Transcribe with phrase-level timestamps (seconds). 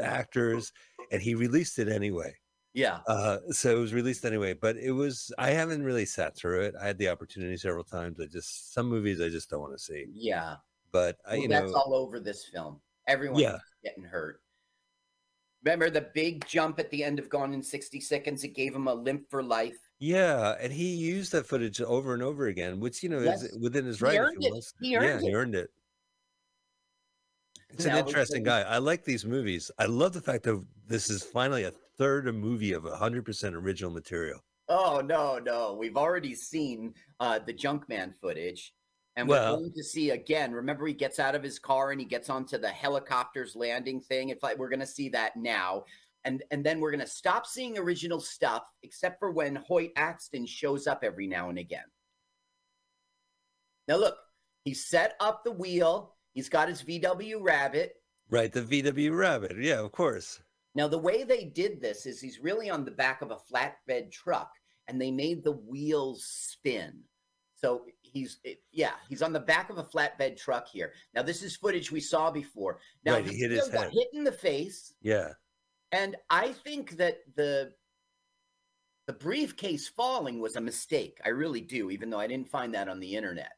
[0.00, 0.72] actors,
[1.10, 2.34] and he released it anyway.
[2.74, 2.98] Yeah.
[3.06, 6.74] Uh, so it was released anyway, but it was I haven't really sat through it.
[6.80, 8.20] I had the opportunity several times.
[8.20, 10.04] I just some movies I just don't want to see.
[10.12, 10.56] Yeah.
[10.92, 12.80] But I, Well, you that's know, all over this film.
[13.06, 13.56] Everyone Yeah.
[13.82, 14.40] getting hurt.
[15.64, 18.44] Remember the big jump at the end of Gone in 60 Seconds?
[18.44, 19.76] It gave him a limp for life.
[19.98, 23.84] yeah, and he used that footage over and over again, which you know is within
[23.86, 24.14] his He right.
[24.14, 24.52] if earned it.
[24.52, 24.62] to.
[24.80, 25.70] He yeah, earned he earned it.
[27.70, 28.62] It's an interesting guy.
[28.62, 29.70] I like these movies.
[29.78, 33.90] I love the fact that this is finally a third a movie of 100% original
[33.90, 34.40] material.
[34.68, 35.74] Oh no, no.
[35.74, 38.72] We've already seen uh the Junkman footage.
[39.18, 40.52] And we're going to see again.
[40.52, 44.28] Remember, he gets out of his car and he gets onto the helicopter's landing thing.
[44.28, 45.84] It's like we're gonna see that now.
[46.24, 50.86] And and then we're gonna stop seeing original stuff, except for when Hoyt Axton shows
[50.86, 51.84] up every now and again.
[53.88, 54.16] Now look,
[54.64, 57.94] he set up the wheel, he's got his VW rabbit.
[58.28, 59.56] Right, the VW Rabbit.
[59.58, 60.40] Yeah, of course.
[60.74, 64.10] Now, the way they did this is he's really on the back of a flatbed
[64.12, 64.50] truck
[64.88, 67.00] and they made the wheels spin.
[67.54, 70.92] So he's, it- yeah, he's on the back of a flatbed truck here.
[71.14, 72.80] Now, this is footage we saw before.
[73.04, 73.92] Now, Right, he hit his got head.
[73.94, 74.92] hit in the face.
[75.00, 75.30] Yeah.
[75.92, 77.72] And I think that the,
[79.06, 81.18] the briefcase falling was a mistake.
[81.24, 83.52] I really do, even though I didn't find that on the internet.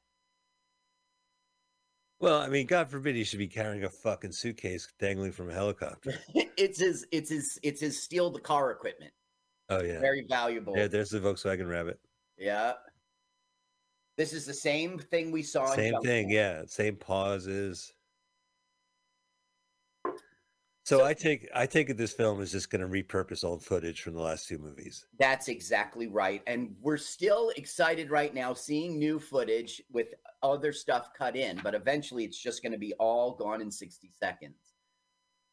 [2.20, 5.52] Well, I mean, God forbid he should be carrying a fucking suitcase dangling from a
[5.52, 6.14] helicopter.
[6.34, 9.12] it's his, it's his, it's his steal the car equipment.
[9.68, 10.00] Oh yeah.
[10.00, 10.74] Very valuable.
[10.76, 12.00] Yeah, there's the Volkswagen Rabbit.
[12.36, 12.72] Yeah.
[14.16, 15.70] This is the same thing we saw.
[15.70, 16.62] in Same thing, yeah.
[16.66, 17.92] Same pauses.
[20.88, 24.00] So I take I take it this film is just going to repurpose old footage
[24.00, 25.04] from the last two movies.
[25.18, 26.40] That's exactly right.
[26.46, 31.74] And we're still excited right now seeing new footage with other stuff cut in, but
[31.74, 34.54] eventually it's just going to be all gone in 60 seconds.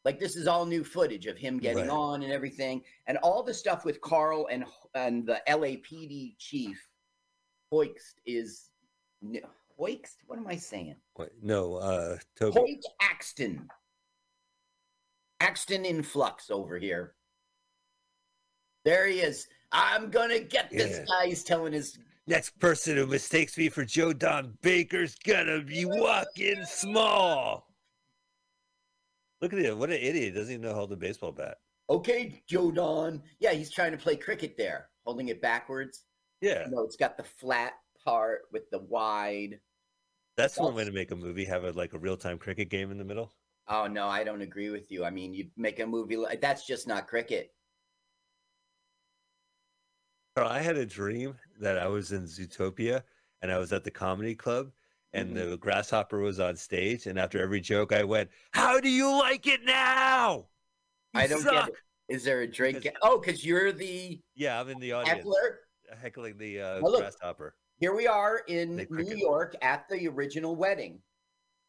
[0.05, 1.89] Like this is all new footage of him getting Right.
[1.89, 4.63] on and everything, and all the stuff with Carl and
[4.93, 6.81] and the LAPD chief
[7.73, 8.69] Hoyxt is
[9.21, 9.41] n-
[9.75, 9.99] What
[10.39, 10.95] am I saying?
[11.17, 12.57] Wait, no, uh Toby.
[12.57, 13.67] Hoyt Axton.
[15.45, 17.13] Axton in flux over here.
[18.83, 19.47] There he is.
[19.71, 21.05] I'm gonna get this Yeah.
[21.05, 21.27] guy.
[21.27, 21.97] He's telling his
[22.27, 27.71] Next person who mistakes me for Joe Don Baker's gonna be walking small.
[29.41, 29.77] Look at him.
[29.77, 30.33] What an idiot.
[30.33, 31.59] Doesn't even know how to hold a baseball bat.
[31.87, 33.21] okay, Joe Don.
[33.39, 36.05] Yeah, he's trying to play cricket there, holding it backwards.
[36.41, 36.65] Yeah.
[36.71, 37.73] No, it's got the flat
[38.03, 39.59] part with the wide.
[40.35, 42.89] That's one way to make a movie, have a like a real time cricket game
[42.89, 43.31] in the middle.
[43.67, 45.03] Oh no, I don't agree with you.
[45.05, 47.51] I mean, you make a movie like that's just not cricket.
[50.37, 53.03] I had a dream that I was in Zootopia
[53.41, 54.71] and I was at the comedy club
[55.13, 55.49] and Mhm.
[55.51, 57.07] the grasshopper was on stage.
[57.07, 60.49] And after every joke, I went, How do you like it now?
[61.13, 61.75] You I don't suck." get it.
[62.15, 62.83] Is there a drink?
[62.83, 65.61] Because- Oh, because you're the Yeah, I'm in the audience heckler.
[65.97, 67.01] heckling the uh, Well, look.
[67.01, 69.15] grasshopper Here we are in New.
[69.15, 71.01] York at the original wedding.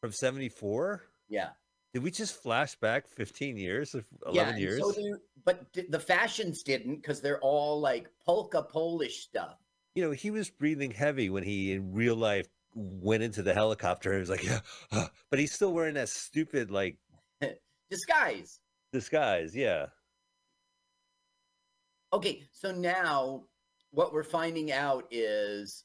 [0.00, 1.08] from 74.
[1.28, 1.52] Yeah.
[1.96, 4.80] Did we just flash back 15 years, or 11 yeah, years?
[4.80, 9.56] So but the fashions didn't because they're all like polka Polish stuff.
[9.94, 14.12] you know, he was breathing heavy when he in real life went into the helicopter.
[14.12, 14.60] He was like, yeah,
[14.92, 16.98] uh," but he's still wearing that stupid like
[17.90, 18.60] Disguise.
[18.92, 19.56] disguise.
[19.56, 19.86] Yeah.
[22.12, 23.44] Okay, so now
[23.92, 25.84] what we're finding out is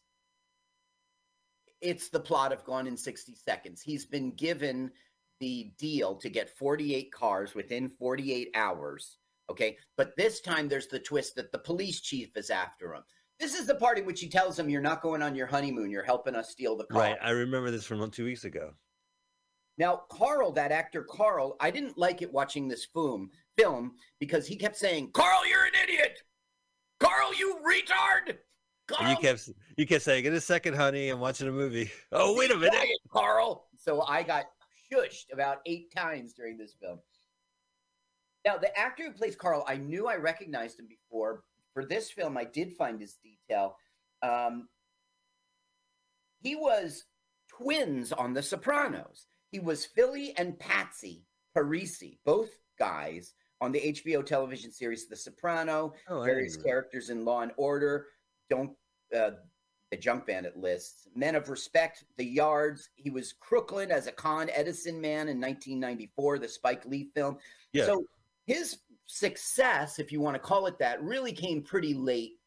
[1.80, 3.82] it's the plot of Gone in 60 Seconds.
[3.82, 4.92] He's been given
[5.42, 9.18] the deal to get 48 cars within 48 hours.
[9.50, 13.02] Okay, but this time there's the twist that the police chief is after him.
[13.38, 15.92] This is the part in which he tells him, You're not going on your honeymoon,
[15.92, 17.02] you're helping us steal the car.
[17.02, 17.18] Right.
[17.22, 18.72] I remember this from two weeks ago.
[19.78, 24.56] Now, Carl, that actor Carl, I didn't like it watching this film film because he
[24.56, 26.22] kept saying, "Carl, you're an idiot.
[27.00, 28.38] Carl, you retard."
[28.88, 31.92] Carl, And you kept you kept saying, "In a second, honey, I'm watching a movie."
[32.12, 32.80] Oh, wait a minute.
[33.12, 33.68] Carl.
[33.76, 34.46] So I got
[34.92, 37.00] shushed about eight times during this film.
[38.46, 41.44] Now, the actor who plays Carl, I knew I recognized him before.
[41.74, 43.78] For this film, I did find his detail.
[44.22, 44.68] Um,
[46.42, 47.06] he was
[47.48, 49.28] twins on The Sopranos.
[49.52, 52.50] He was Philly and Patsy Parisi, both
[52.80, 55.94] guys on the HBO television series The Soprano.
[56.10, 58.08] Oh, various characters in Law and Order.
[58.50, 58.72] Don't
[59.16, 59.32] uh,
[59.92, 61.08] the Junk Bandit lists.
[61.16, 62.90] Men of Respect, The Yards.
[62.96, 67.38] He was Crooklyn as a Con Edison man in 1994, the Spike Lee film.
[67.74, 67.86] Yeah.
[67.86, 68.06] So
[68.48, 72.40] his success, if you want to call it that, really came pretty late.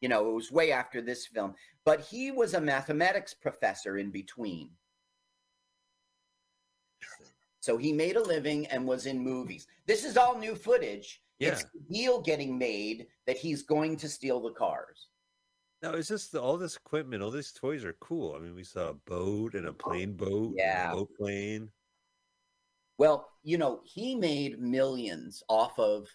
[0.00, 1.54] You know, it was way after this film.
[1.84, 4.70] But he was a mathematics professor in between.
[7.58, 9.66] So he made a living and was in movies.
[9.86, 11.20] This is all new footage.
[11.38, 11.50] Yeah.
[11.50, 15.08] It's the deal getting made that he's going to steal the cars.
[15.82, 18.34] No, it's just all this equipment, all these toys are cool.
[18.34, 20.92] I mean, we saw a boat and a plane boat, and a Yeah.
[20.92, 21.72] boat plane.
[22.98, 26.08] Well, you know, he made millions off of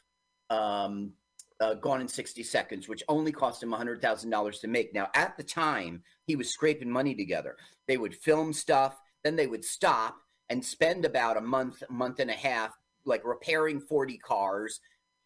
[0.51, 1.13] um,
[1.59, 4.93] uh, Gone in 60 Seconds, which only cost him $100,000 to make.
[4.93, 7.57] Now, at the time, he was scraping money together.
[7.87, 12.29] They would film stuff, then they would stop and spend about a month, month and
[12.29, 14.79] a half, like repairing 40 cars.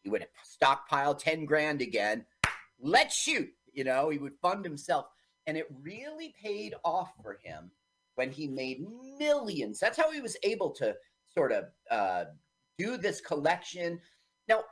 [0.03, 2.25] He would stockpile 10 grand again.
[2.80, 3.50] Let's shoot.
[3.74, 5.06] You know, he would fund himself.
[5.48, 7.71] And it really paid off for him
[8.16, 8.86] when he made
[9.18, 9.80] millions.
[9.80, 10.95] That's how he was able to
[11.33, 12.25] sort of uh,
[12.77, 14.00] do this collection.
[14.48, 14.63] Now,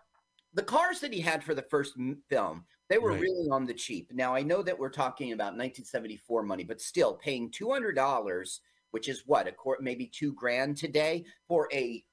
[0.53, 1.95] the cars that he had for the first
[2.29, 3.21] film, they were Right.
[3.21, 4.11] really on the cheap.
[4.13, 8.59] Now, I know that we're talking about 1974 money, but still paying $200,
[8.91, 12.03] which is what, a court, maybe two grand today for a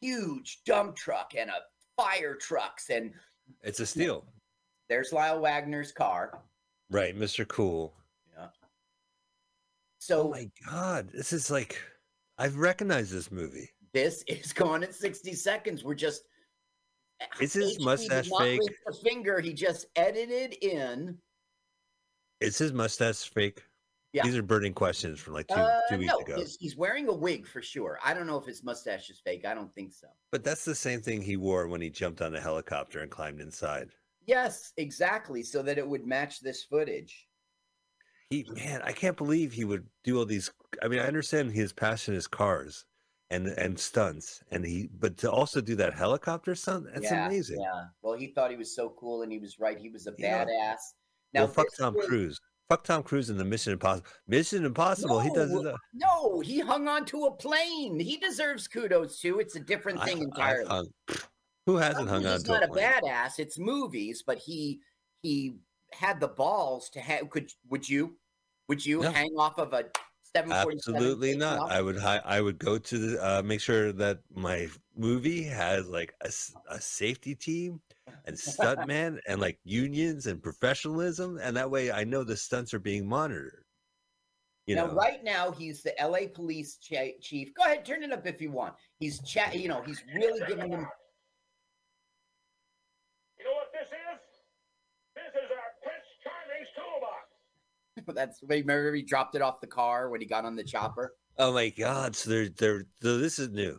[0.00, 1.60] huge dump truck and a
[1.96, 2.90] fire trucks.
[2.90, 3.12] And
[3.62, 4.24] It's a steal.
[4.90, 6.42] There's Lyle Wagner's car.
[6.90, 7.48] Right, Mr.
[7.48, 7.94] Cool.
[8.36, 8.48] Yeah.
[8.52, 8.66] Oh
[9.98, 11.80] So my god, this is like
[12.36, 13.70] I've recognized this movie.
[13.94, 15.84] this is gone in 60 seconds.
[15.84, 16.24] We're just
[17.40, 18.60] Is his mustache fake?
[18.88, 19.40] a finger.
[19.40, 21.16] He just edited in.
[22.40, 23.62] Is his mustache fake?
[24.12, 24.24] Yeah.
[24.24, 26.36] These are burning questions from like two Uh, two weeks no, ago.
[26.36, 27.96] he's, he's wearing a wig for sure.
[28.04, 29.44] I don't know if his mustache is fake.
[29.46, 30.08] I don't think so.
[30.32, 33.40] But that's the same thing he wore when he jumped on a helicopter and climbed
[33.40, 33.90] inside.
[34.30, 35.42] Yes, exactly.
[35.42, 37.26] So that it would match this footage.
[38.30, 40.52] He man, I can't believe he would do all these.
[40.82, 42.84] I mean, I understand his passion is cars
[43.30, 47.60] and and stunts, and he but to also do that helicopter stunt, that's yeah, amazing.
[47.60, 47.86] Yeah.
[48.02, 49.76] Well, he thought he was so cool, and he was right.
[49.76, 50.44] He was a Yeah.
[50.44, 50.76] badass.
[51.34, 52.40] well, fuck Tom was- Cruise.
[52.68, 54.06] Fuck Tom Cruise in the Mission Impossible.
[54.28, 55.18] Mission Impossible.
[55.18, 55.66] he does No, it.
[55.66, 57.98] uh, No, he hung on to a plane.
[57.98, 59.40] He deserves kudos too.
[59.40, 60.68] It's a different I- thing I entirely.
[60.68, 60.92] hung-
[61.72, 63.38] who hasn't hung on he's not a a badass.
[63.38, 64.80] It's movies, but he
[65.22, 65.56] he
[65.92, 67.30] had the balls to have.
[67.30, 68.16] Could would you
[68.68, 69.10] would you No.
[69.10, 69.84] hang off of a
[70.34, 70.52] seven?
[70.52, 71.70] Absolutely not.
[71.70, 76.14] I would I would go to the uh, make sure that my movie has like
[76.22, 77.80] a safety team
[78.26, 82.78] and stuntman and like unions and professionalism, and that way I know the stunts are
[82.80, 83.64] being monitored.
[84.66, 87.52] You now, know, right now, he's the LA police cha- chief.
[87.54, 88.74] Go ahead, turn it up if you want.
[89.00, 89.56] He's chat.
[89.56, 90.86] You know, he's really giving them.
[93.38, 94.20] You know what this is?
[95.16, 97.26] This is our Prince Charming's toolbox.
[98.14, 101.14] That's remember he dropped it off the car when he got on the chopper.
[101.38, 102.16] oh my God!
[102.16, 103.78] So they're they're so this is new.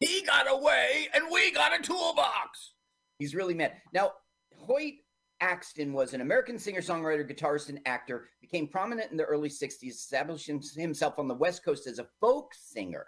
[0.00, 2.74] He got away, and we got a toolbox.
[3.18, 3.72] He's really mad.
[3.94, 4.12] Now,
[4.58, 4.94] Hoyt
[5.40, 8.28] Axton was an American singer, songwriter, guitarist, and actor.
[8.40, 12.52] Became prominent in the early 60s, establishing himself on the West Coast as a folk
[12.54, 13.06] singer.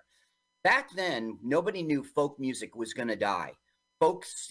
[0.64, 3.52] Back then, nobody knew folk music was going to die.
[4.00, 4.50] Folks,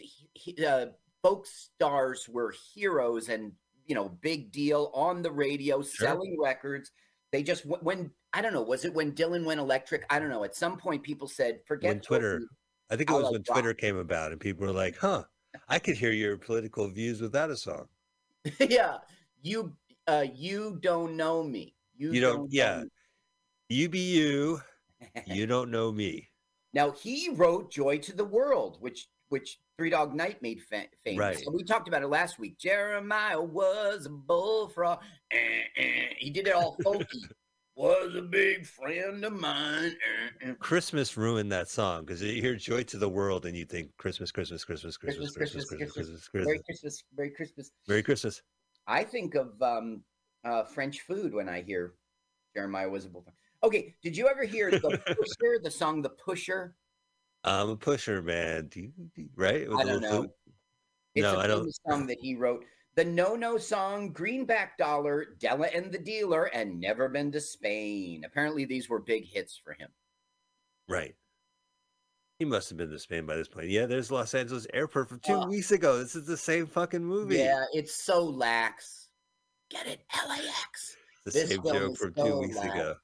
[0.65, 0.85] uh,
[1.21, 3.51] folk stars were heroes and,
[3.87, 6.07] you know, big deal on the radio, Sure.
[6.07, 6.91] selling records.
[7.31, 10.05] They just, when, I don't know, was it when Dylan went electric?
[10.09, 10.43] I don't know.
[10.43, 12.41] At some point, people said, forget When Twitter-
[12.89, 13.55] I think it was when rock.
[13.57, 15.25] Twitter came about, and people were like, "Huh,
[15.67, 17.89] I could hear your political views without a song."
[18.61, 18.99] yeah,
[19.41, 19.75] you
[20.07, 21.75] uh you don't know me.
[21.97, 22.83] You, You don't- know yeah.
[23.67, 24.61] You be you.
[25.25, 26.29] You don't know me.
[26.73, 31.19] now he wrote "Joy to the World," which which Three Dog Night made fa- famous.
[31.19, 31.43] Right.
[31.53, 32.57] We talked about it last week.
[32.57, 34.99] Jeremiah was a bullfrog.
[35.31, 35.37] Eh,
[35.77, 36.07] eh.
[36.17, 37.05] He did it all folky.
[37.75, 39.95] was a big friend of mine.
[40.41, 40.53] Eh, eh.
[40.57, 44.31] Christmas ruined that song because you hear "Joy to the World" and you think Christmas,
[44.31, 47.71] Christmas, Christmas, Christmas, Christmas, Christmas, Christmas, Merry Christmas, Christmas, Merry Christmas.
[47.87, 48.41] Merry Christmas.
[48.87, 50.01] I think of um,
[50.43, 51.93] uh, French food when I hear
[52.55, 53.35] Jeremiah was a bullfrog.
[53.63, 56.73] Okay, did you ever hear the Pusher, the song "The Pusher"?
[57.43, 58.67] I'm a pusher, man.
[58.67, 59.69] Do you, do you- right?
[59.69, 60.09] With I don't know.
[60.17, 60.31] flute?
[61.15, 62.65] It's No, a I don't- song that he wrote.
[62.95, 68.23] The No No song, Greenback Dollar, Della and the Dealer, and Never Been to Spain.
[68.25, 69.89] Apparently, these were big hits for him.
[70.89, 71.15] Right.
[72.39, 73.69] He must have been to Spain by this point.
[73.69, 75.97] Yeah, there's Los Angeles Airport from two weeks ago.
[75.99, 77.37] This is the same fucking movie.
[77.37, 79.09] Yeah, it's so lax.
[79.69, 80.95] Get it, LAX.
[81.25, 82.65] the this same joke from so two weeks loud.
[82.75, 82.95] ago.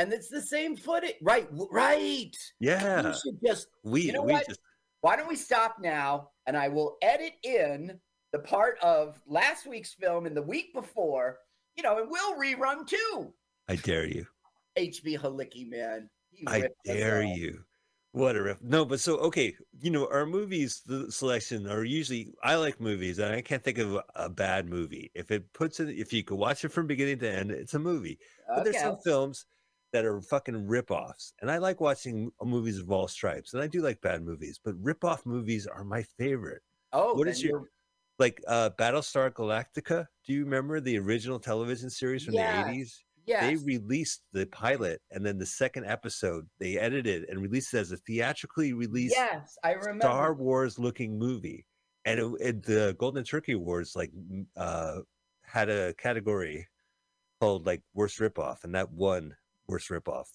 [0.00, 1.16] And it's the same footage.
[1.20, 2.34] Right, right.
[2.58, 4.46] Yeah, You should just, we you know we what?
[4.48, 4.60] just
[5.02, 8.00] why don't we stop now and I will edit in
[8.32, 11.38] the part of last week's film and the week before,
[11.76, 13.30] you know, and we'll rerun too.
[13.68, 14.26] I dare you.
[14.78, 16.08] HB Halicki, man.
[16.46, 17.60] I dare you.
[18.12, 18.62] What a riff.
[18.62, 23.18] No, but so okay, you know, our movies the selection are usually I like movies
[23.18, 25.10] and I can't think of a, a bad movie.
[25.14, 27.78] If it puts it if you could watch it from beginning to end, it's a
[27.78, 28.18] movie.
[28.48, 29.44] But there's some films
[29.92, 31.32] that are fucking ripoffs.
[31.40, 34.80] And I like watching movies of all stripes, and I do like bad movies, but
[34.82, 36.62] ripoff movies are my favorite.
[36.92, 37.68] Oh, what is your-
[38.18, 40.06] Like uh Battlestar Galactica.
[40.26, 42.98] Do you remember the original television series from Yes, the 80s?
[43.26, 43.42] yes.
[43.42, 47.92] They released the pilot and then the second episode they edited and released it as
[47.92, 50.02] a theatrically released yes, I remember.
[50.02, 51.64] Star Wars looking movie.
[52.04, 54.10] And it, it, the Golden Turkey Awards like
[54.56, 55.00] uh
[55.42, 56.68] had a category
[57.40, 59.34] called like worst ripoff, and that won
[59.70, 60.26] worst ripoff.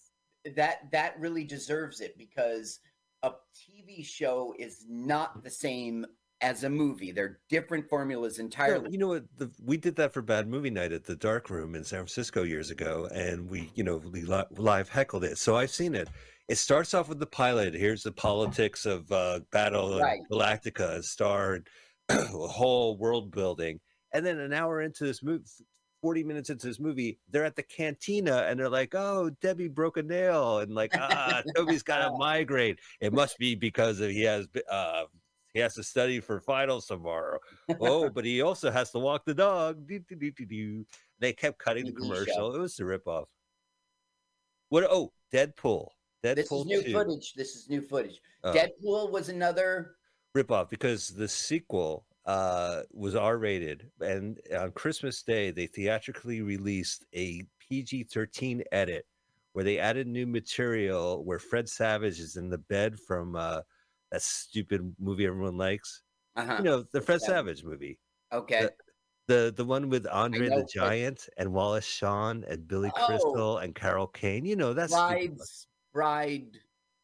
[0.55, 2.79] that that really deserves it because
[3.23, 6.05] a TV show is not the same
[6.41, 7.11] as a movie.
[7.11, 8.91] They're different formulas Yeah, entirely.
[8.91, 9.23] you know what?
[9.37, 12.43] The, we did that for Bad Movie Night at the Dark Room in San Francisco
[12.43, 15.37] years ago, and we, you know, we li- live heckled it.
[15.37, 16.09] So I've seen it.
[16.47, 17.73] It starts off with the pilot.
[17.73, 20.19] Here's the politics of uh, Battle Right.
[20.31, 21.67] Galactica, Star, and
[22.09, 23.79] a whole world building.
[24.13, 25.45] And then an hour into this movie,
[26.05, 29.97] 40 minutes into this movie, they're at the cantina and they're like, oh, Debbie broke
[29.97, 30.59] a nail.
[30.59, 32.75] And like, ah, Toby's got a migraine.
[33.01, 35.05] It must be because of, he has, uh,
[35.55, 37.39] he has to study for finals tomorrow.
[37.81, 39.87] Oh, but he also has to walk the dog.
[39.87, 40.85] Doo, doo, doo.
[41.17, 42.53] They kept cutting the commercial.
[42.53, 43.25] It was the ripoff.
[44.69, 44.83] What?
[44.87, 45.87] Oh, Deadpool.
[46.23, 46.93] Deadpool this is new 2.
[46.93, 47.33] footage.
[47.33, 48.21] This is new footage.
[48.43, 48.53] Oh.
[48.53, 49.95] Deadpool was another.
[50.37, 57.05] ripoff because the sequel uh, was R rated, and on Christmas Day they theatrically released
[57.13, 59.05] a PG thirteen edit
[59.53, 63.61] where they added new material where Fred Savage is in the bed from uh,
[64.11, 66.01] that stupid movie everyone likes.
[66.35, 66.55] Uh-huh.
[66.57, 67.59] You know, the Fred Savage.
[67.59, 67.99] Savage movie,
[68.33, 68.69] okay.
[69.27, 73.05] the the one with Andre the Giant and Wallace Shawn and Billy Oh.
[73.05, 74.45] Crystal and Carol Kane.
[74.45, 74.91] You know, that's.
[74.93, 76.57] Bride's Bride.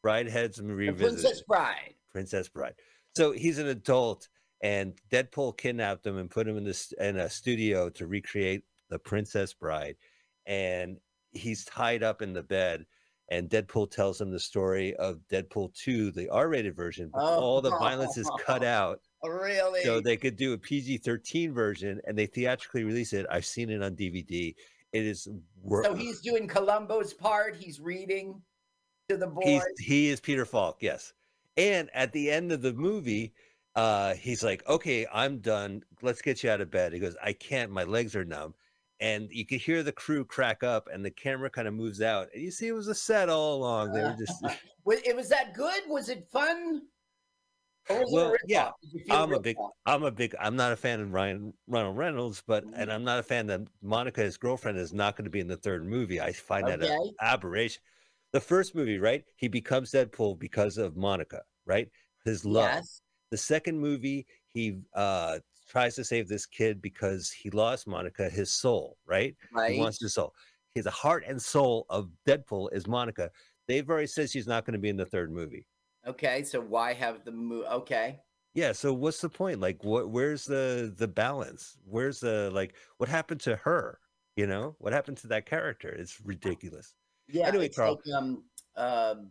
[0.04, 0.92] Bride heads and The.
[0.92, 1.94] Princess Bride.
[2.12, 2.74] Princess Bride.
[3.16, 4.28] So he's an adult,
[4.64, 9.00] and Deadpool kidnapped him and put him in this in a studio to recreate the
[9.00, 9.96] Princess Bride,
[10.46, 10.98] and
[11.32, 12.86] he's tied up in the bed.
[13.30, 17.40] And Deadpool tells him the story of Deadpool 2, the R-rated version, but Oh.
[17.40, 19.84] all the violence is cut out, Really?
[19.84, 23.26] so they could do a PG-13 version, and they theatrically release it.
[23.32, 24.54] I've seen it on DVD.
[24.92, 25.30] It is
[25.64, 27.56] wor- So he's doing Columbo's part.
[27.56, 28.42] He's reading
[29.08, 29.42] to the boy.
[29.46, 31.14] he's he is Peter Falk, yes.
[31.56, 33.34] And at the end of the movie,
[33.76, 35.84] uh, he's like, "Okay, I'm done.
[36.02, 37.72] Let's get you out of bed." He goes, "I can't.
[37.72, 38.54] My legs are numb."
[39.00, 42.28] And you could hear the crew crack up, and the camera kind of moves out,
[42.34, 43.94] and you see it was a set all along.
[43.94, 44.44] They were just,
[44.86, 45.82] it was that good?
[45.88, 46.84] Was it fun?
[47.90, 48.74] Well, yeah, rip-off?
[48.84, 49.72] Did you feel I'm a big, off?
[49.86, 52.74] I'm a big, I'm not a fan of Ryan Ronald Reynolds, but Mhm.
[52.76, 55.48] and I'm not a fan that Monica, his girlfriend, is not going to be in
[55.48, 56.22] the third movie.
[56.22, 57.82] I find that an aberration.
[58.34, 59.26] The first movie, right?
[59.36, 61.90] He becomes Deadpool because of Monica, right?
[62.24, 62.70] His love.
[62.76, 63.02] Yes.
[63.32, 68.52] The second movie, he uh tries to save this kid because he lost Monica, his
[68.52, 69.36] soul, right?
[69.54, 69.74] Right.
[69.74, 70.34] He wants his soul.
[70.76, 73.32] He's His heart and soul of Deadpool is Monica.
[73.68, 75.66] They've already said she's not going to be in the third movie.
[76.06, 76.44] Okay.
[76.44, 77.68] So why have the movie?
[77.68, 78.20] Okay.
[78.54, 79.62] Yeah, so what's the point?
[79.62, 81.78] Like what where's the the balance?
[81.86, 83.98] Where's the like what happened to her?
[84.36, 84.76] You know?
[84.80, 85.90] What happened to that character?
[85.90, 86.96] It's ridiculous.
[87.30, 87.48] Yeah.
[87.48, 88.02] Anyway, it's Carl.
[88.06, 88.44] like um
[88.76, 89.30] um.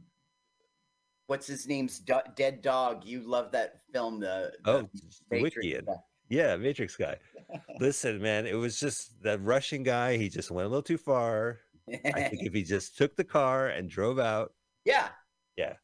[1.31, 3.05] What's his name's Do- Dead Dog?
[3.05, 4.91] You love that film, the, the Oh,
[5.31, 5.87] Matrix Wicked.
[5.87, 5.93] guy.
[6.29, 7.19] Yeah, Matrix guy.
[7.79, 11.61] Listen, man, it was just that Russian guy, he just went a little too far.
[11.89, 15.11] I think if he just took the car and drove out, yeah.
[15.57, 15.75] Yeah.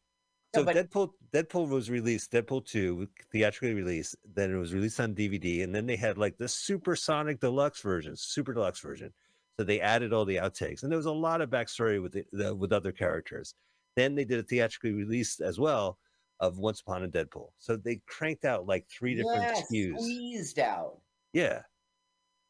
[0.52, 4.98] No, So but- Deadpool Deadpool was released, Deadpool 2 theatrically released, then it was released
[4.98, 9.12] on DVD, and then they had like the supersonic deluxe version, super deluxe version.
[9.60, 12.24] So they added all the outtakes, and there was a lot of backstory with the,
[12.32, 13.54] the with other characters.
[13.96, 15.98] Then they did a theatrically released as well
[16.38, 17.48] of Once Upon a Deadpool.
[17.58, 19.98] So they cranked out like three different yeah, SKUs.
[19.98, 20.98] squeezed out.
[21.32, 21.62] Yeah,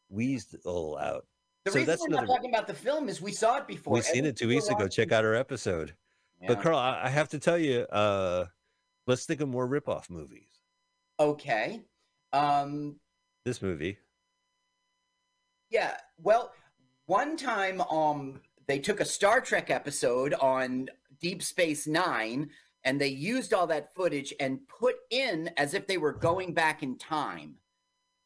[0.08, 1.26] wheezed all out.
[1.64, 3.94] The So reason that's we're not talking about the film is we saw it before.
[3.94, 4.88] We've seen it two weeks ago.
[4.88, 5.94] Check out our episode.
[6.46, 8.46] But Carl, I, I have to tell you, uh,
[9.06, 10.48] let's think of more ripoff movies.
[11.18, 11.82] Okay.
[12.32, 12.96] Um.
[13.44, 13.98] This movie.
[15.70, 15.96] Yeah.
[16.22, 16.52] Well,
[17.06, 20.88] one time, um, they took a Star Trek episode on
[21.20, 22.50] Deep Space Nine,
[22.84, 26.82] and they used all that footage and put in as if they were going back
[26.82, 27.54] in time.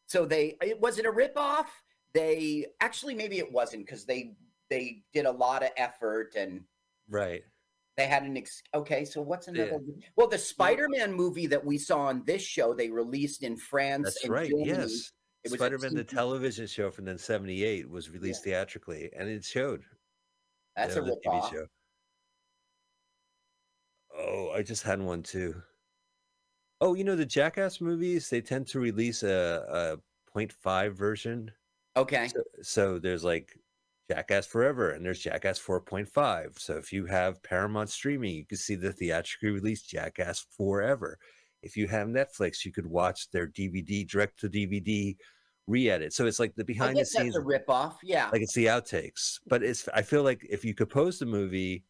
[0.07, 1.67] So they it was it a ripoff?
[2.13, 4.35] They actually maybe it wasn't because they
[4.69, 6.63] they did a lot of effort and
[7.09, 7.43] Right.
[7.97, 9.05] they had an ex- okay.
[9.05, 9.63] So what's Yeah.
[9.65, 9.81] another?
[10.17, 14.05] Well, the Spider-Man movie that we saw on this show they released in France.
[14.05, 14.49] That's and right.
[14.51, 14.69] Germany.
[14.69, 15.13] Yes.
[15.43, 19.43] It was Spider Man, the television show from then 78, was released theatrically and it
[19.45, 19.83] showed.
[20.77, 21.51] That's That a ripoff.
[21.51, 21.67] show.
[24.31, 25.61] Oh, I just had one too.
[26.81, 29.99] Oh, you know, the Jackass movies, they tend to release a,
[30.35, 31.51] a 0.5 version.
[31.97, 32.29] Okay.
[32.29, 33.53] So, so there's like
[34.09, 36.59] Jackass Forever and there's Jackass 4.5.
[36.59, 41.19] So if you have Paramount streaming, you can see the theatrically released Jackass Forever.
[41.63, 45.17] If you have Netflix, you could watch their DVD direct to DVD
[45.67, 46.13] re-edit.
[46.13, 47.97] So it's like the I behind the scenes a ripoff.
[48.03, 48.29] Yeah.
[48.33, 49.39] like it's the outtakes.
[49.47, 51.85] But it's I feel like if you could post a movie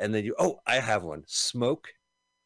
[0.00, 1.24] and then you oh, I have one.
[1.26, 1.88] Smoke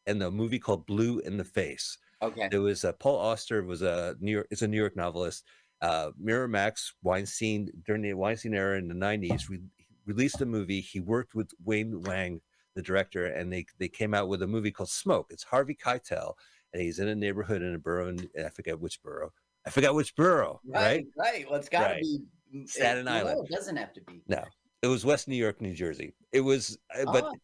[0.05, 1.97] and the movie called Blue in the Face.
[2.21, 2.47] okay.
[2.49, 4.47] There was uh, Paul Auster was a New York.
[4.51, 5.45] It's a New York novelist.
[5.81, 9.59] Uh, Miramax Weinstein during the Weinstein era in the '90s re-
[10.05, 10.79] released a movie.
[10.81, 12.41] He worked with Wayne Wang,
[12.75, 15.27] the director, and they they came out with a movie called Smoke.
[15.29, 16.33] It's Harvey Keitel,
[16.71, 18.09] and he's in a neighborhood in a borough.
[18.09, 19.33] In, I forget which borough.
[19.65, 20.59] I forgot which borough.
[20.65, 20.81] Right.
[20.81, 21.05] Right.
[21.17, 21.49] Right.
[21.49, 22.01] Well, it's got to Right.
[22.01, 23.47] be Staten no, Island.
[23.49, 24.21] It doesn't have to be.
[24.27, 24.43] No,
[24.83, 26.13] it was West New York, New Jersey.
[26.31, 27.35] It was, uh, but Oh.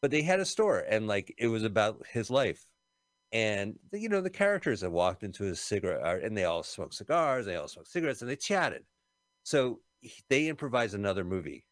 [0.00, 2.64] but they had a store, and like it was about his life,
[3.32, 6.94] and you know the characters that walked into his cigarette, uh, and they all smoked
[6.94, 8.84] cigars, they all smoked cigarettes, and they chatted.
[9.42, 9.80] So
[10.30, 11.64] they improvised another movie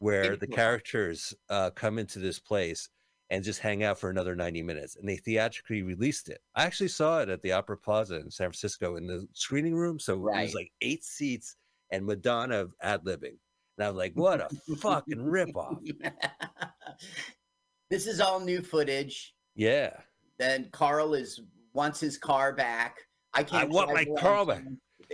[0.00, 2.90] where the characters uh, come into this place
[3.30, 6.88] and just hang out for another 90 minutes and they theatrically released it i actually
[6.88, 10.42] saw it at the opera plaza in san francisco in the screening room so it
[10.42, 11.56] was like eight seats
[11.90, 13.36] and madonna ad-libbing
[13.78, 15.78] and i was like what a fucking ripoff
[17.90, 19.34] this is all new footage.
[19.54, 19.90] yeah
[20.38, 21.40] Then Carl is
[21.72, 22.96] wants his car back.
[23.34, 23.70] I can't.
[23.70, 24.64] want my around car back.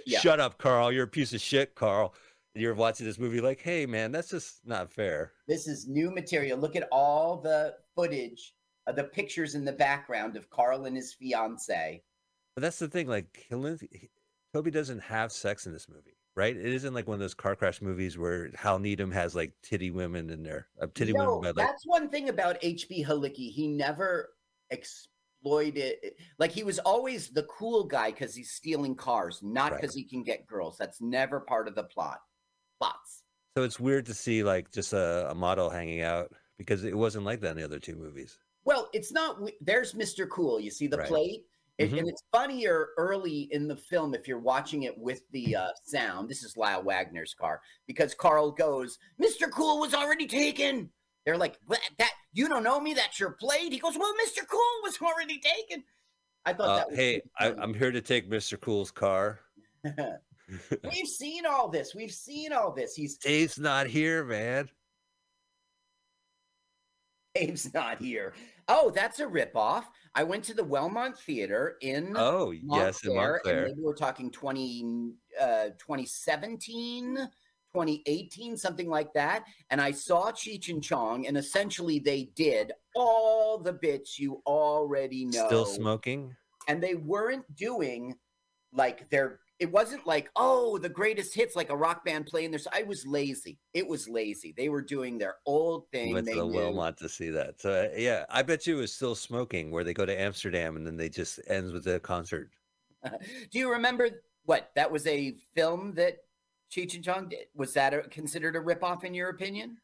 [0.06, 0.18] Yeah.
[0.20, 2.14] shut up carl you're a piece of shit carl
[2.54, 6.10] and you're watching this movie like hey man that's just not fair This is new
[6.10, 6.58] material.
[6.58, 8.54] Look at all the footage,
[8.86, 12.02] uh, the pictures in the background of Carl and his fiance.
[12.56, 13.46] But that's the thing, like
[14.52, 16.56] Toby doesn't have sex in this movie, right?
[16.56, 19.90] It isn't like one of those car crash movies where Hal Needham has like titty
[19.90, 23.50] women in there, uh, titty No, women, but like that's one thing about HB Halicki.
[23.52, 24.30] He never
[24.70, 25.96] exploited.
[26.38, 29.80] Like he was always the cool guy because he's stealing cars, not Right.
[29.80, 30.76] because he can get girls.
[30.78, 32.20] That's never part of the plot.
[32.80, 33.22] Plots.
[33.56, 37.24] so it's weird to see like just a, a model hanging out because it wasn't
[37.24, 38.38] like that in the other two movies.
[38.64, 39.38] Well, it's not.
[39.60, 40.28] There's Mr.
[40.28, 40.58] Cool.
[40.58, 41.06] You see the Right.
[41.08, 41.44] plate,
[41.78, 41.98] It- Mhm.
[42.00, 46.28] and it's funnier early in the film if you're watching it with the uh, sound.
[46.28, 49.50] This is Lyle Wagner's car because Carl goes, "Mr.
[49.50, 50.92] Cool was already taken."
[51.26, 51.80] They're like, "What?
[51.98, 52.94] "That you don't know me?
[52.94, 54.46] That's your plate." He goes, "Well, Mr.
[54.46, 55.84] Cool was already taken."
[56.44, 58.60] I thought Uh, that was hey, I, I'm here to take Mr.
[58.60, 59.40] Cool's car.
[60.84, 61.94] We've seen all this.
[61.94, 62.94] We've seen all this.
[62.94, 64.70] He's Dave's not here, man.
[67.34, 68.32] Dave's not here.
[68.68, 69.84] Oh, that's a ripoff.
[70.14, 74.30] I went to the Wellmont Theater in Oh, yes, in Montclair, and maybe we're talking
[74.30, 79.44] 20, uh, 2017, 2018, something like that.
[79.70, 85.24] And I saw Cheech and Chong, and essentially they did all the bits you already
[85.24, 85.46] know.
[85.46, 86.36] Still smoking.
[86.68, 88.14] And they weren't doing
[88.72, 92.60] like their, it wasn't like, oh, the greatest hits, like a rock band playing their,
[92.72, 93.58] I was lazy.
[93.72, 94.52] It was lazy.
[94.56, 96.12] They were doing their old thing.
[96.12, 96.52] Went they to the knew.
[96.58, 97.60] Wellmont to see that.
[97.60, 100.76] So uh, yeah, I bet you it was still smoking where they go to Amsterdam
[100.76, 102.50] and then they just ends with a concert.
[103.50, 104.08] Do you remember
[104.44, 106.18] what that was a film that
[106.70, 107.46] Cheech and Chong did?
[107.54, 109.78] Was that a, considered a ripoff in your opinion?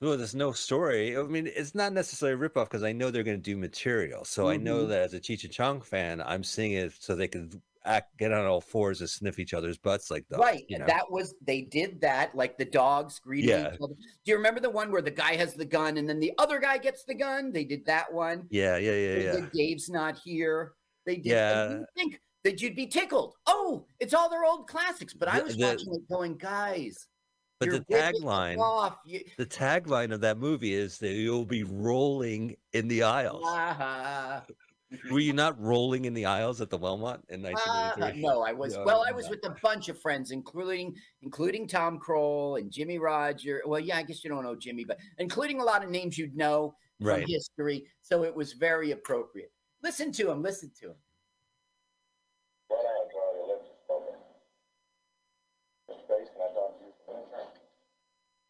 [0.00, 1.16] Well, there's no story.
[1.16, 4.24] I mean, it's not necessarily a ripoff because I know they're going to do material.
[4.24, 4.88] So I know Mhm.
[4.88, 8.32] that as a Cheech and Chong fan, I'm seeing it so they can act, get
[8.32, 10.40] on all fours and sniff each other's butts like dogs.
[10.40, 10.64] right.
[10.68, 10.86] You know?
[10.86, 13.72] That was they did that like the dogs greeting Yeah.
[13.74, 13.94] each other.
[13.94, 16.58] Do you remember the one where the guy has the gun and then the other
[16.58, 17.52] guy gets the gun?
[17.52, 18.46] They did that one.
[18.50, 19.46] yeah, yeah, yeah, yeah.
[19.52, 20.72] Dave's not here.
[21.06, 21.26] They did.
[21.26, 21.78] Yeah.
[21.96, 23.34] think that you'd be tickled.
[23.46, 25.14] Oh, it's all their old classics.
[25.14, 27.06] But I was the- watching it going, guys.
[27.60, 28.92] But the tagline,
[29.38, 33.44] the tagline of that movie is that you'll be rolling in the aisles.
[33.46, 34.42] Ah,
[35.10, 37.50] Were you not rolling in the aisles at the Wellmont in Ah,
[37.96, 38.22] 1983?
[38.22, 39.04] no, I was No, well.
[39.06, 39.30] I was no.
[39.30, 43.62] with a bunch of friends, including including Tom Kroll and Jimmy Roger.
[43.66, 46.36] Well, yeah, I guess you don't know Jimmy, but including a lot of names you'd
[46.36, 47.26] know from Right.
[47.28, 47.86] history.
[48.02, 49.52] So it was very appropriate.
[49.82, 50.42] Listen to him.
[50.42, 50.96] Listen to him.
[52.70, 53.38] Right on, Charlie.
[53.38, 54.14] Your lips are spoken.
[55.90, 56.08] Mr.
[56.08, 57.58] Pace, can I talk to you for a minute?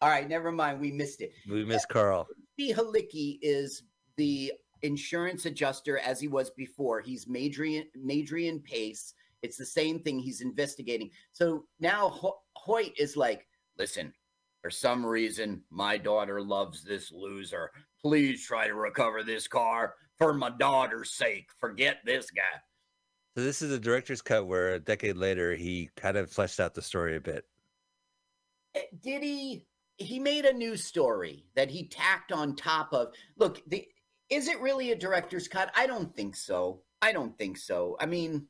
[0.00, 0.81] All right, never mind.
[0.81, 1.33] We missed it.
[1.48, 2.26] We missed Carl.
[2.59, 2.72] P.
[2.74, 3.85] Halicki is
[4.16, 7.00] the insurance adjuster as he was before.
[7.00, 9.14] He's Maindrian, Maindrian Pace.
[9.42, 11.10] It's the same thing he's investigating.
[11.32, 13.46] So now Ho- Hoyt is like,
[13.78, 14.12] listen,
[14.60, 17.70] for some reason, my daughter loves this loser.
[18.00, 21.48] Please try to recover this car for my daughter's sake.
[21.58, 22.42] Forget this guy.
[23.36, 26.74] So this is a director's cut where a decade later he kind of fleshed out
[26.74, 27.44] the story a bit.
[28.74, 29.66] Eh, Did he?
[29.96, 33.12] He made a new story that he tacked on top of.
[33.36, 33.86] Look, the
[34.32, 35.70] is it really a director's cut?
[35.76, 36.80] I don't think so.
[37.02, 37.96] I don't think so.
[38.00, 38.46] I mean,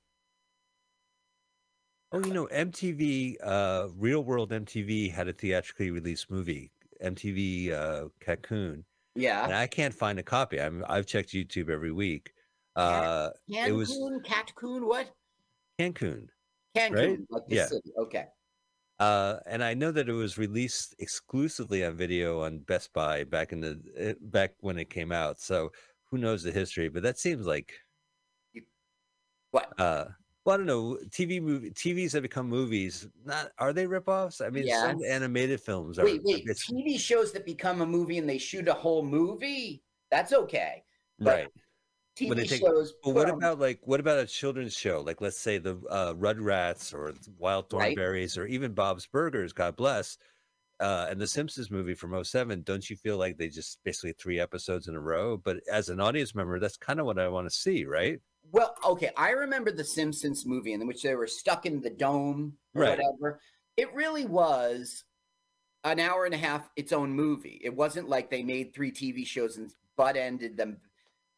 [2.14, 6.70] Oh, you know, MTV, uh, Real World MTV had a theatrically released movie,
[7.02, 9.58] MTV uh, Cocoon, and Yeah.
[9.58, 10.60] I can't find a copy.
[10.60, 12.32] I'm, I've checked YouTube every week.
[12.76, 15.10] Uh, it was Cancun, Catcoon, what?
[15.80, 16.28] Cancun.
[16.76, 17.18] Cancun, Right?
[17.30, 17.66] like Yeah.
[17.66, 17.90] city.
[17.98, 18.26] Okay.
[19.02, 23.52] Uh, and I know that it was released exclusively on video on Best Buy back
[23.52, 25.40] in the eh, back when it came out.
[25.40, 25.72] So
[26.08, 26.88] who knows the history?
[26.88, 27.72] But that seems like
[29.50, 29.72] What?
[29.80, 30.04] uh
[30.44, 30.98] well, I don't know.
[31.08, 33.08] TV movie TVs have become movies.
[33.24, 34.44] Not are they ripoffs?
[34.44, 36.04] I mean, some animated films are.
[36.04, 36.46] Wait, wait.
[36.46, 39.82] TV shows that become a movie and they shoot a whole movie?
[40.12, 40.84] That's okay.
[41.18, 41.48] but right.
[42.16, 42.94] TV take- shows.
[43.02, 45.00] But what about like what about a children's show?
[45.04, 47.96] Like let's say the uh, Rugrats or Wild Right.
[47.96, 49.52] Thornberrys or even Bob's Burgers.
[49.52, 50.18] God bless.
[50.80, 54.40] Uh, and the Simpsons movie from 07, don't you feel like they just basically three
[54.40, 55.36] episodes in a row?
[55.36, 58.18] But as an audience member, that's kind of what I want to see, right?
[58.50, 59.10] Well, okay.
[59.16, 62.98] I remember the Simpsons movie in which they were stuck in the dome or Right.
[62.98, 63.40] whatever.
[63.76, 65.04] It really was
[65.84, 67.60] an hour and a half its own movie.
[67.62, 70.78] It wasn't like they made three TV shows and butt ended them.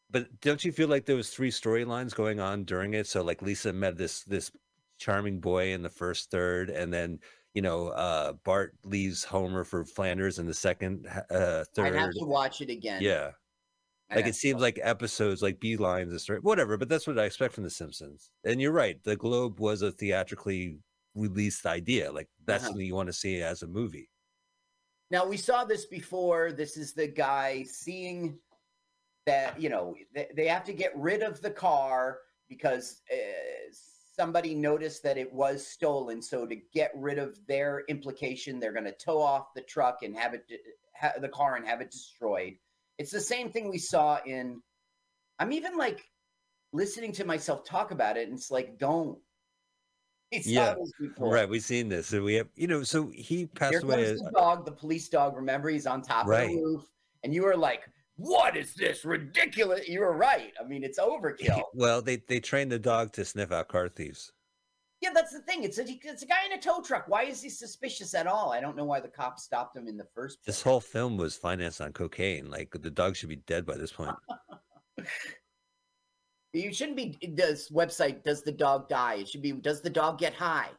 [0.09, 3.07] But don't you feel like there was three storylines going on during it?
[3.07, 4.51] So like Lisa met this this
[4.97, 7.19] charming boy in the first third, and then
[7.53, 11.95] you know uh, Bart leaves Homer for Flanders in the second uh, I'd third.
[11.95, 13.01] have to watch it again.
[13.01, 13.31] Yeah.
[14.11, 17.23] I'd like it seems like episodes like beelines and story whatever but that's what i
[17.25, 20.77] expect from the simpsons and you're right the globe was a theatrically
[21.15, 22.69] released idea like that's Uh-huh.
[22.69, 24.09] something you want to see as a movie
[25.11, 26.51] Now we saw this before.
[26.51, 28.39] This is the guy seeing
[29.25, 33.15] that you know they, they have to get rid of the car because uh,
[34.15, 36.21] somebody noticed that it was stolen.
[36.21, 40.15] So to get rid of their implication, they're going to tow off the truck and
[40.15, 40.49] have it
[40.99, 42.53] ha- the car and have it destroyed.
[42.97, 44.61] It's the same thing we saw in.
[45.39, 46.09] I'm even like
[46.71, 49.17] listening to myself talk about it, and it's like, don't.
[50.33, 51.31] Saw Yeah, before.
[51.31, 54.19] right we've seen this so we have you know so he passed Here away comes
[54.19, 55.35] the dog, the police dog.
[55.35, 56.83] Remember, he's on top of the roof,
[57.23, 57.83] and you were like,
[58.15, 60.53] "What is this ridiculous?" You were right.
[60.59, 61.63] I mean, it's overkill.
[61.73, 64.31] well they they trained the dog to sniff out car thieves
[65.05, 65.63] yeah, that's the thing.
[65.63, 67.07] It's a it's a guy in a tow truck.
[67.07, 68.51] Why is he suspicious at all?
[68.51, 70.55] I don't know why the cops stopped him in the first place.
[70.55, 73.91] this whole film was financed on cocaine like the dog should be dead by this
[73.91, 74.15] point
[76.53, 77.17] You shouldn't be.
[77.33, 79.15] This website does the dog die?
[79.15, 79.51] It should be.
[79.51, 80.69] Does the dog get high?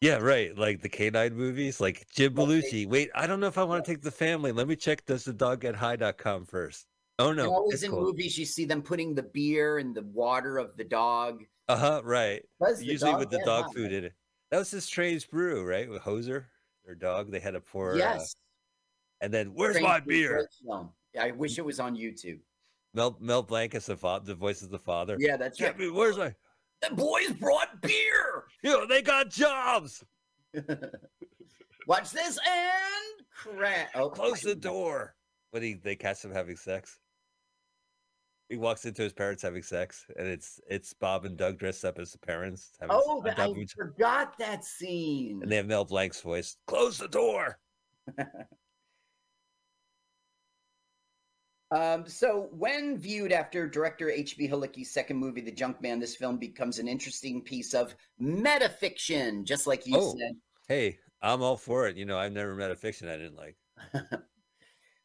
[0.00, 3.62] Yeah right like the canine movies like jim belushi wait i don't know if i
[3.64, 6.86] want to take the family let me check does the dog get high.com first
[7.18, 8.00] oh And no always it's in cool.
[8.02, 11.44] movies, you see them putting the beer and the water of the dog.
[11.68, 12.42] uh-huh right
[12.80, 13.72] usually with the dog high?
[13.74, 14.14] food in it.
[14.50, 15.88] That was the strange brew, right?
[15.88, 16.46] With Hoser,
[16.84, 17.30] their dog.
[17.30, 17.92] They had to pour.
[17.92, 18.34] uh, yes.
[19.20, 20.48] and then where's Strange my beer?
[21.20, 22.40] I wish it was on YouTube.
[22.94, 24.24] Mel Mel Blanc is the father.
[24.26, 25.16] The voice is the father.
[25.20, 25.78] Yeah, that's right.
[25.78, 25.88] me.
[25.90, 26.34] Where's my?
[26.82, 28.44] The boys brought beer.
[28.62, 30.02] You know, they got jobs.
[31.86, 33.90] Watch this and crack.
[33.94, 35.14] Oh, Close the door.
[35.50, 36.98] When he they catch him having sex.
[38.48, 41.98] He walks into his parents having sex, and it's it's Bob and Doug dressed up
[41.98, 42.70] as the parents.
[42.80, 45.40] Having oh, s- Oh, on that, top I forgot that scene.
[45.42, 46.56] and they have Mel Blanc's voice.
[46.66, 47.58] Close the door.
[51.72, 54.48] Um, so, when viewed after director H.B.
[54.48, 59.66] Halicki's second movie, The Junk Man, this film becomes an interesting piece of metafiction, just
[59.68, 60.16] like you Oh.
[60.18, 60.32] said.
[60.66, 61.96] Hey, I'm all for it.
[61.96, 63.56] You know, I've never met a fiction I didn't like.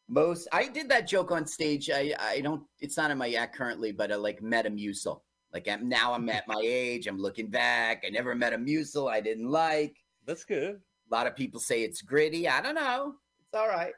[0.08, 1.90] Most I did that joke on stage.
[1.90, 2.64] I I don't.
[2.80, 5.22] It's not in my act currently, but I like Metamucil.
[5.52, 7.08] Like I'm, now I'm at my age.
[7.08, 8.04] I'm looking back.
[8.06, 9.96] I never met a musel I didn't like.
[10.26, 10.76] That's good.
[10.76, 12.48] A lot of people say it's gritty.
[12.48, 13.16] I don't know.
[13.40, 13.94] It's all right.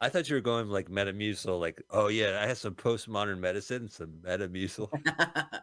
[0.00, 3.88] I thought you were going like Metamucil, like, oh yeah, I have some postmodern medicine,
[3.88, 4.90] some Metamucil.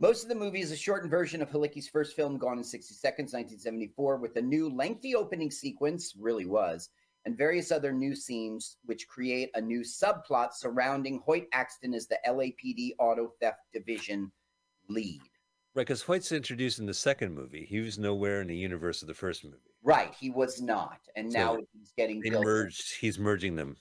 [0.00, 2.94] Most of the movie is a shortened version of Halicki's first film, Gone in 60
[2.94, 6.88] Seconds, 1974, with a new lengthy opening sequence, really was,
[7.26, 12.18] and various other new scenes which create a new subplot surrounding Hoyt Axton as the
[12.26, 14.32] LAPD Auto Theft Division
[14.88, 15.20] lead.
[15.74, 17.66] right, because Hoyt's introduced in the second movie.
[17.68, 19.58] He was nowhere in the universe of the first movie.
[19.82, 22.96] Right, he was not, and So now he's getting They built merged.
[23.00, 23.76] He's merging them.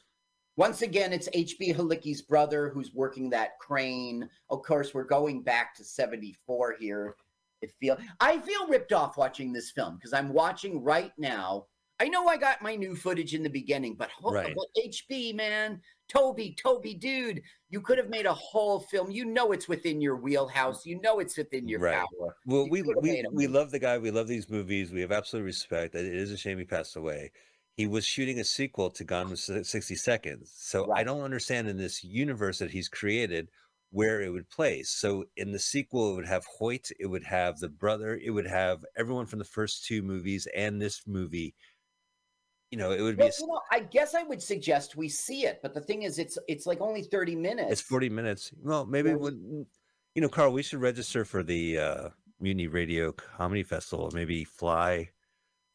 [0.55, 1.73] Once again, it's H.B.
[1.73, 4.29] Halicki's brother who's working that crane.
[4.49, 7.15] Of course, we're going back to 74 here.
[7.61, 11.65] It feel I feel ripped off watching this film because I'm watching right now.
[11.99, 14.55] I know I got my new footage in the beginning, but, Right.
[14.55, 19.11] but HB, man, Toby, Toby, dude, you could have made a whole film.
[19.11, 20.85] You know it's within your wheelhouse.
[20.85, 21.97] You know it's within your Right.
[21.97, 22.35] power.
[22.45, 23.97] Well, You we we, we love the guy.
[23.99, 24.91] We love these movies.
[24.91, 25.95] We have absolute respect.
[25.95, 27.31] It is a shame he passed away.
[27.77, 30.51] He was shooting a sequel to Gone with 60 Seconds.
[30.55, 33.49] So I don't understand in this universe that he's created
[33.91, 34.89] where it would place.
[34.89, 38.47] So in the sequel, it would have Hoyt, it would have the brother, it would
[38.47, 41.55] have everyone from the first two movies and this movie.
[42.71, 45.45] You know, it would be a, you know, I guess I would suggest we see
[45.45, 47.71] it, but the thing is, it's it's like only thirty minutes.
[47.71, 48.51] it's 40 minutes.
[48.61, 49.65] Well, maybe Well, when
[50.13, 55.09] you know, Carl, we should register for the uh Mutiny Radio Comedy Festival, maybe fly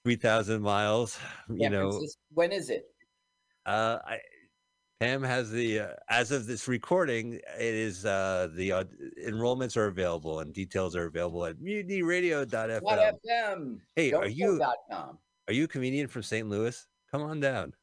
[0.04, 2.00] 3000 miles, you San know,
[2.33, 2.85] when is it?
[3.66, 4.18] Uh, I,
[5.00, 8.85] Pam has the uh, as of this recording, it is uh the uh,
[9.26, 13.18] enrollments are available and details are available at mutinyradio.fm.
[13.28, 13.78] FM?
[13.96, 15.18] Hey, are you com.
[15.48, 16.48] Are you a comedian from St.
[16.48, 16.87] Louis?
[17.11, 17.74] Come on down.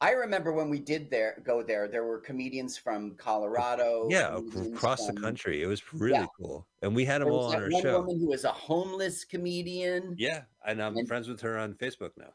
[0.00, 4.08] I remember when we did there go there, there were comedians from Colorado.
[4.10, 4.40] Yeah,
[4.72, 5.62] across the country.
[5.62, 6.26] It was really Yeah.
[6.36, 8.00] cool, and we had them There all on our one show.
[8.00, 10.16] woman who was a homeless comedian.
[10.18, 12.34] Yeah, and I'm And- friends with her on Facebook now.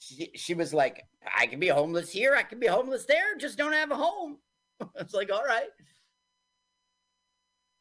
[0.00, 1.04] She, she was like,
[1.38, 4.38] I can be homeless here, I can be homeless there, just don't have a home.
[4.96, 5.70] it's like, all right.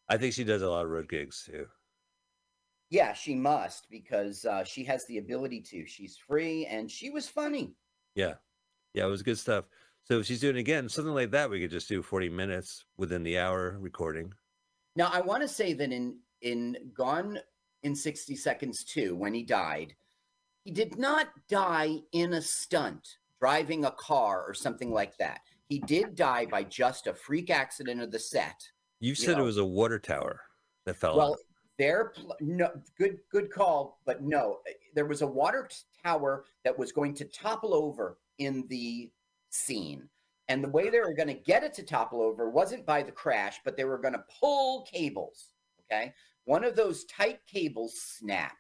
[0.10, 1.68] I think she does a lot of road gigs too.
[2.94, 5.84] Yeah, she must because uh, she has the ability to.
[5.88, 7.74] She's free and she was funny.
[8.14, 8.36] Yeah,
[8.94, 9.66] yeah, it was good stuff.
[10.04, 12.86] So if she's doing it again, something like that, we could just do 40 minutes
[12.98, 14.32] within the hour recording.
[14.96, 17.40] Now, I want to say that in in Gone
[17.82, 19.96] in 60 Seconds 2, when he died,
[20.64, 25.40] he did not die in a stunt, driving a car or something like that.
[25.68, 28.62] He did die by just a freak accident of the set.
[29.00, 29.44] You said know.
[29.44, 30.42] it was a water tower
[30.86, 31.38] that fell Well.
[31.84, 34.60] Their pl- no good good call, but no,
[34.96, 35.70] there was a water
[36.04, 39.12] tower that was going to topple over in the
[39.50, 40.08] scene.
[40.48, 43.12] And the way they were going to get it to topple over wasn't by the
[43.12, 45.50] crash, but they were going to pull cables.
[45.92, 46.14] Okay.
[46.46, 48.56] One of those tight cables snapped.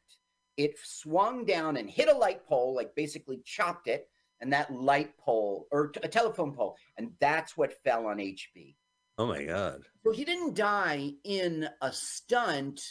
[0.57, 4.09] It swung down and hit a light pole, like basically chopped it,
[4.41, 6.75] and that light pole or a telephone pole.
[6.97, 8.75] And that's what fell on HB.
[9.17, 9.83] Oh my god.
[10.03, 12.81] So he didn't die in a stunt,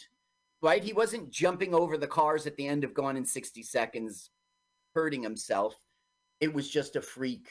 [0.63, 0.83] right?
[0.83, 4.31] He wasn't jumping over the cars at the end of Gone in 60 Seconds,
[4.95, 5.75] hurting himself.
[6.41, 7.49] It was just a freak.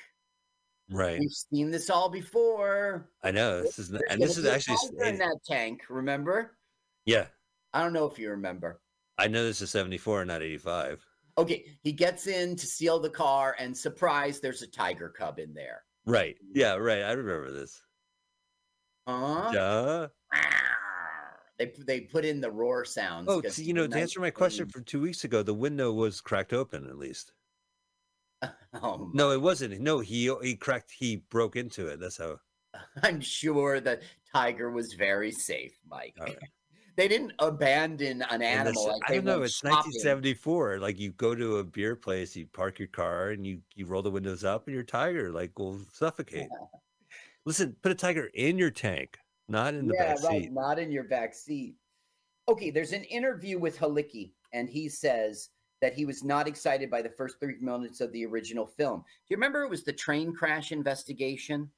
[0.90, 1.20] Right.
[1.20, 3.10] We've seen this all before.
[3.24, 3.62] I know.
[3.62, 5.84] This is There's and this is actually in eh, that tank.
[5.90, 6.58] Remember?
[7.06, 7.26] yeah.
[7.74, 8.82] I don't know if you remember.
[9.18, 11.06] I know this is 74 not 85.
[11.38, 15.54] Okay, he gets in to steal the car, and surprise, there's a tiger cub in
[15.54, 15.84] there.
[16.06, 16.36] Right.
[16.54, 17.04] Yeah, right.
[17.04, 17.82] I remember this.
[19.08, 19.52] Huh?
[19.54, 20.08] Duh.
[21.62, 23.28] They they put in the roar sounds.
[23.30, 26.20] Oh, see, you know, to answer my question from 2 weeks ago, the window was
[26.20, 27.34] cracked open at least.
[28.74, 29.80] Oh, No, it wasn't.
[29.82, 32.00] No, he he cracked he broke into it.
[32.00, 32.40] That's how
[33.04, 34.02] I'm sure the
[34.34, 36.16] tiger was very safe, Mike.
[36.20, 36.38] Oh, right.
[36.98, 38.88] They didn't abandon an animal.
[38.88, 39.44] Like I don't know.
[39.44, 39.76] It's shopping.
[39.78, 40.80] 1974.
[40.80, 44.02] Like you go to a beer place, you park your car, and you you roll
[44.02, 46.50] the windows up, and your tiger like will suffocate.
[47.46, 49.18] Listen, put a tiger in your tank,
[49.52, 50.44] not in the yeah, back right.
[50.44, 50.52] seat.
[50.52, 51.76] Not in your back seat.
[52.50, 55.50] Okay, there's an interview with Halicki, and he says
[55.82, 59.00] that he was not excited by the first three minutes of the original film.
[59.00, 61.70] Do you remember it was the train crash investigation?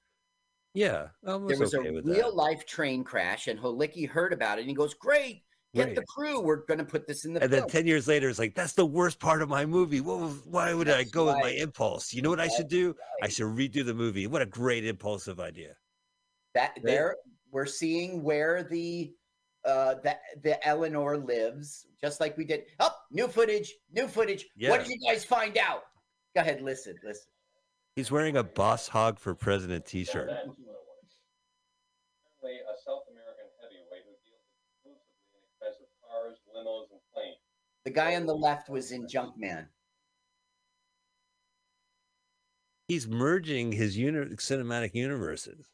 [0.73, 4.57] Yeah, I was, there was okay a real life train crash, and Halicki heard about
[4.57, 6.39] it, and he goes, "Great, get the crew.
[6.39, 8.73] We're going to put this in the And then 10 years later, it's like, that's
[8.73, 10.01] the worst part of my movie.
[10.01, 12.13] What, why would I That's go with my impulse?
[12.13, 12.95] You know what I should do?
[13.21, 14.27] I should redo the movie.
[14.27, 15.75] What a great impulsive idea.
[16.53, 17.17] that there
[17.53, 19.13] we're seeing where the
[19.63, 22.63] uh the the Eleanor lives, just like we did.
[22.79, 24.45] Oh, new footage, new footage.
[24.67, 25.83] What did you guys find out?
[26.35, 27.27] Go ahead, listen, listen.
[27.95, 30.29] He's wearing a Boss Hog for President t shirt.
[30.29, 30.35] A
[32.85, 34.43] South American heavyweight who deals
[34.83, 37.37] exclusively in expensive cars, limos, and planes.
[37.85, 39.67] The guy on the left was in Junkman.
[42.89, 45.71] He's merging his uni- cinematic universes.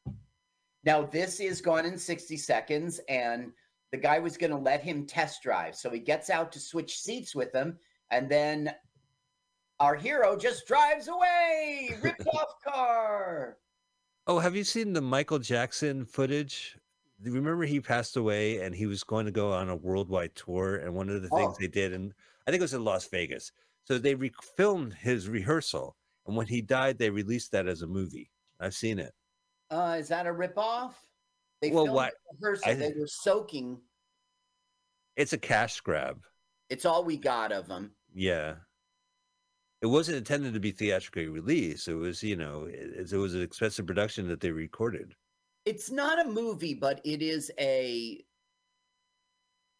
[0.83, 3.51] Now this is gone in 60 seconds, and
[3.91, 5.75] the guy was going to let him test drive.
[5.75, 7.77] So he gets out to switch seats with him,
[8.11, 8.71] and then
[9.79, 13.57] our hero just drives away, ripped off car.
[14.27, 16.77] Oh, have you seen the Michael Jackson footage?
[17.23, 20.77] Remember he passed away and he was going to go on a worldwide tour.
[20.77, 21.57] And one of the things Oh.
[21.59, 22.13] they did, and
[22.47, 23.51] I think it was in Las Vegas.
[23.85, 25.95] So they re- filmed his rehearsal.
[26.27, 28.29] And when he died, they released that as a movie.
[28.59, 29.13] I've seen it.
[29.71, 30.93] Uh, is that a ripoff?
[31.61, 32.71] They Well, filmed the rehearsal.
[32.71, 33.79] I- they were soaking.
[35.15, 36.23] It's a cash grab.
[36.69, 37.91] It's all we got of them.
[38.13, 38.55] Yeah.
[39.81, 41.87] It wasn't intended to be theatrically released.
[41.87, 45.15] It was, you know, it, it was an expensive production that they recorded.
[45.65, 48.23] It's not a movie, but it is a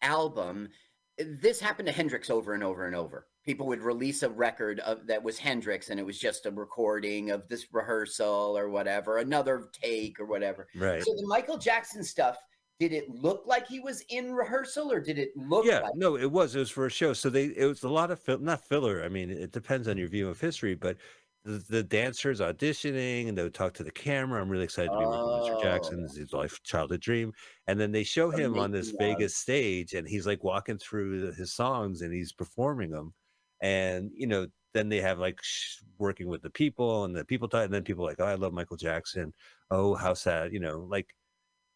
[0.02, 0.69] album.
[1.17, 3.28] this happened to Hendrix over and over and over.
[3.50, 7.32] People would release a record of that was Hendrix, and it was just a recording
[7.32, 10.68] of this rehearsal or whatever, another take or whatever.
[10.76, 11.04] Right.
[11.04, 12.38] So the Michael Jackson stuff,
[12.80, 15.96] did it look like he was in rehearsal, or did it look yeah, like?
[15.96, 16.56] no, it was.
[16.56, 17.12] It was for a show.
[17.14, 19.04] So they it was a lot of fill, not filler.
[19.04, 20.98] I mean, it depends on your view of history, but
[21.44, 24.40] the, the dancers auditioning and they would talk to the camera.
[24.40, 25.64] I'm really excited to be working with Mr.
[25.64, 25.98] Jackson.
[25.98, 26.02] Oh.
[26.04, 27.34] This is his life childhood dream.
[27.66, 28.98] And then they show him on this wow.
[29.00, 33.14] Vegas stage and he's like walking through the- his songs and he's performing them.
[33.62, 37.48] And you know, then they have like sh- working with the people and the people
[37.48, 39.34] talk, and then people like, oh, I love Michael Jackson.
[39.72, 41.13] Oh, how sad, you know, like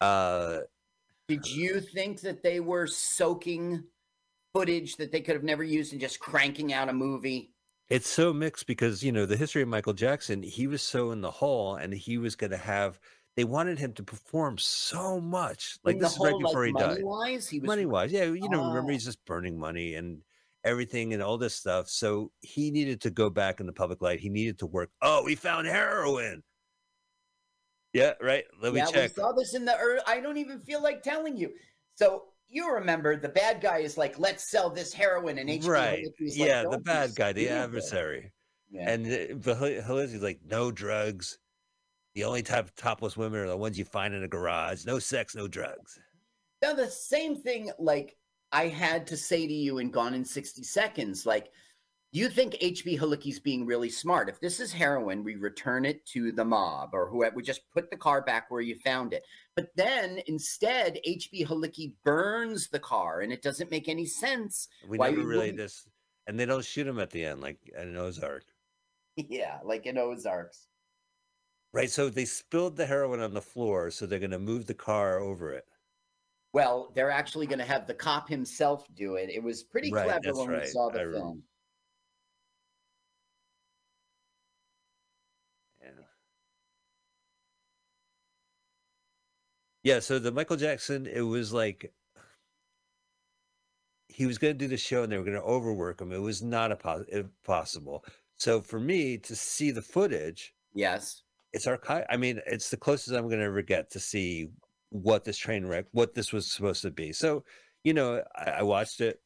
[0.02, 0.60] uh
[1.28, 3.84] Did you think that they were soaking
[4.54, 7.52] footage that they could have never used and just cranking out a movie?
[7.89, 10.41] It's so mixed because you know the history of Michael Jackson.
[10.41, 13.00] He was so in the hole, and he was going to have.
[13.36, 15.80] They wanted him to perform so much.
[15.84, 16.89] Like In this is right before like, he died.
[16.89, 18.93] money wise, he was Money wise, yeah, you know, remember Oh.
[18.93, 20.22] he's just burning money and
[20.63, 21.89] everything and all this stuff.
[21.89, 24.19] So he needed to go back in the public light.
[24.19, 24.89] He needed to work.
[25.02, 26.43] Oh, we found heroin.
[27.93, 28.45] Yeah, right.
[28.62, 29.15] Let yeah, me check.
[29.15, 29.73] we saw this in the.
[29.73, 31.52] ear I don't even feel like telling you.
[31.95, 36.04] So you remember the bad guy is like, let's sell this heroin, and HB Right.
[36.04, 38.34] Like, Yeah, the bad guy, the stupid." adversary.
[38.71, 38.89] Yeah.
[38.89, 41.38] And uh, Halicki's like, no drugs.
[42.15, 44.86] The only type of topless women are the ones you find in a garage.
[44.86, 45.99] No sex, no drugs.
[46.62, 48.15] Now the same thing, like
[48.54, 51.52] I had to say to you in Gone in 60 Seconds, like
[52.12, 54.30] you think HB Halicki's being really smart.
[54.30, 57.36] If this is heroin, we return it to the mob or whoever.
[57.36, 59.24] We just put the car back where you found it.
[59.56, 64.68] But then instead, HB Halicki burns the car, and it doesn't make any sense.
[64.88, 65.88] We Why never really just,
[66.28, 68.46] and they don't shoot him at the end like in Ozark,
[69.16, 70.68] Yeah, like in Ozarks.
[71.74, 71.89] right?
[71.89, 75.20] So they spilled the heroin on the floor, so they're going to move the car
[75.20, 75.66] over it.
[76.54, 79.30] Well, they're actually going to have the cop himself do it.
[79.32, 81.44] It was pretty Right, clever when we saw the I film.
[85.82, 85.89] Yeah.
[89.84, 90.00] Yeah.
[90.00, 91.94] So the Michael Jackson, it was like
[94.08, 96.12] he was going to do the show and they were going to overwork him.
[96.12, 97.06] It was not a pos-
[97.44, 98.06] possible.
[98.38, 101.24] So for me to see the footage, Yes.
[101.52, 102.06] it's archive.
[102.10, 104.50] I mean, it's the closest I'm going to ever get to see
[104.93, 107.12] what this train wreck, what this was supposed to be.
[107.12, 107.43] So,
[107.84, 109.19] you know, I, I watched it,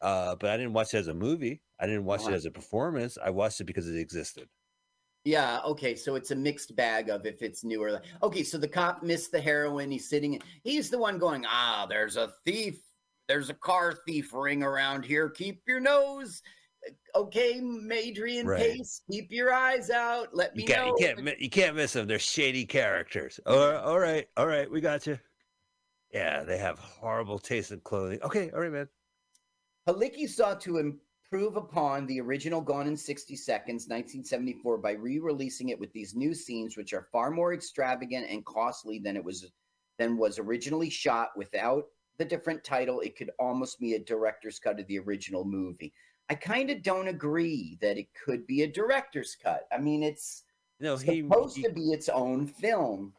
[0.00, 1.62] uh, but I didn't watch it as a movie.
[1.80, 2.32] I didn't watch Uh-huh.
[2.32, 3.16] it as a performance.
[3.24, 4.48] I watched it because it existed.
[5.24, 8.42] Yeah, okay, so it's a mixed bag of if it's new or okay.
[8.42, 9.92] So the cop missed the heroin.
[9.92, 10.42] He's sitting.
[10.64, 12.80] He's the one going, ah, there's a thief.
[13.28, 15.30] There's a car thief ring around here.
[15.30, 16.42] Keep your nose.
[17.14, 17.60] Okay,
[17.92, 18.72] Adrian Right.
[18.72, 20.34] Pace, keep your eyes out.
[20.34, 20.96] Let me You know.
[20.98, 22.06] you can't, you can't miss them.
[22.06, 23.38] They're shady characters.
[23.46, 25.18] All, all right, all right, we got you.
[26.12, 28.20] Yeah, they have horrible taste in clothing.
[28.22, 28.88] Okay, all right, man.
[29.88, 35.78] Halicki sought to improve upon the original Gone in 60 Seconds, 1974, by re-releasing it
[35.78, 39.50] with these new scenes, which are far more extravagant and costly than it was
[39.98, 41.30] than was originally shot.
[41.36, 41.84] Without
[42.18, 45.92] the different title, it could almost be a director's cut of the original movie.
[46.28, 49.66] I kind of don't agree that it could be a director's cut.
[49.72, 50.44] I mean, it's
[50.80, 53.12] No, he, supposed he to be its own film.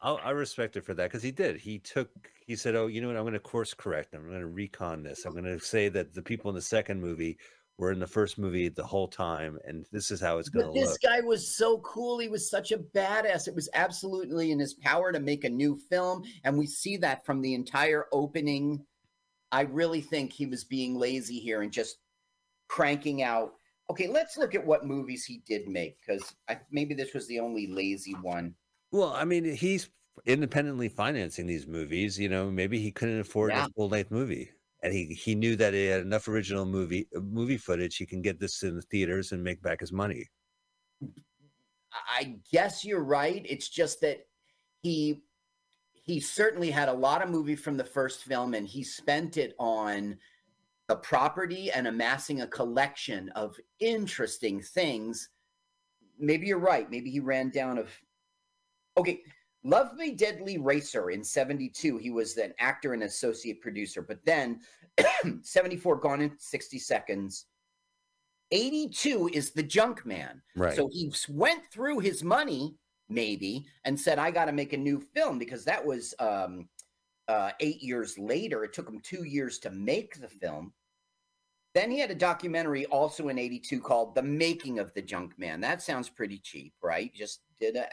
[0.00, 1.56] I'll, I respect it for that because he did.
[1.56, 2.10] He took,
[2.46, 3.16] he said, "Oh, you know what?
[3.16, 4.14] I'm going to course correct.
[4.14, 5.24] I'm going to recon this.
[5.24, 7.36] I'm going to say that the people in the second movie
[7.78, 10.80] were in the first movie the whole time, and this is how it's going to
[10.80, 12.18] this guy was so cool.
[12.18, 13.48] He was such a badass.
[13.48, 16.22] It was absolutely in his power to make a new film.
[16.44, 18.84] And we see that from the entire opening.
[19.50, 21.98] I really think he was being lazy here and just
[22.68, 23.54] cranking out.
[23.90, 26.34] Okay, let's look at what movies he did make because
[26.70, 28.54] maybe this was the only lazy one.
[28.92, 29.90] Well, I mean, he's
[30.26, 32.18] independently financing these movies.
[32.18, 33.66] You know, maybe he couldn't afford Yeah.
[33.66, 34.50] a full length movie,
[34.82, 37.96] and he he knew that he had enough original movie movie footage.
[37.96, 40.28] He can get this in the theaters and make back his money.
[41.92, 43.44] I guess you're right.
[43.48, 44.26] It's just that
[44.82, 45.22] he
[45.92, 49.54] he certainly had a lot of movie from the first film and he spent it
[49.58, 50.16] on
[50.88, 55.28] the property and amassing a collection of interesting things.
[56.18, 56.90] Maybe you're right.
[56.90, 57.90] Maybe he ran down of
[58.96, 59.20] Okay,
[59.62, 61.98] Love Me Deadly Racer in 72.
[61.98, 64.60] He was an actor and associate producer, but then
[65.42, 67.46] 74 gone in 60 seconds.
[68.50, 70.42] 82 is The Junk Man.
[70.56, 70.74] Right.
[70.74, 72.76] So he went through his money,
[73.08, 76.68] maybe, and said, I got to make a new film because that was um,
[77.28, 78.64] uh, eight years later.
[78.64, 80.72] It took him two years to make the film.
[81.78, 85.60] Then he had a documentary also in 82 called The Making of the Junk Man.
[85.60, 87.14] That sounds pretty cheap, right?
[87.14, 87.86] Just did a.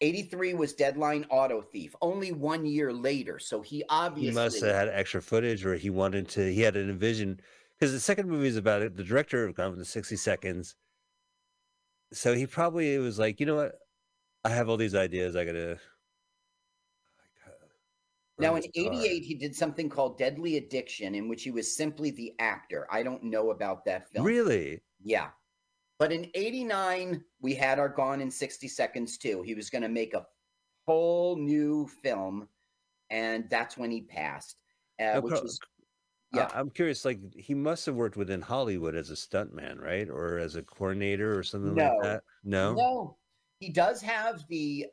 [0.00, 3.38] 83 was Deadline Auto Thief, only one year later.
[3.38, 6.50] So he obviously He must have had extra footage, or he wanted to.
[6.50, 7.38] He had an envision
[7.78, 8.96] because the second movie is about it.
[8.96, 10.74] The director of Gone with the sixty seconds.
[12.14, 13.72] So he probably was like, you know what,
[14.42, 15.36] I have all these ideas.
[15.36, 15.80] I gotta.
[18.38, 22.34] Now in 88, he did something called Deadly Addiction, in which he was simply the
[22.38, 22.86] actor.
[22.90, 24.24] I don't know about that film.
[24.24, 25.30] really, Yeah.
[25.98, 29.42] But in 89, we had our Gone in 60 Seconds too.
[29.42, 30.24] He was going to make a
[30.86, 32.48] whole new film,
[33.10, 34.56] and that's when he passed,
[35.00, 35.58] uh, Now, which was,
[36.32, 36.48] yeah.
[36.54, 37.04] I'm curious.
[37.04, 41.36] Like he must have worked within Hollywood as a stuntman, right, or as a coordinator
[41.36, 41.94] or something No.
[41.96, 42.22] like that.
[42.44, 43.16] No, No,
[43.58, 44.86] he does have the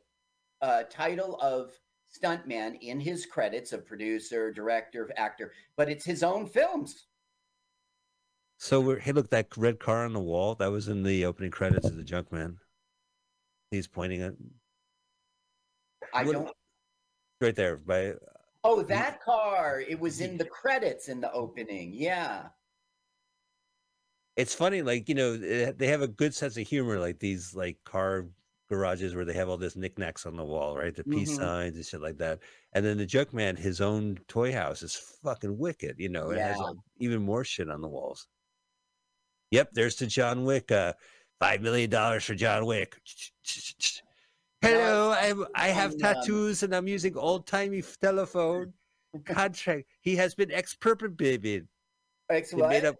[0.60, 1.70] uh, title of
[2.14, 7.06] stuntman in his credits of producer, director, actor, but it's his own films.
[8.58, 11.50] So we're, hey, look, that red car on the wall that was in the opening
[11.50, 12.56] credits of the Junkman.
[13.70, 14.34] He's pointing at
[16.14, 16.50] I What- don't.
[17.40, 18.14] right there by
[18.64, 19.80] Oh, that car!
[19.86, 21.92] It was in the credits in the opening.
[21.94, 22.48] Yeah.
[24.36, 25.34] it's funny like you know
[25.72, 28.26] they have a good sense of humor like these like car
[28.68, 30.94] garages where they have all this knickknacks on the wall right?
[30.94, 31.36] The peace Mhm.
[31.40, 32.40] signs and shit like that.
[32.72, 36.30] And then the junk man his own toy house is fucking wicked you know?
[36.30, 36.64] It has Yeah.
[36.66, 38.26] uh, even more shit on the walls.
[39.52, 40.94] Yep there's the john wick uh
[41.38, 42.96] five million dollars for john wick.
[44.62, 48.72] Hello i i have um, tattoos and i'm using old-timey telephone
[49.24, 49.84] contract.
[50.00, 51.68] He has been expropriated
[52.28, 52.96] Ex they made up.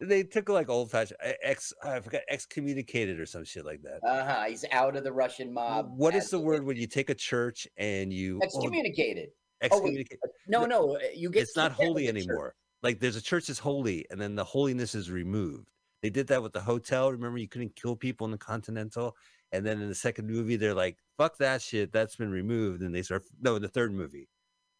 [0.00, 1.72] They took like old fashioned ex.
[1.82, 3.98] I forgot excommunicated or some shit like that.
[4.06, 4.44] Uh huh.
[4.48, 5.90] He's out of the Russian mob.
[5.96, 9.30] what is the word when you take a church and you oh, Excommunicated.
[9.60, 10.18] excommunicate?
[10.46, 10.94] No, no.
[10.96, 12.28] uh, You get It's not kicked out of holy the church.
[12.28, 12.54] anymore.
[12.82, 15.68] Like there's a church that's holy, and then the holiness is removed.
[16.00, 17.10] They did that with the hotel.
[17.10, 19.16] Remember, you couldn't kill people in the Continental,
[19.50, 22.94] and then in the second movie, they're like, "Fuck that shit, that's been removed," and
[22.94, 23.24] they start.
[23.40, 24.28] No, in the third movie,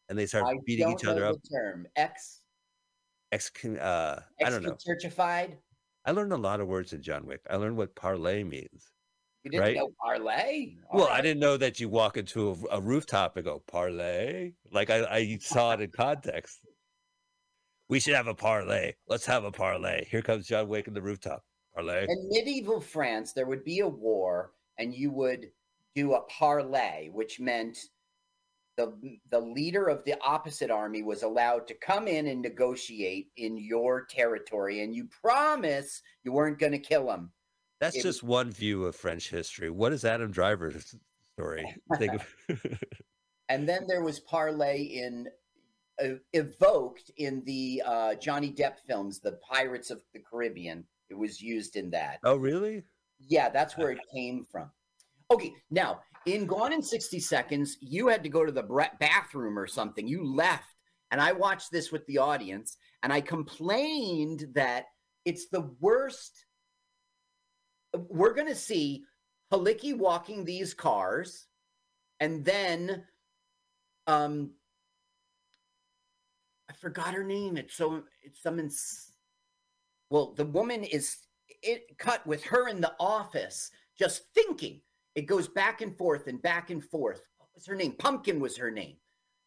[0.08, 1.38] and they start I beating each other up.
[1.52, 2.42] term ex
[3.32, 3.50] Ex.
[3.64, 4.76] Uh, I don't know.
[4.76, 5.56] churchified.
[6.04, 7.40] I learned a lot of words in John Wick.
[7.50, 8.92] I learned what parlay means.
[9.44, 9.76] You didn't Right.
[9.76, 10.74] know parlay.
[10.92, 14.52] Well, I didn't know that you walk into a, a rooftop and go parlay.
[14.72, 16.60] Like I, I saw it in context.
[17.88, 18.94] We should have a parlay.
[19.06, 20.04] Let's have a parlay.
[20.06, 21.42] Here comes John Wick in the rooftop.
[21.74, 22.06] Parlay.
[22.08, 25.50] In medieval France, there would be a war, and you would
[25.94, 27.78] do a parlay, which meant
[28.78, 33.58] the the leader of the opposite army was allowed to come in and negotiate in
[33.58, 37.32] your territory, and you promise you weren't going to kill him.
[37.80, 39.68] That's it- just one view of French history.
[39.68, 40.94] What is Adam Driver's
[41.34, 41.66] story?
[43.50, 45.26] And then there was parlay in
[46.04, 50.84] uh, evoked in the uh, Johnny Depp films, The Pirates of the Caribbean.
[51.08, 52.18] It was used in that.
[52.24, 52.84] oh, really?
[53.18, 54.70] Yeah, that's where it came from.
[55.30, 56.00] Okay, now
[56.34, 60.06] in Gone in 60 Seconds, you had to go to the bathroom or something.
[60.06, 60.74] You left,
[61.10, 64.86] and I watched this with the audience, and I complained that
[65.24, 66.46] it's the worst.
[67.94, 69.04] We're going to see
[69.52, 71.46] Halicki walking these cars,
[72.20, 73.04] and then
[74.06, 74.52] um,
[76.70, 77.56] I forgot her name.
[77.56, 78.60] It's so it's some.
[80.10, 81.16] Well, the woman is
[81.62, 84.80] it cut with her in the office just thinking.
[85.18, 87.22] It goes back and forth and back and forth.
[87.38, 87.96] What was her name?
[87.98, 88.98] Pumpkin was her name.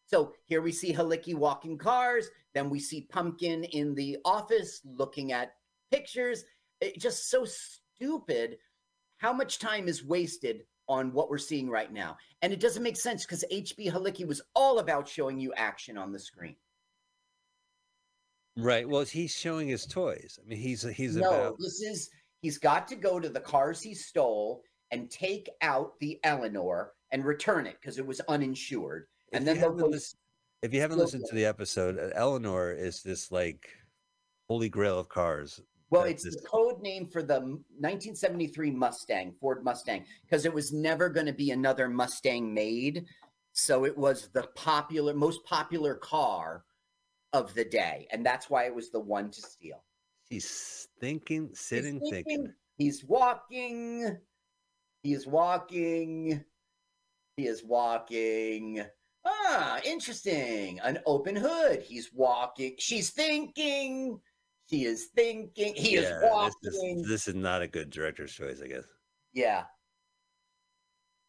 [0.06, 2.28] So here we see Halicki walking cars.
[2.54, 5.54] Then we see Pumpkin in the office looking at
[5.90, 6.44] pictures.
[6.82, 8.58] It just so stupid.
[9.20, 12.18] How much time is wasted on what we're seeing right now?
[12.42, 16.12] And it doesn't make sense because HB Halicki was all about showing you action on
[16.12, 16.58] the screen.
[18.58, 18.90] Right.
[18.90, 20.38] Well, he's showing his toys.
[20.44, 21.56] I mean, he's he's no, about.
[21.60, 22.10] this is
[22.42, 27.26] he's got to go to the cars he stole and take out the Eleanor and
[27.26, 29.08] return it because it was uninsured.
[29.32, 30.16] If And you then they'll go, lis-
[30.62, 33.70] if you haven't listened to the episode, uh, Eleanor is this like
[34.50, 35.62] holy grail of cars.
[35.89, 40.72] well, it's this- the code name for the 1973 Mustang, Ford Mustang, because it was
[40.72, 43.06] never going to be another Mustang made.
[43.54, 46.64] So it was the popular, most popular car
[47.34, 49.84] of the day, and that's why it was the one to steal.
[50.30, 52.54] He's thinking, He's sitting, thinking.
[52.78, 54.18] He's walking.
[55.04, 56.43] He is walking.
[57.38, 58.84] He is walking.
[59.26, 60.80] Ah, interesting.
[60.80, 61.82] An open hood.
[61.82, 62.76] He's walking.
[62.78, 64.20] She's thinking.
[64.70, 65.74] She is thinking.
[65.76, 66.54] He is walking.
[66.64, 68.86] this is this is not a good director's choice, I guess.
[69.34, 69.64] yeah.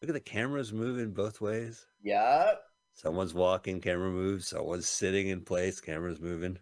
[0.00, 1.86] Look at the cameras moving both ways.
[2.02, 2.54] Yeah.
[2.94, 4.48] Someone's walking, camera moves.
[4.48, 6.58] Someone's sitting in place, camera's moving.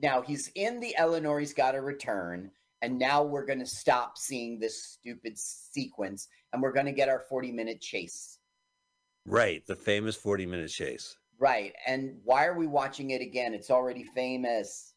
[0.00, 1.40] Now he's in the Eleanor.
[1.40, 2.52] He's got to return.
[2.82, 7.08] And now we're going to stop seeing this stupid sequence and we're going to get
[7.08, 8.38] our 40 minute chase.
[9.24, 11.16] Right, the famous 40 minute chase.
[11.38, 11.72] Right.
[11.86, 13.54] And why are we watching it again?
[13.54, 14.94] It's already famous.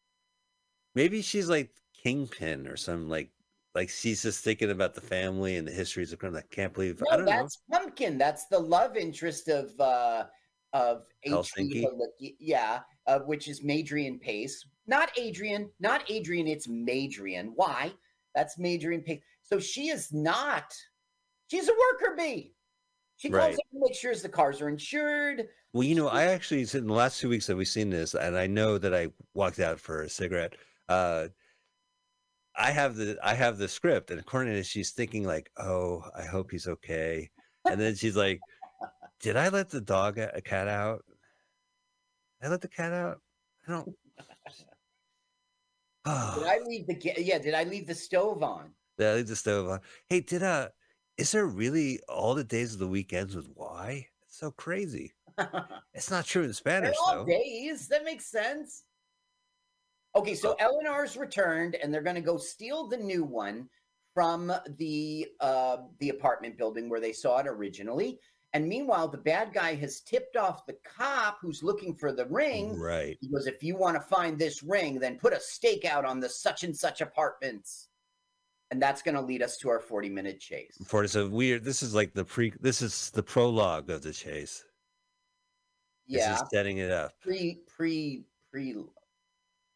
[0.95, 1.71] Maybe she's like
[2.03, 3.31] Kingpin or some like
[3.75, 6.35] like she's just thinking about the family and the histories of crime.
[6.35, 7.31] I can't believe I No, don't know.
[7.31, 8.17] that's Pumpkin.
[8.17, 10.25] That's the love interest of uh
[10.73, 11.85] of Helsinki?
[11.85, 12.35] H.P.
[12.39, 14.65] Yeah, uh, which is Maindrian Pace.
[14.87, 17.51] Not Adrian, not Adrian, it's Maindrian.
[17.55, 17.91] Why?
[18.35, 19.21] That's Maindrian Pace.
[19.41, 20.73] So she is not,
[21.49, 22.53] she's a worker bee.
[23.17, 23.53] She calls Right.
[23.53, 25.47] up and makes sure the cars are insured.
[25.73, 28.37] Well, you know, I actually in the last two weeks that we've seen this, and
[28.37, 30.55] I know that I walked out for a cigarette.
[30.89, 31.29] Uh,
[32.57, 36.03] I have the I have the script, and according to this, she's thinking like, "Oh,
[36.17, 37.29] I hope he's okay,"
[37.65, 38.39] and then she's like,
[39.19, 41.03] "Did I let the dog a cat out?
[42.41, 43.21] I let the cat out?
[43.67, 43.97] I don't."
[46.05, 46.13] Did
[46.47, 47.39] I leave the yeah?
[47.39, 48.71] Did I leave the stove on?
[48.97, 49.79] Did I leave the stove on?
[50.09, 50.69] Hey, did uh,
[51.17, 54.07] is there really all the days of the weekends with Y?
[54.23, 55.13] It's so crazy.
[55.93, 57.25] It's not true in Spanish all though.
[57.25, 57.87] days.
[57.87, 58.83] That makes sense.
[60.15, 60.65] Okay, so Oh.
[60.65, 63.69] Eleanor's returned, and they're going to go steal the new one
[64.13, 68.19] from the uh, the apartment building where they saw it originally.
[68.55, 72.79] And meanwhile, the bad guy has tipped off the cop who's looking for the ring.
[72.79, 73.17] Right.
[73.19, 76.21] He goes, "If you want to find this ring, then put a stake out on
[76.21, 77.89] the such and such apartments."
[78.71, 80.77] And that's going to lead us to our forty-minute chase.
[80.87, 81.65] For a weird.
[81.65, 82.53] This is like the pre.
[82.61, 84.63] This is the prologue of the chase.
[86.07, 86.31] Yeah.
[86.31, 87.11] This is setting it up.
[87.19, 88.85] pre pre pre.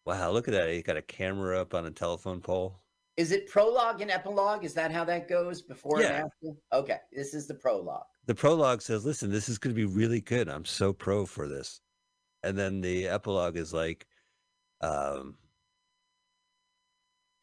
[0.06, 0.70] Wow, look at that.
[0.70, 2.80] He got a camera up on a telephone pole.
[3.18, 4.64] Is it prologue and epilogue?
[4.64, 5.62] Is that how that goes?
[5.62, 6.08] Before Yeah.
[6.08, 6.58] and after?
[6.72, 8.06] Okay, this is the prologue.
[8.30, 10.48] The prologue says, listen, this is going to be really good.
[10.50, 11.82] I'm so pro for this.
[12.44, 14.06] And then the epilogue is like,
[14.82, 15.34] um,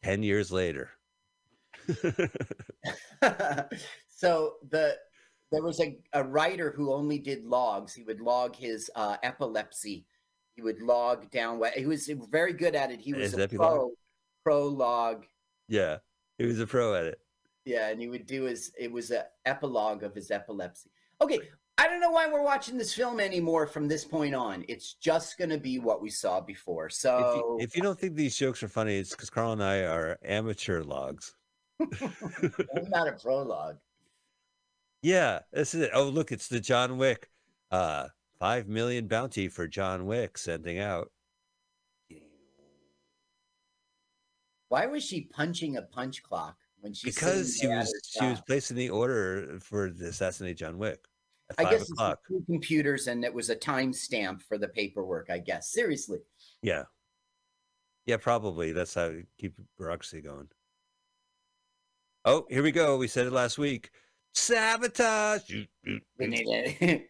[0.03, 0.91] 10 years later.
[4.07, 4.95] so the
[5.51, 7.93] there was a, a writer who only did logs.
[7.93, 10.05] He would log his uh, epilepsy.
[10.55, 11.59] He would log down.
[11.59, 13.01] what- He was very good at it.
[13.01, 13.91] He was His a epilogue?
[14.45, 15.25] pro prologue.
[15.67, 15.97] yeah,
[16.37, 17.19] he was a pro at it.
[17.67, 18.71] Yeah, and he would do his.
[18.79, 20.89] It was a epilogue of his epilepsy.
[21.21, 21.37] Okay,
[21.77, 24.63] I don't know why we're watching this film anymore from this point on.
[24.69, 26.85] It's just going to be what we saw before.
[26.85, 29.61] If So you, if you don't think these jokes are funny, it's because Carl and
[29.61, 31.35] I are amateur logs.
[31.81, 33.79] I'm not a prologue.
[35.01, 35.91] Yeah, this is it.
[35.93, 37.29] Oh, look, it's the John Wick.
[37.69, 38.07] Uh,
[38.39, 41.11] five million bounty for John Wick sending out.
[44.69, 46.55] Why was she punching a punch clock
[46.87, 51.05] when she Because she was she was placing the order for to assassinate John Wick
[51.49, 51.87] at I guess
[52.27, 55.29] two computers and it was a timestamp for the paperwork.
[55.29, 56.19] I guess seriously.
[56.61, 56.83] Yeah,
[58.05, 58.71] yeah, probably.
[58.71, 60.47] That's how you keep bureaucracy going.
[62.23, 62.97] Oh, here we go.
[62.97, 63.89] We said it last week.
[64.33, 65.45] Sabotage.
[65.45, 67.01] Shoot, shoot, shoot.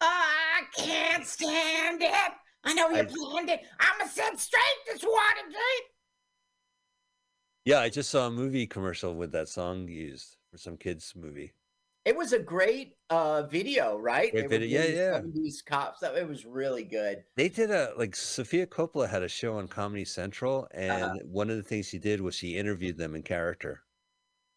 [0.00, 2.32] I can't stand it.
[2.64, 3.60] I know you I- planned it.
[3.78, 5.91] I'ma sit straight this Watergate.
[7.64, 11.52] Yeah, I just saw a movie commercial with that song used for some kids movie.
[12.04, 14.32] It was a great uh video, right?
[14.32, 15.20] Great video, yeah, yeah.
[15.32, 16.02] These cops.
[16.02, 17.24] It was really good.
[17.36, 21.14] They did a like Sofia Coppola had a show on Comedy Central, and Uh-huh.
[21.26, 23.84] one of the things she did was she interviewed them in character.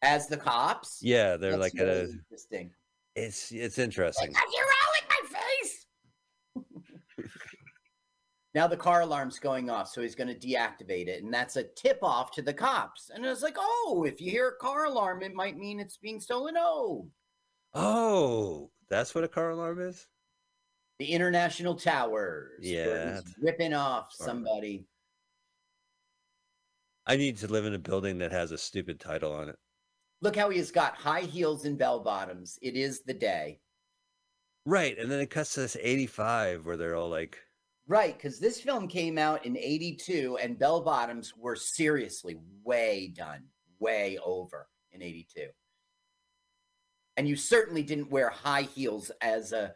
[0.01, 1.03] As the cops.
[1.03, 2.09] Yeah, they're That's like really a.
[2.09, 2.73] interesting.
[3.15, 4.29] It's it's interesting.
[4.29, 5.85] Because you're all in my face.
[8.55, 11.63] Now the car alarm's going off, so he's going to deactivate it, and that's a
[11.63, 13.11] tip off to the cops.
[13.13, 16.19] And it's like, oh, if you hear a car alarm, it might mean it's being
[16.21, 16.55] stolen.
[16.57, 17.07] Oh,
[17.77, 20.07] Oh, that's what a car alarm is.
[20.99, 22.59] the International Towers.
[22.61, 23.15] Yeah.
[23.15, 24.87] he's ripping off somebody.
[27.05, 29.57] I need to live in a building that has a stupid title on it.
[30.21, 32.57] Look how he has got high heels and bell bottoms.
[32.61, 33.59] It is the day.
[34.65, 37.37] Right, and then it cuts to this eighty-five where they're all like,
[37.87, 43.43] Right, because this film came out in 82 and bell bottoms were seriously way done,
[43.79, 45.47] way over in 82.
[47.17, 49.73] And you certainly didn't wear high heels as a,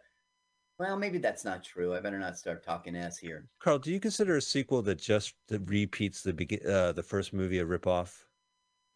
[0.80, 1.94] well, maybe that's not true.
[1.96, 3.48] I better not start talking ass here.
[3.60, 7.32] Carl, do you consider a sequel that just that repeats the begin uh, the first
[7.32, 8.14] movie a ripoff?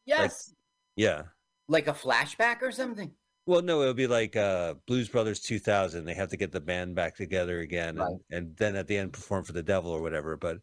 [0.06, 0.54] Yes,
[0.96, 1.24] Yeah.
[1.70, 3.12] like a flashback or something.
[3.46, 6.06] Well, no, it would be like uh, Blues Brothers 2000.
[6.06, 8.08] They have to get the band back together again, Right.
[8.08, 10.38] and, and then at the end perform for the devil or whatever.
[10.38, 10.60] But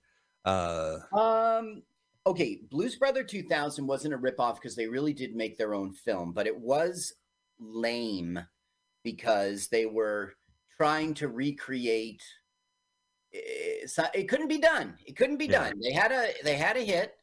[0.46, 1.82] uh, Um,
[2.26, 6.32] okay, Blues Brother 2000 wasn't a ripoff because they really did make their own film,
[6.32, 7.12] but it was
[7.58, 8.38] lame
[9.02, 10.34] because they were
[10.78, 12.22] trying to recreate.
[13.34, 14.96] eh, so- It couldn't be done.
[15.04, 15.64] It couldn't be Yeah.
[15.68, 15.80] done.
[15.82, 17.14] They had a they had a hit,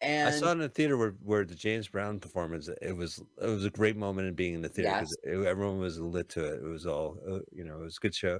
[0.00, 2.68] And I saw it in the theater where, where the James Brown performance.
[2.80, 5.16] It was it was a great moment in being in the theater Yes.
[5.22, 6.62] because everyone was lit to it.
[6.62, 7.80] It was all uh, you know.
[7.80, 8.38] It was a good show.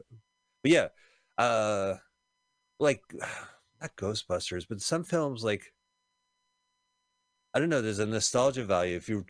[0.62, 0.88] But yeah,
[1.36, 1.94] uh,
[2.78, 3.02] like
[3.80, 5.72] not Ghostbusters, but some films like
[7.54, 7.80] I don't know.
[7.80, 8.94] There's a nostalgia value.
[8.94, 9.24] If you're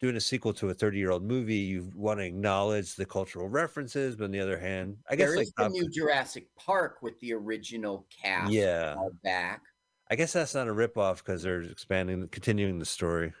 [0.00, 3.48] doing a sequel to a 30 year old movie, you want to acknowledge the cultural
[3.48, 6.98] references, but on the other hand, I guess there like is the new Jurassic Park
[7.02, 8.94] with the original cast yeah,
[9.24, 9.62] back.
[10.10, 13.32] I guess that's not a ripoff because they're expanding, continuing the story.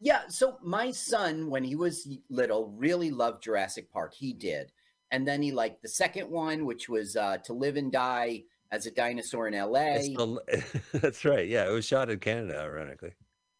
[0.00, 4.14] Yeah, so my son, when he was little, really loved Jurassic Park.
[4.14, 4.72] He did.
[5.12, 8.86] And then he liked the second one, which was uh, To Live and Die as
[8.86, 9.98] a Dinosaur in LA.
[10.94, 11.46] That's right.
[11.46, 13.12] Yeah, it was shot in Canada, ironically.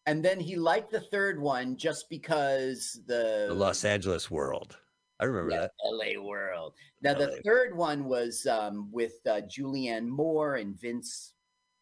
[0.07, 4.79] And then he liked the third one just because the, The Los Angeles world.
[5.21, 5.71] I remember yeah, that.
[5.85, 6.75] LA world.
[7.03, 11.35] Now the third one was um, with uh, Julianne Moore and Vince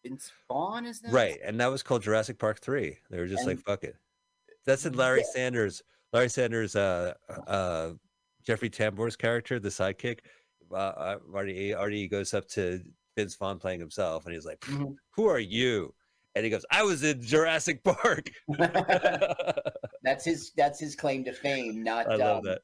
[0.02, 2.98] Vince Vaughn, is that Right, and that was called Jurassic Park Three.
[3.10, 3.96] They were just like, "Fuck it."
[4.66, 5.32] That's in Larry Yeah.
[5.32, 5.82] Sanders.
[6.12, 7.14] Larry Sanders, uh,
[7.46, 7.92] uh,
[8.42, 10.20] Jeffrey Tambor's character, the sidekick.
[10.72, 12.82] Uh, uh, Marty Artie goes up to
[13.16, 14.96] Vince Vaughn playing himself, and he's like, Mhm.
[15.16, 15.94] "Who are you?"
[16.34, 18.30] And he goes, "I was in Jurassic Park."
[20.02, 22.62] that's his that's his claim to fame, not I love um, that.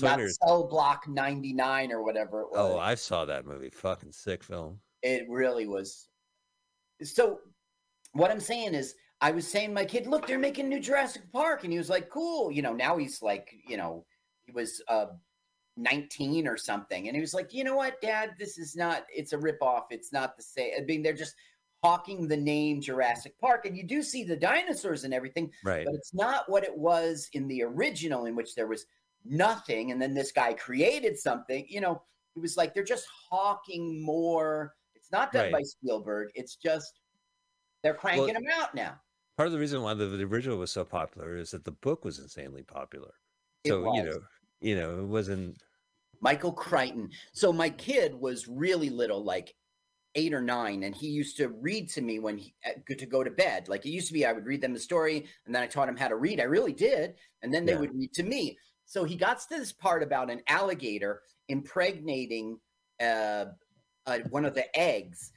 [0.00, 0.20] not.
[0.30, 2.58] Cell Block 99 or whatever it was.
[2.58, 3.70] Oh, I saw that movie.
[3.70, 4.80] Fucking sick film.
[5.02, 6.08] It really was.
[7.04, 7.40] So,
[8.12, 11.22] what I'm saying is, I was saying to my kid, look, they're making new Jurassic
[11.32, 12.50] Park, and he was like, cool.
[12.50, 14.04] You know, now he's like, you know,
[14.44, 15.06] he was uh
[15.76, 19.04] 19 or something, and he was like, you know what, Dad, this is not.
[19.14, 19.84] It's a ripoff.
[19.90, 20.72] It's not the same.
[20.78, 21.34] I mean, they're just
[21.82, 25.84] hawking the name Jurassic Park, and you do see the dinosaurs and everything, Right.
[25.84, 28.86] but it's not what it was in the original, in which there was
[29.24, 31.64] nothing, and then this guy created something.
[31.68, 32.02] You know,
[32.36, 34.74] it was like they're just hawking more.
[35.12, 36.30] Not done by Spielberg.
[36.34, 37.00] It's just
[37.82, 38.96] they're cranking them out now.
[39.36, 42.04] Part of the reason why the, the original was so popular is that the book
[42.04, 43.12] was insanely popular.
[43.64, 44.20] It So you know,
[44.60, 45.62] you know, it wasn't.
[46.20, 47.10] Michael Crichton.
[47.32, 49.54] So my kid was really little, like
[50.14, 52.54] eight or nine, and he used to read to me when he
[52.88, 53.68] to go to bed.
[53.68, 55.88] Like it used to be, I would read them the story, and then I taught
[55.88, 56.40] him how to read.
[56.40, 57.80] I really did, and then they Yeah.
[57.80, 58.58] would read to me.
[58.84, 62.58] So he got to this part about an alligator impregnating
[63.00, 63.46] uh,
[64.06, 65.32] uh, one of the eggs,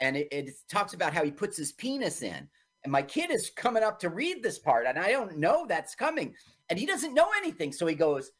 [0.00, 2.48] and it, it talks about how he puts his penis in.
[2.84, 5.94] And my kid is coming up to read this part, and I don't know that's
[5.94, 6.34] coming,
[6.68, 7.72] and he doesn't know anything.
[7.72, 8.30] So he goes,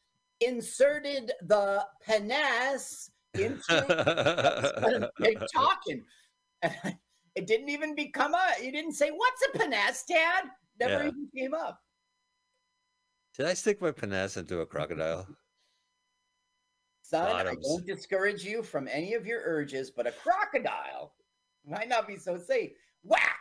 [0.41, 3.87] inserted the penis into
[5.19, 6.05] They're talking.
[6.63, 6.99] And
[7.35, 8.53] it didn't even become a.
[8.61, 10.45] He didn't say, "What's a penis, Dad?"
[10.81, 11.09] Never Yeah.
[11.09, 11.81] even came up.
[13.37, 15.27] Did I stick my penis into a crocodile?
[17.05, 17.59] Son, Bottoms.
[17.67, 21.13] I don't discourage you from any of your urges, but a crocodile
[21.69, 22.73] might not be so safe.
[23.03, 23.41] Whack!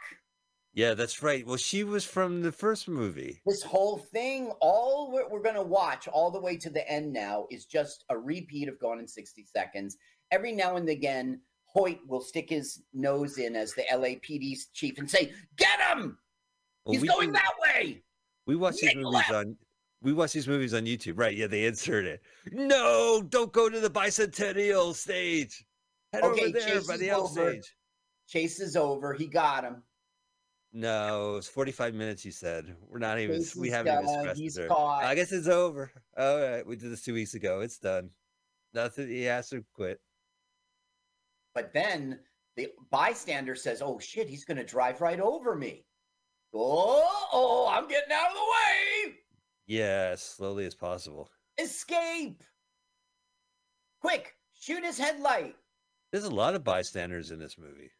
[0.73, 1.47] Yeah, that's right.
[1.47, 3.41] Well, she was from the first movie.
[3.45, 7.13] This whole thing, all we're, we're going to watch all the way to the end
[7.13, 9.97] now is just a repeat of Gone in 60 Seconds.
[10.31, 15.09] Every now and again, Hoyt will stick his nose in as the LAPD chief and
[15.09, 16.17] say, Get him!
[16.85, 18.03] Well, He's going do- that way!
[18.45, 19.31] We watch these movies left.
[19.31, 19.55] on.
[20.03, 21.35] We watch these movies on YouTube, right?
[21.35, 22.21] Yeah, they insert it.
[22.51, 25.65] No, don't go to the bicentennial stage.
[26.11, 27.51] Head Okay, over there Chase by is the L over.
[27.51, 27.75] stage.
[28.27, 29.13] Chase is over.
[29.13, 29.81] He got him.
[30.73, 32.25] No, it's forty-five minutes.
[32.25, 33.37] You said we're not even.
[33.37, 34.67] Chase we haven't even stressed He's it.
[34.67, 35.03] caught.
[35.05, 35.91] I guess it's over.
[36.17, 37.61] All right, we did this two weeks ago.
[37.61, 38.09] It's done.
[38.73, 39.07] Nothing.
[39.07, 40.01] He has to quit.
[41.55, 42.19] But then
[42.57, 45.85] the bystander says, Oh shit, he's going to drive right over me.
[46.55, 48.92] Oh, oh, I'm getting out of the way.
[49.67, 51.29] Yeah, as slowly as possible.
[51.57, 52.43] Escape.
[54.01, 55.55] Quick, shoot his headlight.
[56.11, 57.91] There's a lot of bystanders in this movie.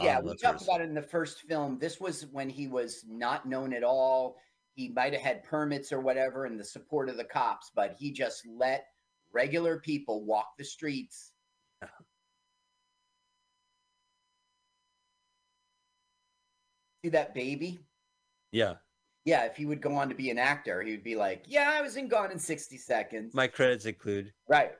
[0.00, 1.78] Yeah, um, we talked about it in the first film.
[1.78, 4.36] This was when he was not known at all.
[4.74, 8.10] He might have had permits or whatever and the support of the cops, but he
[8.12, 8.86] just let
[9.32, 11.30] regular people walk the streets.
[17.04, 17.78] See that baby?
[18.50, 18.74] Yeah,
[19.24, 21.70] Yeah, if he would go on to be an actor, he would be like, Yeah,
[21.72, 23.34] I was in Gone in 60 Seconds.
[23.34, 24.72] my credits include right.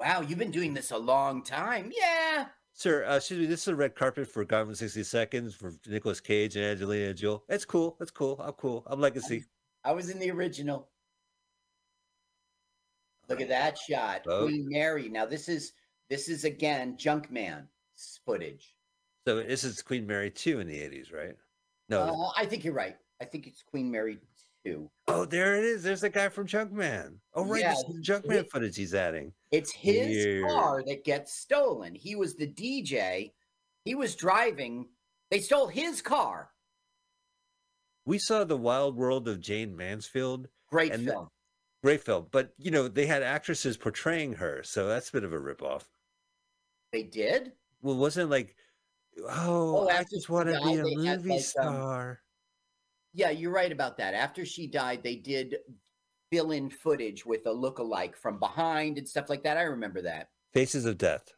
[0.00, 1.92] Wow, you've been doing this a long time.
[1.94, 2.46] Yeah.
[2.72, 5.74] Sir, uh, excuse me, this is a red carpet for Gone in 60 Seconds for
[5.86, 7.40] Nicolas Cage and Angelina Jolie.
[7.48, 7.96] It's cool.
[8.00, 8.40] It's cool.
[8.40, 8.84] I'm cool.
[8.86, 9.44] I'm legacy.
[9.84, 10.88] I was in the original.
[13.28, 14.22] Look at that shot.
[14.26, 14.44] Oh.
[14.44, 15.08] Queen Mary.
[15.08, 15.72] Now this is
[16.08, 17.66] this is again Junkman
[18.24, 18.74] footage.
[19.26, 21.36] So this is Queen Mary 2 in the 80s, right?
[21.88, 22.00] No.
[22.02, 22.96] Uh, I think you're right.
[23.20, 24.18] I think it's Queen Mary
[24.64, 24.88] 2.
[25.08, 25.82] oh, there it is.
[25.82, 27.14] There's the guy from Junkman.
[27.34, 27.60] Oh, right.
[27.62, 28.02] Yeah, this is the he-
[28.42, 29.32] Junkman footage he's adding.
[29.50, 30.48] It's his Weird.
[30.48, 31.94] car that gets stolen.
[31.94, 33.32] He was the DJ.
[33.84, 34.86] He was driving
[35.30, 36.50] They stole his car.
[38.04, 40.48] We saw the Wild World of Jayne Mansfield.
[40.70, 41.28] Great film.
[41.82, 45.32] Great film, but you know they had actresses portraying her, so that's a bit of
[45.32, 45.84] a ripoff.
[46.92, 47.52] They did.
[47.82, 48.56] Well, wasn't like,
[49.24, 52.20] oh, Oh, I just want to be a movie like, um, star.
[53.14, 54.14] Yeah, you're right about that.
[54.14, 55.56] After she died, they did
[56.30, 59.56] fill in footage with a look-alike from behind and stuff like that.
[59.56, 60.28] I remember that.
[60.52, 61.32] Faces of Death.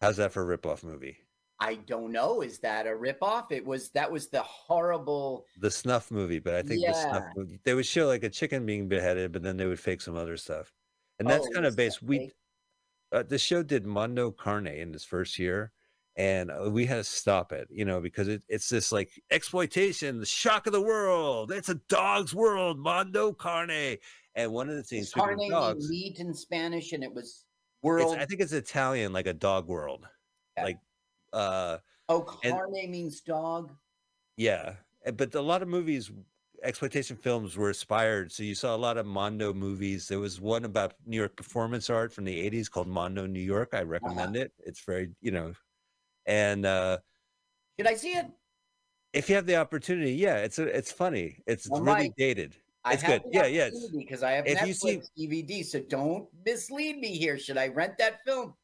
[0.00, 1.16] How's that for a ripoff movie?
[1.60, 2.42] I don't know.
[2.42, 3.52] Is that a ripoff?
[3.52, 5.46] It was that was the horrible.
[5.60, 8.66] The snuff movie, but I think the snuff movie they would show like a chicken
[8.66, 10.72] being beheaded, but then they would fake some other stuff,
[11.20, 12.02] and that's Oh, kind of based.
[12.02, 12.32] We
[13.12, 15.70] uh, the show did Mondo Carne in its first year,
[16.16, 20.18] and uh, we had to stop it, you know, because it, it's this like exploitation,
[20.18, 21.52] the shock of the world.
[21.52, 23.96] It's a dog's world, Mondo Carne,
[24.34, 27.44] and one of the things carne dogs, meat in Spanish, and it was
[27.82, 28.16] world.
[28.18, 30.06] I think it's Italian, like a dog world,
[30.56, 30.64] Yeah.
[30.64, 30.78] like
[31.32, 33.72] uh oh, and- carne means dog.
[34.36, 34.74] Yeah,
[35.06, 36.10] uh, but a lot of movies,
[36.62, 38.32] exploitation films, were inspired.
[38.32, 40.08] So you saw a lot of Mondo movies.
[40.08, 43.70] There was one about New York performance art from the '80s called Mondo New York.
[43.72, 44.52] I recommend it.
[44.58, 45.52] It's very, you know,
[46.26, 46.98] and uh,
[47.78, 48.26] Should I see it?
[49.12, 51.42] if you have the opportunity, yeah, it's a, it's funny.
[51.46, 52.56] It's Well, really Mike, dated.
[52.84, 53.22] I It's good.
[53.30, 57.38] Yeah, yeah, Because I have if Netflix see- DVD, so don't mislead me here.
[57.38, 58.54] Should I rent that film?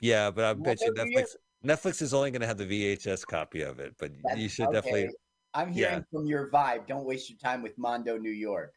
[0.00, 3.62] Yeah, but I bet you Netflix Netflix is only going to have the VHS copy
[3.62, 3.94] of it.
[3.98, 4.74] But That's- you should okay.
[4.74, 5.08] definitely
[5.54, 5.88] I'm yeah.
[5.90, 6.86] hearing from your vibe.
[6.86, 8.72] Don't waste your time with Mondo, New York.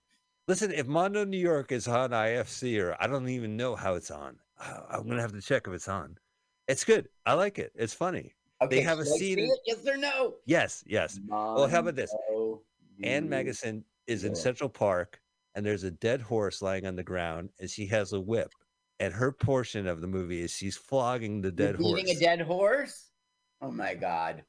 [0.48, 4.12] Listen, if Mondo New York is on IFC or I don't even know how it's
[4.12, 4.38] on,
[4.90, 6.18] I'm gonna have to check if it's on.
[6.72, 7.10] It's good.
[7.26, 7.74] I like it.
[7.76, 8.34] It's funny.
[8.62, 9.52] Okay, have a scene in-?
[9.66, 10.36] Yes or no?
[10.46, 11.20] Yes, yes.
[11.28, 12.16] Well, how about this?
[12.30, 12.62] Mondo,
[13.04, 15.20] Ann Magnuson is in Central Park,
[15.54, 18.54] and there's a dead horse lying on the ground, and she has a whip.
[19.02, 22.18] And her portion of the movie is she's flogging the You're dead beating horse.
[22.18, 23.10] a dead horse?
[23.62, 24.44] Oh my god.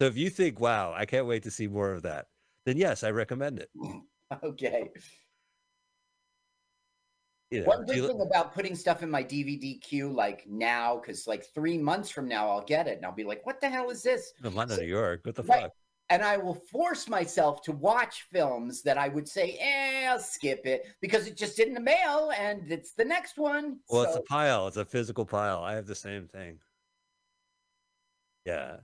[0.00, 2.26] so if you think, "Wow, I can't wait to see more of that,"
[2.64, 3.70] then yes, I recommend it.
[4.42, 4.90] Okay.
[7.50, 11.26] You know, One good thing about putting stuff in my DVD queue like now, because
[11.26, 13.88] like three months from now I'll get it and I'll be like, what the hell
[13.88, 14.32] is this?
[14.42, 15.20] No, Mondo New York.
[15.24, 15.62] What the Right.
[15.62, 15.72] fuck?
[16.10, 20.66] And I will force myself to watch films that I would say, eh, I'll skip
[20.66, 23.80] it because it just in the mail and it's the next one.
[23.88, 24.66] Well, it's a pile.
[24.68, 25.62] It's a physical pile.
[25.62, 26.60] I have the same thing.
[28.44, 28.78] Yeah.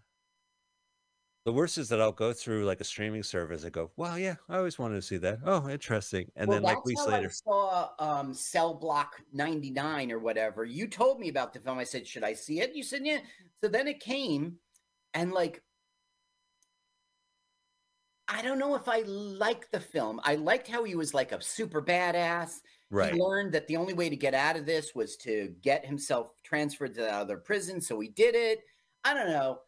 [1.44, 4.36] The worst is that I'll go through like a streaming service and go, "Wow, yeah,
[4.48, 5.40] I always wanted to see that.
[5.44, 10.18] Oh, interesting." And well, then like weeks later, I saw um, Cell Block 99 or
[10.18, 10.64] whatever.
[10.64, 11.78] You told me about the film.
[11.78, 12.74] I said, should I see it?
[12.74, 13.18] You said, yeah.
[13.62, 14.56] So then it came
[15.12, 15.62] and like,
[18.26, 20.20] I don't know if I liked the film.
[20.24, 22.60] I liked how he was like a super badass.
[22.90, 23.12] right?
[23.12, 26.28] He learned that the only way to get out of this was to get himself
[26.42, 27.82] transferred to the other prison.
[27.82, 28.60] So he did it.
[29.04, 29.58] I don't know.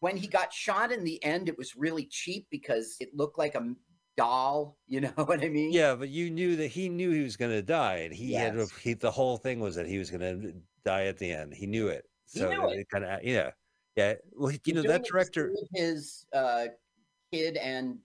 [0.00, 3.54] When he got shot in the end, it was really cheap because it looked like
[3.54, 3.74] a
[4.16, 4.76] doll.
[4.86, 5.72] You know what I mean?
[5.72, 8.54] Yeah, but you knew that he knew he was going to die, and he had
[8.56, 8.68] Yes.
[8.70, 10.52] to, he the whole thing was that he was going to
[10.84, 11.54] die at the end.
[11.54, 12.04] He knew it.
[12.26, 12.88] So knew it.
[12.90, 13.50] kind of yeah,
[13.94, 14.14] yeah.
[14.32, 15.52] Well, you know that director.
[15.74, 16.66] his uh,
[17.32, 17.98] kid and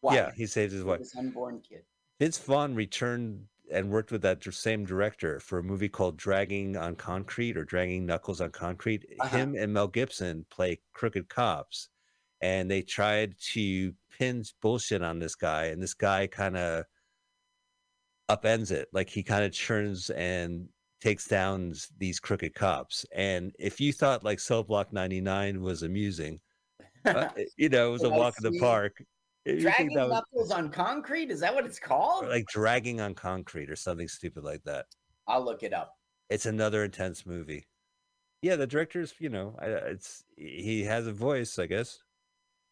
[0.00, 1.00] wife, Yeah, he saved his wife.
[1.00, 1.82] his unborn kid.
[2.18, 6.94] Vince Vaughn returned and worked with that same director for a movie called Dragging on
[6.94, 9.04] Concrete or Dragging Knuckles on Concrete.
[9.20, 9.36] Uh-huh.
[9.36, 11.88] Him and Mel Gibson play crooked cops,
[12.40, 16.84] and they tried to pin bullshit on this guy, and this guy kind of
[18.30, 18.88] upends it.
[18.92, 20.68] Like he kind of churns and
[21.00, 23.04] takes down these crooked cops.
[23.14, 26.40] And if you thought like Cell Block 99 was amusing,
[27.04, 29.02] uh, you know, it was a walk in the park.
[29.44, 31.30] If you think Dragging was- knuckles on concrete?
[31.30, 32.28] Is that what it's called?
[32.28, 34.86] like dragging on concrete or something stupid like that.
[35.26, 35.96] I'll look it up.
[36.30, 37.66] It's another intense movie.
[38.42, 42.02] Yeah, the director's, you know, it's he has a voice, I guess.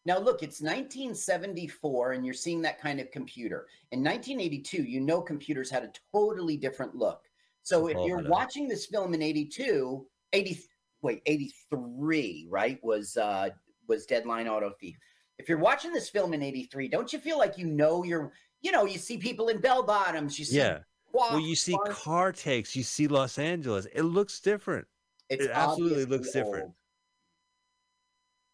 [0.07, 3.67] Now, look, it's 1974, and you're seeing that kind of computer.
[3.93, 7.23] In 1982, you know computers had a totally different look.
[7.63, 10.59] So if Oh, you're watching this film in 82, 80,
[11.03, 13.51] wait, 83, right, was uh
[13.89, 14.97] was Deadline Auto Thief.
[15.41, 18.31] If you're watching this film in 83, don't you feel like you know you're,
[18.61, 20.81] you know, you see people in bell bottoms, you see Yeah.
[21.13, 21.97] Well, you see cars.
[21.97, 23.87] car takes, you see Los Angeles.
[23.95, 24.87] It looks different.
[25.31, 26.73] It's it absolutely looks different.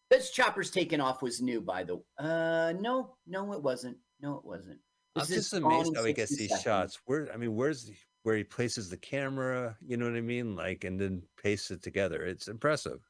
[0.09, 3.97] This chopper's taken off was new, by the uh no, no, it wasn't.
[4.21, 4.79] No, it wasn't.
[5.15, 6.63] I'm This is just amazed how he gets these seconds.
[6.63, 6.99] shots.
[7.05, 9.77] Where I mean, where's the- where he places the camera?
[9.85, 10.55] You know what I mean?
[10.55, 12.23] Like, and then pastes it together.
[12.25, 13.01] It's impressive.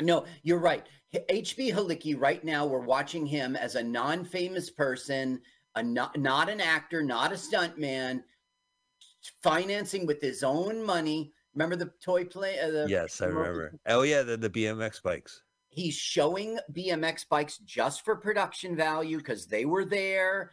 [0.00, 0.86] No, you're right.
[1.14, 5.40] HB Halicki, right now, we're watching him as a non-famous person,
[5.74, 8.22] a not, not an actor, not a stuntman,
[9.42, 11.32] financing with his own money.
[11.54, 12.58] Remember the toy play?
[12.58, 13.78] Uh, the Yes, I remember.
[13.86, 15.42] Oh yeah, the, the BMX bikes.
[15.68, 20.50] he's showing BMX bikes just for production value because they were there.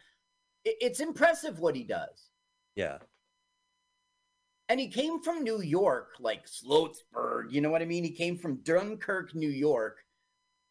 [0.66, 2.28] I- It's impressive what he does.
[2.76, 2.98] Yeah.
[4.70, 8.04] And he came from New York, like Sloatsburg, you know what I mean?
[8.04, 10.04] He came from Dunkirk, New York,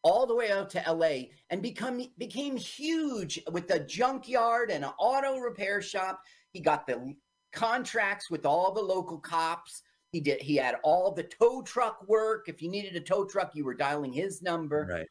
[0.03, 4.91] all the way out to LA and become became huge with a junkyard and an
[4.97, 6.21] auto repair shop.
[6.53, 7.13] He got the
[7.51, 9.81] contracts with all the local cops.
[10.13, 12.47] He did he had all the tow truck work.
[12.47, 14.87] If you needed a tow truck, you were dialing his number.
[14.89, 15.07] Right.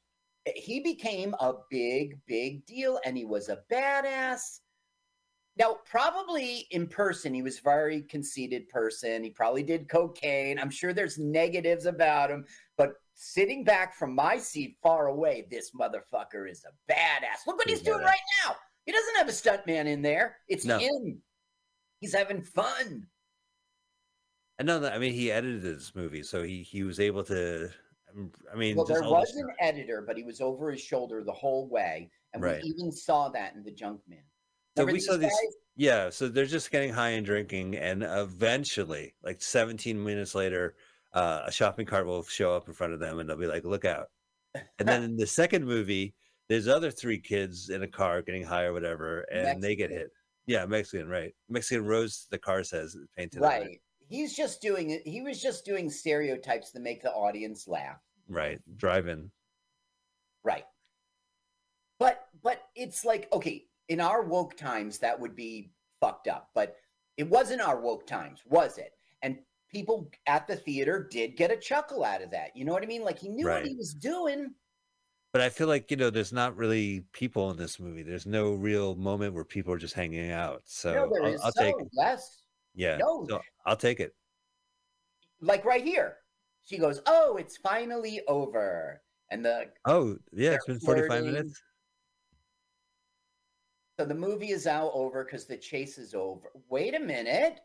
[0.57, 4.61] He became a big, big deal and he was a badass.
[5.59, 9.25] Now, probably in person, he was a very conceited person.
[9.25, 10.59] He probably did cocaine.
[10.59, 12.45] I'm sure there's negatives about him,
[12.77, 17.47] but sitting back from my seat far away, this motherfucker is a badass.
[17.47, 18.55] Look what he's He's doing right now.
[18.87, 20.37] He doesn't have a stuntman in there.
[20.49, 20.79] It's No.
[20.79, 21.21] him.
[22.01, 23.09] He's having fun.
[24.61, 24.93] I know that.
[24.93, 27.71] I mean, he edited this movie, so he he was able to.
[28.17, 31.33] um, I mean, Well, there was an editor, but he was over his shoulder the
[31.33, 32.11] whole way.
[32.33, 32.63] And Right.
[32.63, 34.23] we even saw that in the Junkman.
[34.79, 35.57] So we saw these guys?
[35.77, 40.75] Yeah, so they're just getting high and drinking, and eventually, like 17 minutes later,
[41.13, 43.65] uh, a shopping cart will show up in front of them, and they'll be like,
[43.65, 44.07] "Look out!"
[44.79, 46.15] And then in the second movie,
[46.49, 50.11] there's other three kids in a car getting high or whatever, and they get hit.
[50.47, 51.35] Yeah, Mexican, right?
[51.49, 52.27] Mexican rose.
[52.31, 53.41] The car says painted.
[53.41, 53.81] Right.
[54.09, 55.07] He's just doing it.
[55.07, 58.01] He was just doing stereotypes to make the audience laugh.
[58.29, 59.31] Right, driving.
[60.43, 60.65] Right.
[61.99, 66.77] But but it's like okay, in our woke times that would be fucked up, but
[67.17, 68.93] it wasn't our woke times, was it?
[69.23, 69.39] And
[69.71, 72.55] people at the theater did get a chuckle out of that.
[72.57, 73.03] You know what I mean?
[73.03, 74.55] Like he knew what he was doing.
[75.33, 78.03] But I feel like you know, there's not really people in this movie.
[78.03, 80.63] There's no real moment where people are just hanging out.
[80.65, 81.89] So no, there I'll, is I'll so take it.
[81.93, 82.43] yes.
[82.75, 83.27] Yeah, No.
[83.29, 84.15] so I'll take it.
[85.41, 86.19] Like right here.
[86.65, 89.01] She goes, Oh, it's finally over.
[89.31, 91.33] And the Oh, yeah, it's been 45 flirting.
[91.33, 91.61] minutes.
[93.99, 96.51] So the movie is now over because the chase is over.
[96.71, 97.61] Wait a minute.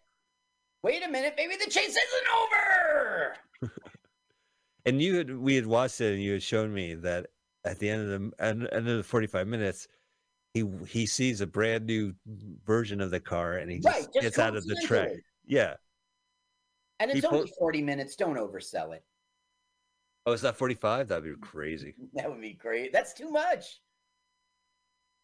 [0.82, 1.36] Wait a minute.
[1.38, 3.36] Maybe the chase isn't over.
[4.86, 7.28] And you had we had watched it, and you had shown me that
[7.64, 9.88] at the end of the end, end of the forty five minutes,
[10.54, 12.14] he he sees a brand new
[12.66, 14.90] version of the car, and he just, Right, just gets out of the track.
[15.08, 15.22] coincidentally.
[15.48, 15.76] Yeah.
[17.00, 18.18] And He it's only pull- 40 minutes.
[18.18, 19.06] Don't oversell it.
[20.26, 21.08] Oh, is that forty five?
[21.08, 21.96] That'd be crazy.
[22.16, 22.92] That would be great.
[22.92, 23.80] That's too much.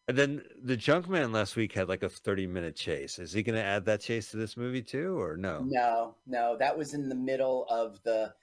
[0.09, 3.19] And then the Junkman last week had like a thirty minute chase.
[3.19, 5.63] Is he going to add that chase to this movie too, or no?
[5.63, 8.33] No, no, that was in the middle of the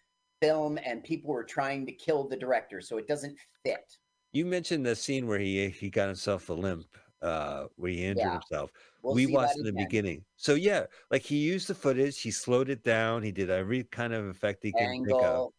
[0.41, 3.99] film, and people were trying to kill the director, so it doesn't fit.
[4.31, 6.87] You mentioned the scene where he he got himself a limp,
[7.21, 8.33] uh, where he injured Yeah.
[8.35, 8.71] himself.
[9.03, 10.25] We'll we watched in the beginning.
[10.37, 14.15] So yeah, like he used the footage, he slowed it down, he did every kind
[14.15, 14.89] of effect he could of.
[14.89, 15.55] Angle.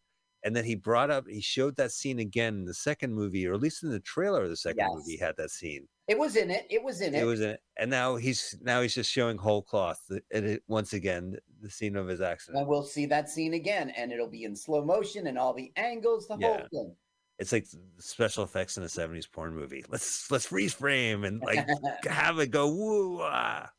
[0.45, 3.55] And then he brought up he showed that scene again in the second movie, or
[3.55, 5.86] at least in the trailer of the second movie, he had that scene.
[6.08, 6.66] It was in it.
[6.70, 7.22] It was in it.
[7.22, 7.62] It was in it.
[7.78, 11.70] and now he's now he's just showing whole cloth the- and it, once again the
[11.70, 12.60] scene of his accident.
[12.60, 15.72] and we'll see that scene again, and it'll be in slow motion and all the
[15.76, 16.95] angles, the whole thing.
[17.39, 17.68] It's like
[17.99, 19.84] special effects in a 70s porn movie.
[19.89, 21.68] Let's let's freeze frame and like
[22.05, 23.70] have it go woo ah.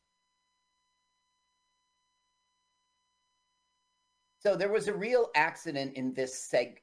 [4.41, 6.77] So there was a real accident in this seg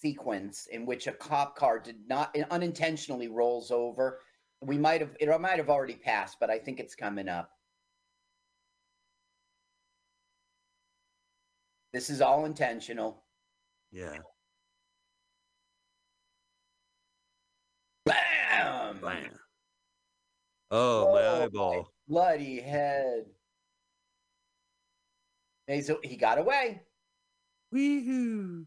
[0.00, 4.20] sequence in which a cop car did not unintentionally rolls over.
[4.60, 7.50] We might have it might have already passed, but I think it's coming up.
[11.92, 13.24] This is all intentional.
[13.90, 14.18] Yeah.
[18.04, 19.00] Bam!
[19.00, 19.30] Bam.
[20.70, 21.92] Oh, my Oh, eyeball.
[22.06, 23.24] Bloody head.
[25.82, 26.82] So he got away.
[27.74, 28.66] Woohoo.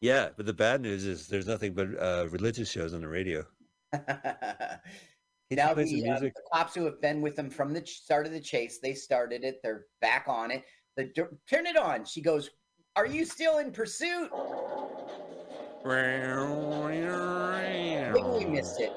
[0.00, 3.46] Yeah, but the bad news is there's nothing but uh, religious shows on the radio.
[5.50, 6.34] Now the, uh, music?
[6.34, 9.44] the cops who have been with them from the start of the chase, they started
[9.44, 9.60] it.
[9.62, 10.64] They're back on it.
[10.96, 11.12] The
[11.48, 12.04] turn it on.
[12.04, 12.50] She goes,
[12.96, 14.30] "Are you still in pursuit?"
[18.14, 18.92] We missed it.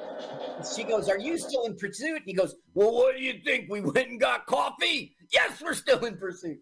[0.75, 3.69] She goes, "Are you still in pursuit?" And he goes, "Well, what do you think?
[3.69, 5.15] We went and got coffee.
[5.31, 6.59] Yes, we're still in pursuit."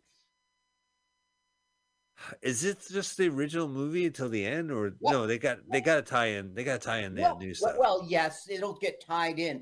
[2.42, 5.28] Is it just the original movie until the end, or Well- no?
[5.28, 6.54] They got they got to tie in.
[6.54, 7.76] They got to tie in the Well, new well, stuff.
[7.78, 9.60] well, yes, it'll get tied in.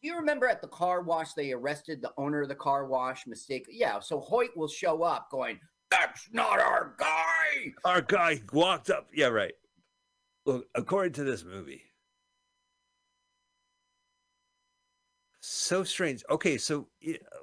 [0.00, 3.26] Do you remember at the car wash they arrested the owner of the car wash
[3.26, 3.66] mistake?
[3.68, 5.58] Yeah, so Hoyt will show up going,
[5.90, 9.08] "That's not our guy." Our guy walked up.
[9.12, 9.54] Yeah, right.
[10.46, 11.82] Look, according to this movie,
[15.40, 16.24] so strange.
[16.30, 16.88] Okay, so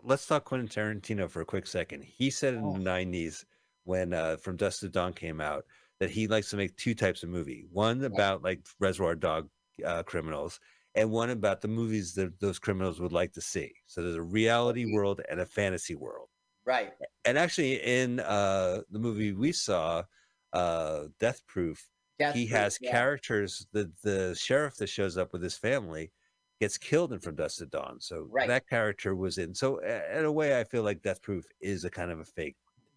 [0.04, 2.04] let's talk Quentin Tarantino for a quick second.
[2.04, 2.74] He said in Oh.
[2.74, 3.46] the '90s
[3.86, 5.64] when uh, From Dust to Dawn came out
[6.00, 7.66] that he likes to make two types of movie.
[7.72, 9.50] One about like Reservoir Dog
[9.86, 10.60] uh, criminals,
[10.94, 13.74] and one about the movies that those criminals would like to see.
[13.88, 16.28] So there's a reality world and a fantasy world.
[16.66, 16.92] Right.
[17.24, 20.04] And actually, in uh, the movie we saw,
[20.52, 21.86] uh, Death Proof,
[22.20, 22.92] Death he Proof, has yeah.
[22.92, 23.68] characters.
[23.72, 26.12] The the sheriff that shows up with his family
[26.60, 27.98] gets killed in From Dusk to Dawn.
[28.00, 28.48] So Right.
[28.48, 29.54] that character was in.
[29.54, 32.56] So in a way, I feel like Death Proof is a kind of a fake.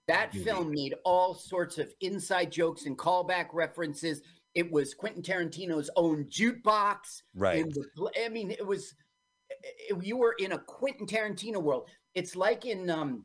[0.09, 4.23] That film made all sorts of inside jokes and callback references.
[4.55, 7.23] It was Quentin Tarantino's own jukebox.
[7.35, 7.61] Right.
[7.61, 8.95] in the I mean, it was
[9.51, 11.89] it- you were in a Quentin Tarantino world.
[12.15, 13.25] It's like in um,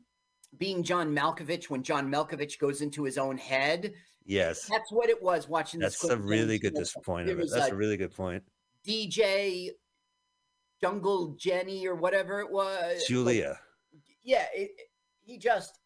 [0.58, 3.94] being John Malkovich when John Malkovich goes into his own head.
[4.26, 4.66] Yes.
[4.70, 5.80] That's what it was watching.
[5.80, 7.04] this That's a really good Tarantino dis- film.
[7.04, 7.48] point of it.
[7.50, 8.42] That's a really good point.
[8.86, 9.70] DJ
[10.80, 12.96] Jungle Jenny or whatever it was.
[12.98, 13.58] like, Julia.
[14.22, 14.88] yeah, it, it-
[15.26, 15.78] he just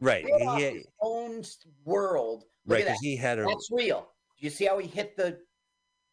[0.00, 0.24] Right.
[0.24, 1.42] He, his own
[1.84, 2.44] world.
[2.66, 2.84] Look right.
[2.84, 3.44] Because he had a.
[3.44, 4.08] That's real.
[4.38, 5.38] Do you see how he hit the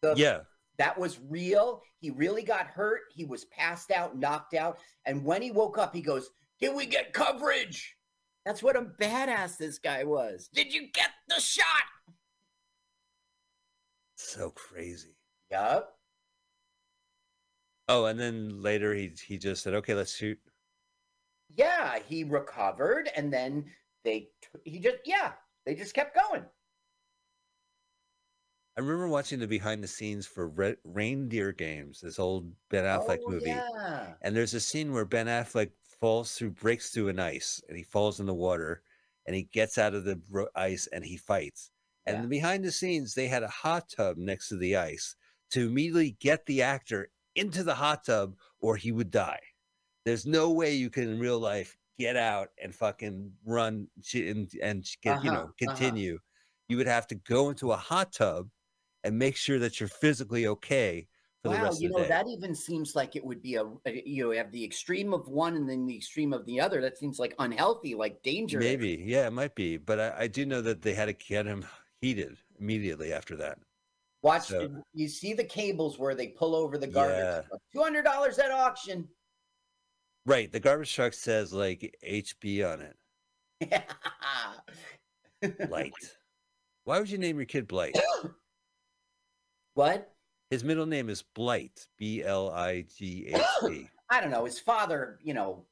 [0.02, 0.42] the Yeah.
[0.78, 1.82] that was real.
[2.00, 3.02] He really got hurt.
[3.14, 4.78] He was passed out, knocked out.
[5.06, 6.30] And when he woke up, he goes,
[6.60, 7.96] Did we get coverage?
[8.46, 10.50] That's what a badass this guy was.
[10.54, 11.66] Did you get the shot?
[14.16, 15.16] So crazy.
[15.52, 15.98] Yup.
[17.88, 20.40] Oh, and then later he he just said, "Okay, let's shoot."
[21.56, 23.72] Yeah, he recovered and then
[24.04, 24.30] they
[24.66, 25.34] he just yeah,
[25.66, 26.46] they just kept going.
[28.76, 33.20] I remember watching the behind the scenes for Re- Reindeer Games, this old Ben Affleck
[33.26, 33.50] Oh, movie.
[33.50, 34.16] Yeah.
[34.22, 37.84] And there's a scene where Ben Affleck falls through, breaks through an ice, and he
[37.84, 38.82] falls in the water,
[39.28, 40.20] and he gets out of the
[40.56, 41.70] ice and he fights.
[42.08, 42.28] And Yeah.
[42.28, 45.16] behind the scenes, they had a hot tub next to the ice
[45.52, 49.40] to immediately get the actor into the hot tub, or he would die.
[50.06, 54.86] There's no way you can in real life get out and fucking run and, and
[55.02, 55.52] get you Uh-huh, know uh-huh.
[55.58, 56.20] continue.
[56.70, 58.50] You would have to go into a hot tub
[59.04, 61.08] and make sure that you're physically okay
[61.42, 63.66] for the Wow, rest you of know that even seems like it would be a
[64.06, 66.82] you have the extreme of one and then the extreme of the other.
[66.82, 68.64] That seems like unhealthy, like dangerous.
[68.64, 71.46] Maybe, yeah, it might be, but I, I do know that they had to get
[71.46, 71.66] him
[72.02, 73.60] heated immediately after that.
[74.22, 77.18] Watch, So- you see the cables where they pull over the garbage.
[77.18, 77.42] Yeah.
[77.74, 79.08] Two hundred dollars at auction.
[80.26, 82.82] Right, the garbage truck says like HB on
[83.62, 83.84] it,
[85.70, 85.94] Blight.
[86.86, 87.98] Why would you name your kid Blight?
[89.74, 90.10] what?
[90.50, 93.90] His middle name is Blight, B L I G H T.
[94.10, 94.46] I don't know.
[94.46, 95.66] His father, you know,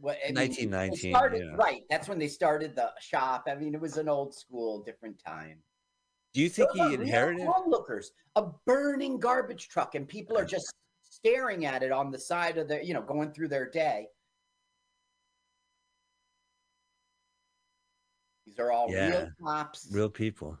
[0.00, 1.54] what I mean, 1919, started- yeah.
[1.56, 1.82] Right.
[1.90, 3.44] That's when they started the shop.
[3.50, 5.58] I mean, it was an old school, different time.
[6.32, 7.46] Do you think he inherited?
[7.46, 10.72] onlookers, a burning garbage truck, and people are just
[11.24, 14.08] staring at it on the side of their, you know, going through their day.
[18.46, 19.88] These are all Yeah, real cops.
[19.92, 20.58] Real people.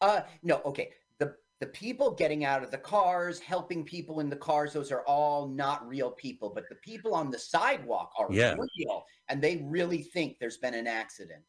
[0.00, 0.92] Uh, no, okay.
[1.18, 5.04] The the people getting out of the cars, helping people in the cars, those are
[5.06, 6.50] all not real people.
[6.50, 8.54] But the people on the sidewalk are Yeah.
[8.76, 11.44] real, and they really think there's been an accident.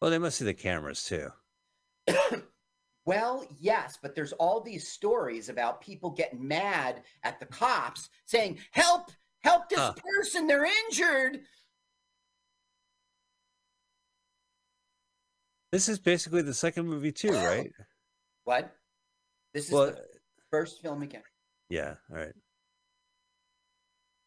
[0.00, 1.28] Well, they must see the cameras too.
[3.06, 8.58] Well, yes, but there's all these stories about people getting mad at the cops saying,
[8.72, 9.12] "Help!
[9.42, 10.46] Help this person!
[10.48, 11.40] They're injured."
[15.72, 17.70] This is basically the second movie too, right?
[18.44, 18.74] What?
[19.52, 20.04] This is Well, the
[20.50, 21.22] first film again.
[21.68, 21.94] yeah.
[22.10, 22.32] All right.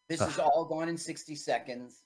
[0.07, 2.01] This is all gone in 60 seconds.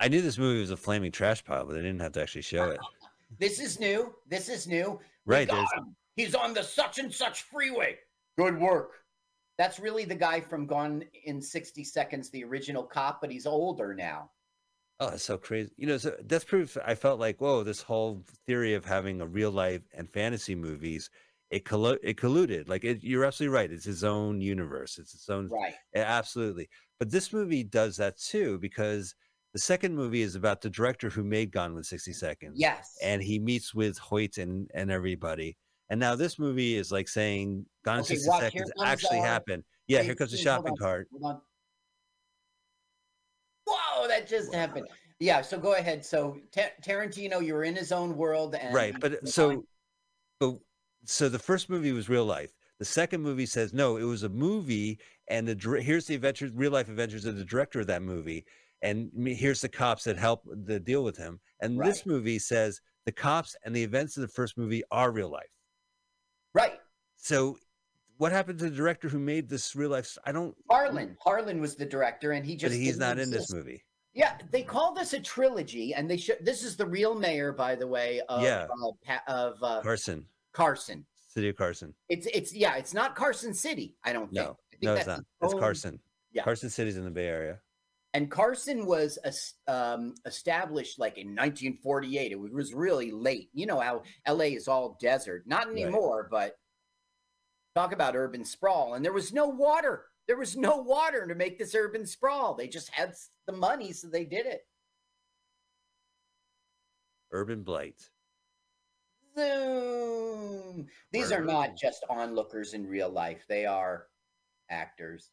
[0.00, 2.42] I knew this movie was a flaming trash pile, but they didn't have to actually
[2.42, 2.80] show it.
[3.36, 4.14] This is new.
[4.28, 5.00] This is new.
[5.26, 5.48] We Right.
[5.48, 5.96] got him.
[6.16, 7.98] He's on the such and such freeway.
[8.36, 8.92] Good work.
[9.58, 13.94] That's really the guy from Gone in 60 Seconds, the original cop, but he's older
[13.94, 14.30] now.
[15.00, 15.72] Oh, that's so crazy.
[15.76, 19.26] You know, so Death Proof, I felt like, whoa, this whole theory of having a
[19.26, 21.10] real life and fantasy movies,
[21.50, 22.68] it collu- it colluded.
[22.68, 23.72] Like it, you're absolutely right.
[23.72, 24.98] It's his own universe.
[24.98, 25.74] It's its own Right.
[25.94, 26.68] Yeah, absolutely.
[26.98, 29.14] But this movie does that too because
[29.54, 32.58] the second movie is about the director who made Gone with 60 Seconds.
[32.58, 32.98] Yes.
[33.02, 35.56] And he meets with Hoyt and, and everybody.
[35.90, 39.62] And now this movie is like saying Gone Okay, 60 watch, Seconds actually uh, happened.
[39.86, 41.06] Yeah, wait, here comes the shopping on, cart.
[41.12, 41.38] Whoa,
[44.08, 44.88] that just happened.
[45.20, 46.04] Yeah, so go ahead.
[46.04, 49.64] So Ta- Tarantino, you're in his own world, and right but so
[50.40, 50.56] but
[51.04, 54.28] so the first movie was real life the second movie says no it was a
[54.28, 54.98] movie
[55.28, 58.44] and the here's the adventures real life adventures of the director of that movie
[58.84, 63.12] and here's the cops that help the deal with him and this movie says the
[63.12, 65.50] cops and the events of the first movie are real life
[66.54, 66.78] right.
[67.16, 67.56] so
[68.18, 71.16] what happened to the director who made this real life i don't Harlan.
[71.20, 73.82] Harlan was the director, and he but just he's not in this movie
[74.12, 76.38] Yeah, they call this a trilogy, and they should.
[76.40, 78.68] This is the real mayor, by the way, of Yeah.
[79.08, 81.04] uh, of uh, Carson, Carson.
[81.34, 81.92] City of Carson.
[82.08, 83.96] It's it's yeah, it's not Carson City.
[84.04, 84.46] I don't think.
[84.46, 85.18] No, I think No, it's not.
[85.18, 85.98] its It's own- Carson.
[86.32, 86.44] yeah.
[86.44, 87.58] Carson City's in the Bay Area.
[88.14, 89.18] And Carson was
[89.66, 92.30] um, established like in 1948.
[92.30, 93.50] It was really late.
[93.52, 95.42] You know how LA is all desert.
[95.46, 95.82] Not Right.
[95.82, 96.56] anymore, but
[97.74, 98.94] talk about urban sprawl.
[98.94, 100.06] And there was no water.
[100.28, 102.54] There was no water to make this urban sprawl.
[102.54, 103.14] They just had
[103.46, 104.62] the money, so they did it.
[107.32, 108.10] Urban Blight.
[109.36, 110.86] Zoom.
[111.10, 113.44] These are not just onlookers in real life.
[113.48, 114.06] They are
[114.70, 115.30] actors.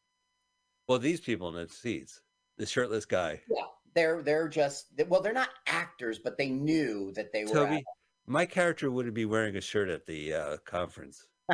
[0.87, 2.19] Well, these people in the seats,
[2.61, 3.41] the shirtless guy.
[3.49, 3.63] Yeah,
[3.95, 7.53] they're they're just well, they're not actors, but they knew that they were.
[7.53, 7.83] Toby,
[8.27, 11.27] my character wouldn't be wearing a shirt at the uh, conference.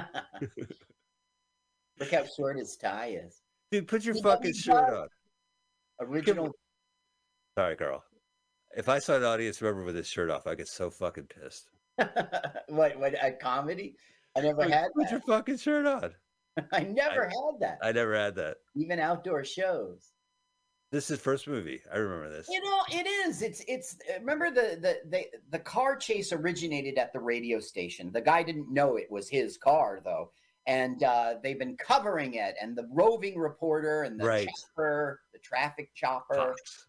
[2.00, 3.42] Look how short his tie is.
[3.72, 5.08] Dude, put your He fucking shirt on.
[6.02, 6.52] Original.
[7.58, 8.04] Sorry, girl.
[8.76, 11.70] If I saw an audience member with his shirt off, I get so fucking pissed.
[12.68, 13.00] what?
[13.00, 13.16] What?
[13.24, 13.96] A comedy?
[14.36, 16.14] I never had put your fucking shirt on.
[16.74, 17.80] I never had that.
[17.82, 18.58] I never had that.
[18.76, 20.12] Even outdoor shows.
[20.92, 21.82] This is first movie.
[21.94, 22.48] I remember this.
[22.50, 23.42] You know, it is.
[23.42, 23.98] It's it's.
[24.20, 28.10] Remember the the the the car chase originated at the radio station.
[28.14, 30.32] The guy didn't know it was his car though,
[30.66, 32.56] and uh, they've been covering it.
[32.62, 34.48] And the roving reporter and the Right.
[34.48, 36.36] chopper, the traffic chopper.
[36.36, 36.88] Fox.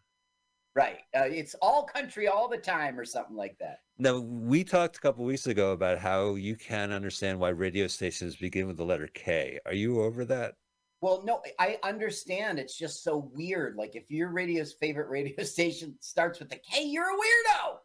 [0.77, 0.99] Right.
[1.17, 3.81] Uh, it's all country all the time, or something like that.
[3.99, 8.37] Now, we talked a couple weeks ago about how you can't understand why radio stations
[8.37, 9.59] begin with the letter K.
[9.67, 10.55] Are you over that?
[11.01, 12.59] Well, no, I understand.
[12.59, 13.77] It's just so weird.
[13.77, 17.77] Like if your radio's favorite radio station starts with the K, you're a weirdo.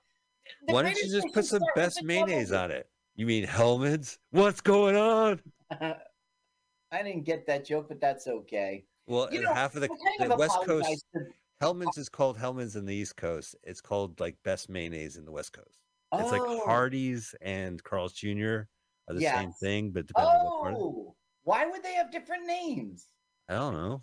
[0.68, 2.89] The Why don't you just put some best mayonnaise on it?
[3.16, 4.18] You mean Hellmann's?
[4.32, 5.39] What's going on?
[5.72, 8.86] I didn't get that joke, but that's okay.
[9.07, 9.89] Well, You uh, know, half of the,
[10.20, 11.26] the of West Coast, to-
[11.61, 13.55] Hellmann's is called Hellmann's in the East Coast.
[13.64, 15.80] It's called like best mayonnaise in the West Coast.
[16.16, 18.68] It's like Oh, Hardee's and Carl's Jr.
[19.07, 19.39] are the Yeah.
[19.39, 20.76] same thing, but depends on what part.
[20.78, 21.16] Oh.
[21.44, 23.08] Why would they have different names?
[23.50, 24.02] I don't know.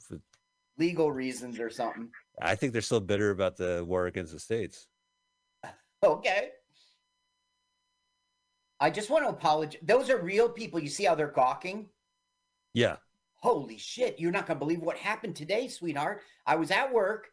[0.78, 2.09] Legal reasons or something.
[2.41, 4.86] I think they're still bitter about the war against the states.
[6.03, 6.49] Okay.
[8.80, 9.82] I just want to apologize.
[9.82, 10.80] Those are real people.
[10.80, 11.91] You see how they're gawking?
[12.72, 12.97] Yeah.
[13.34, 16.22] Holy shit, you're not going to believe what happened today, sweetheart.
[16.47, 17.28] I was at work.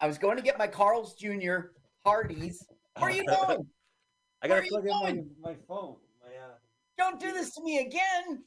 [0.00, 1.70] I was going to get my Carl's Jr.
[2.04, 2.66] Hardee's.
[2.98, 3.64] Where are you going?
[4.42, 5.96] I gotta plug in my, my phone.
[6.22, 6.54] My, uh...
[6.96, 8.42] Don't do this to me again.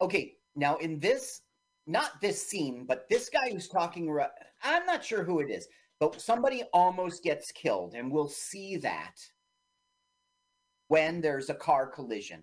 [0.00, 1.42] Okay, now in this,
[1.86, 4.16] not this scene, but this guy who's talking,
[4.62, 9.16] I'm not sure who it is, but somebody almost gets killed, and we'll see that
[10.88, 12.42] when there's a car collision.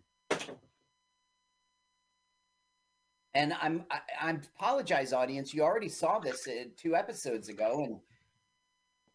[3.34, 5.54] And I'm I, I apologize, audience.
[5.54, 8.00] You already saw this uh, two episodes ago, and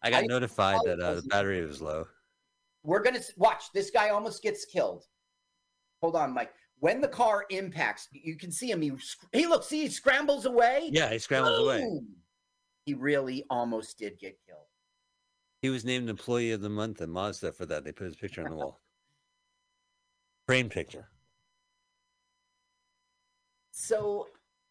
[0.02, 2.06] I got I notified that uh, the battery was low.
[2.84, 3.64] we're gonna s- watch.
[3.74, 5.06] This guy almost gets killed.
[6.02, 6.52] Hold on, Mike.
[6.82, 8.82] When the car impacts, you can see him.
[8.82, 8.90] He
[9.32, 9.68] he looks.
[9.68, 10.90] See, he scrambles away.
[10.92, 12.00] Yeah, he scrambles away.
[12.86, 14.66] He really almost did get killed.
[15.60, 17.84] He was named Employee of the Month at Mazda for that.
[17.84, 18.80] They put his picture on the wall.
[20.48, 21.06] Frame picture.
[23.70, 24.26] So,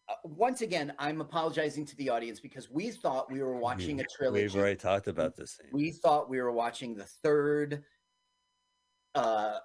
[0.09, 4.03] uh, once again, I'm apologizing to the audience because we thought we were watching a
[4.17, 4.43] trilogy.
[4.43, 5.69] We've already talked about this scene.
[5.71, 7.85] we thought we were watching the third
[9.15, 9.59] uh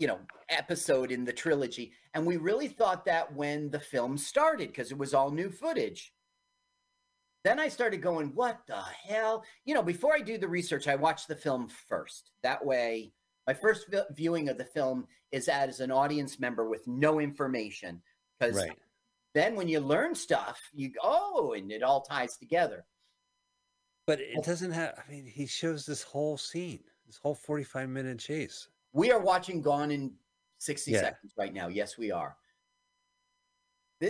[0.00, 1.92] you know episode in the trilogy.
[2.14, 6.12] And we really thought that when the film started because it was all new footage.
[7.44, 9.44] Then i started going what the hell?
[9.64, 12.32] You know before i do the research i watch the film first.
[12.42, 13.12] That way
[13.46, 18.02] my first vi- viewing of the film is as an audience member with no information.
[18.38, 18.78] Because Right.
[19.34, 22.84] then when you learn stuff you go oh and it all ties together.
[24.06, 28.18] But it doesn't have, I mean, he shows this whole scene, this whole 45 minute
[28.18, 28.68] chase.
[28.92, 30.12] We are watching Gone in
[30.58, 31.00] 60 Yeah.
[31.00, 31.68] seconds right now.
[31.68, 32.36] Yes, we are.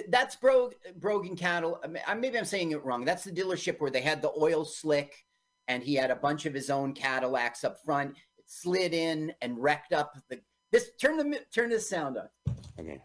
[0.09, 1.81] That's Bro- Brogan Cattle.
[2.07, 3.05] I Maybe I'm saying it wrong.
[3.05, 5.27] That's the dealership where they had the oil slick
[5.67, 8.17] and he had a bunch of his own Cadillacs up front.
[8.39, 10.41] It slid in and wrecked up the.
[10.71, 12.29] This turn the turn the sound on.
[12.79, 13.03] Okay.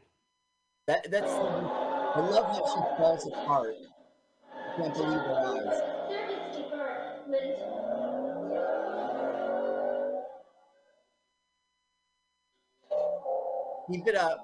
[0.86, 1.32] That that's.
[1.32, 3.76] I love how she falls apart.
[4.54, 5.82] I can't believe her eyes.
[13.92, 14.40] Keep it up.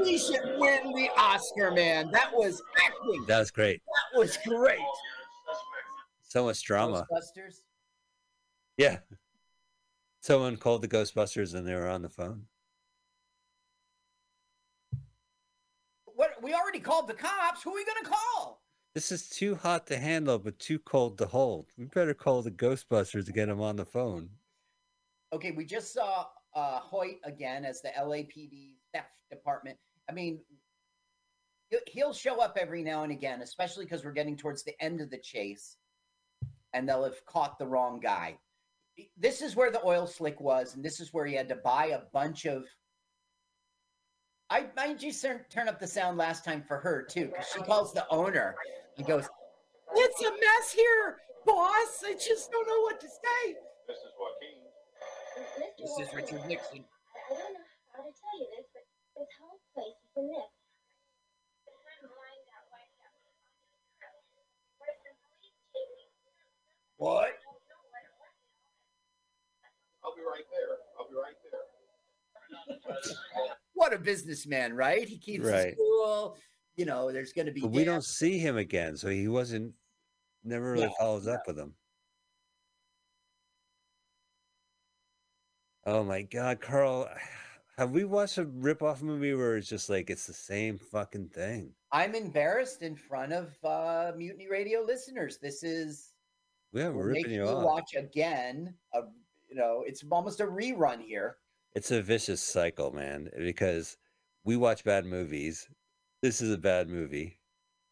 [0.00, 2.10] We should win the Oscar, man.
[2.12, 3.24] That was acting.
[3.26, 3.82] That was great.
[4.12, 4.78] That was great.
[6.22, 7.06] So much drama.
[7.10, 7.62] Ghostbusters.
[8.76, 8.98] Yeah.
[10.20, 12.44] Someone called the Ghostbusters and they were on the phone.
[16.04, 17.62] What we already called the cops.
[17.62, 18.62] Who are we gonna call?
[18.94, 21.66] This is too hot to handle, but too cold to hold.
[21.76, 24.30] We better call the Ghostbusters to get him on the phone.
[25.32, 29.76] Okay, we just saw uh, Hoyt again as the LAPD theft department.
[30.08, 30.40] I mean,
[31.86, 35.10] he'll- show up every now and again, especially because we're getting towards the end of
[35.10, 35.76] the chase,
[36.72, 38.38] and they'll have caught the wrong guy.
[39.16, 41.86] This is where the oil slick was, and this is where he had to buy
[41.86, 42.64] a bunch of.
[44.50, 47.60] I mind you turn, turn up the sound last time for her too, because she
[47.60, 48.56] calls the owner
[48.96, 49.28] and goes,
[49.94, 52.02] "It's a mess here, boss.
[52.04, 53.56] I just don't know what to say."
[53.86, 54.64] This is Joaquin.
[55.78, 56.84] This is Richard Nixon.
[56.84, 57.60] I don't know
[57.92, 58.84] how to tell you this, but
[59.16, 60.48] this whole place is a mess.
[66.96, 67.38] What?
[70.02, 70.78] I'll be right there.
[70.98, 71.60] I'll be right there.
[73.78, 75.06] what a businessman, right?
[75.06, 75.68] He keeps Right.
[75.68, 76.36] his cool.
[76.76, 77.62] You know, there's going to be.
[77.62, 79.72] We don't see him again, so he wasn't
[80.44, 81.74] never really No, follows up with him.
[85.86, 87.08] Oh my god, Carl,
[87.78, 91.72] have we watched a rip-off movie where it's just like it's the same fucking thing?
[91.92, 95.38] I'm embarrassed in front of uh, Mutiny Radio listeners.
[95.38, 96.12] This is
[96.72, 97.64] Yeah, we're ripping you off.
[97.64, 98.74] watch again.
[98.92, 99.02] A,
[99.48, 101.36] you know, it's almost a rerun here.
[101.78, 103.98] It's a vicious cycle, man, because
[104.42, 105.68] we watch bad movies.
[106.22, 107.38] This is a bad movie,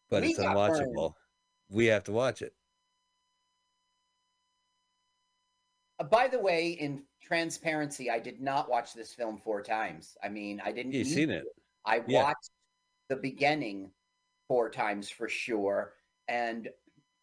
[0.09, 0.87] but We it's got burned.
[0.93, 1.13] unwatchable.
[1.69, 2.53] We have to watch it.
[5.99, 10.17] Uh, by the way, in transparency, I did not watch this film four times.
[10.21, 10.91] I mean, I didn't.
[10.91, 11.37] You've seen to.
[11.37, 11.45] it.
[11.85, 12.23] I Yeah.
[12.23, 12.51] watched
[13.07, 13.93] the beginning
[14.49, 15.93] four times for sure,
[16.27, 16.67] and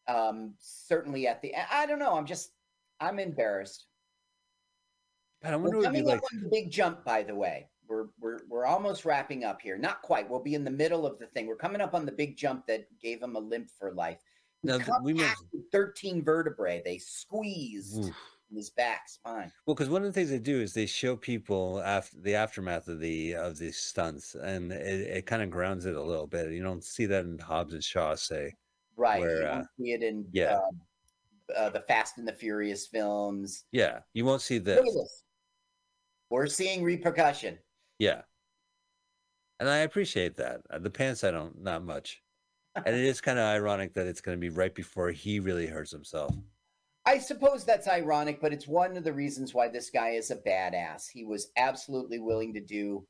[0.09, 1.53] um, certainly at the.
[1.71, 2.17] I don't know.
[2.17, 2.53] I'm just.
[3.01, 3.85] I'm embarrassed.
[5.45, 6.19] God, I We're wonder what it'd coming like.
[6.19, 7.69] up on the big jump, by the way.
[7.87, 9.77] We're we're we're almost wrapping up here.
[9.77, 10.29] Not quite.
[10.29, 11.47] We'll be in the middle of the thing.
[11.47, 14.19] We're coming up on the big jump that gave him a limp for life.
[14.63, 16.81] Now, we mentioned- thirteen vertebrae.
[16.83, 18.15] They squeezed Oof.
[18.51, 19.53] his back spine.
[19.67, 22.89] Well, because one of the things they do is they show people after the aftermath
[22.89, 26.51] of the of these stunts, and it, it kind of grounds it a little bit.
[26.53, 28.55] You don't see that in Hobbs and Shaw, say.
[28.97, 29.21] Right.
[29.21, 30.57] Where, you uh, see it in yeah.
[30.57, 33.65] uh, uh, the Fast and the Furious films.
[33.73, 34.81] Yeah, you won't see this.
[36.31, 37.59] We're seeing repercussion.
[37.99, 38.23] Yeah,
[39.61, 40.63] and I appreciate that.
[40.71, 42.23] Uh, The pants, I don't, not much.
[42.77, 45.67] And it is kind of ironic that it's going to be right before he really
[45.67, 46.35] hurts himself.
[47.07, 50.37] I suppose that's ironic, but it's one of the reasons why this guy is a
[50.37, 51.09] badass.
[51.13, 53.07] He was absolutely willing to do.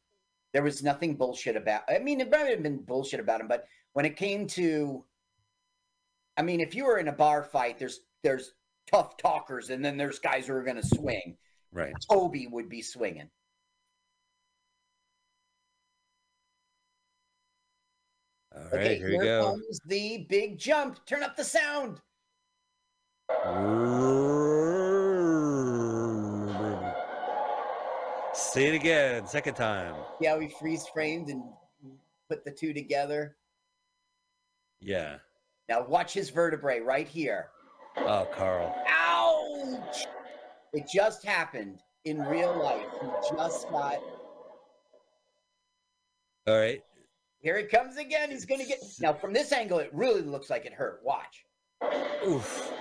[0.52, 1.82] There was nothing bullshit about.
[1.88, 5.04] I mean, it might have been bullshit about him, but when it came to,
[6.36, 8.52] I mean, if you were in a bar fight, there's there's
[8.90, 11.36] tough talkers, and then there's guys who are going to swing.
[11.74, 11.92] Right.
[12.08, 13.28] Toby would be swinging.
[18.54, 19.44] All right, Okay, here here we go.
[19.50, 21.04] comes the big jump.
[21.04, 22.00] Turn up the sound.
[28.32, 29.94] Say it again, second time.
[30.20, 31.42] Yeah, we freeze framed and
[32.28, 33.36] put the two together.
[34.80, 35.16] Yeah.
[35.68, 37.50] Now watch his vertebrae right here.
[37.96, 38.74] Oh, Carl.
[38.88, 39.03] Ouch!
[40.74, 42.88] It just happened in real life.
[43.00, 44.00] He just got.
[46.48, 46.82] All right.
[47.40, 48.30] Here he comes again.
[48.30, 48.82] He's gonna get.
[49.00, 51.00] Now from this angle, it really looks like it hurt.
[51.04, 51.44] Watch.
[52.26, 52.72] Oof.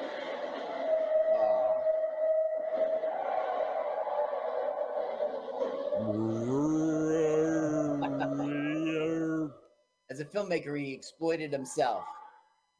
[10.10, 12.04] As a filmmaker, he exploited himself.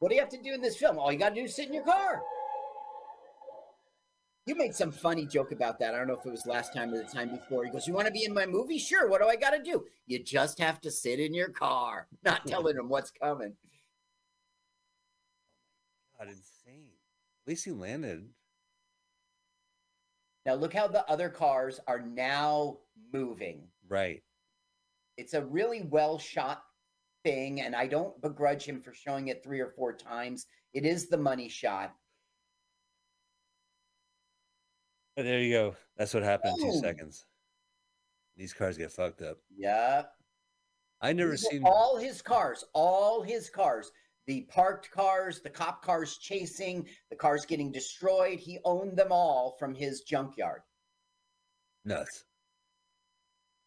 [0.00, 0.98] What do you have to do in this film?
[0.98, 2.20] All you gotta do is sit in your car.
[4.46, 5.94] You made some funny joke about that.
[5.94, 7.64] I don't know if it was last time or the time before.
[7.64, 8.78] He goes, "You want to be in my movie?
[8.78, 9.08] Sure.
[9.08, 9.86] What do I got to do?
[10.06, 13.56] You just have to sit in your car." Not telling him what's coming.
[16.18, 16.92] God, insane.
[17.42, 18.28] At least he landed.
[20.44, 22.80] Now look how the other cars are now
[23.14, 23.66] moving.
[23.88, 24.22] Right.
[25.16, 26.64] It's a really well shot
[27.22, 30.46] thing, and I don't begrudge him for showing it three or four times.
[30.74, 31.94] It is the money shot.
[34.92, 35.76] But there you go.
[35.96, 37.26] That's what happened in two seconds.
[38.36, 39.38] These cars get fucked up.
[39.56, 40.10] Yep.
[41.00, 41.62] I never These seen.
[41.64, 43.90] all his cars, all his cars,
[44.26, 48.38] the parked cars, the cop cars chasing, the cars getting destroyed.
[48.38, 50.62] He owned them all from his junkyard.
[51.84, 52.24] Nuts.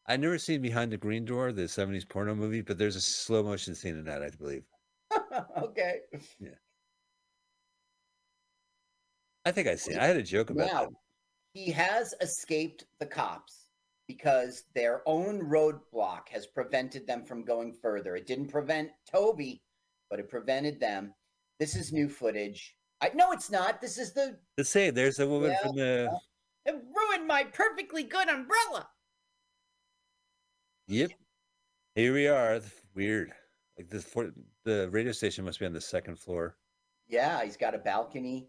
[0.07, 3.43] I never seen Behind the Green Door, the '70s porno movie, but there's a slow
[3.43, 4.63] motion scene in that, I believe.
[5.61, 5.99] okay.
[6.39, 6.49] Yeah.
[9.45, 9.99] I think I seen.
[9.99, 10.89] I had a joke about that.
[11.65, 13.65] He has escaped the cops.
[14.07, 18.15] because their own roadblock has prevented them from going further.
[18.15, 19.61] It didn't prevent Toby,
[20.09, 21.13] but it prevented them.
[21.59, 22.73] This is new footage.
[23.01, 23.81] I no, it's not.
[23.81, 26.19] This is the say there's a woman Yeah, from the.
[26.65, 28.87] it ruined my perfectly good umbrella.
[30.87, 31.11] Yep.
[31.95, 32.61] Here we are.
[32.95, 33.33] Weird.
[33.77, 34.31] Like this for
[34.63, 36.55] the radio station must be on the second floor.
[37.09, 38.47] Yeah, he's got a balcony.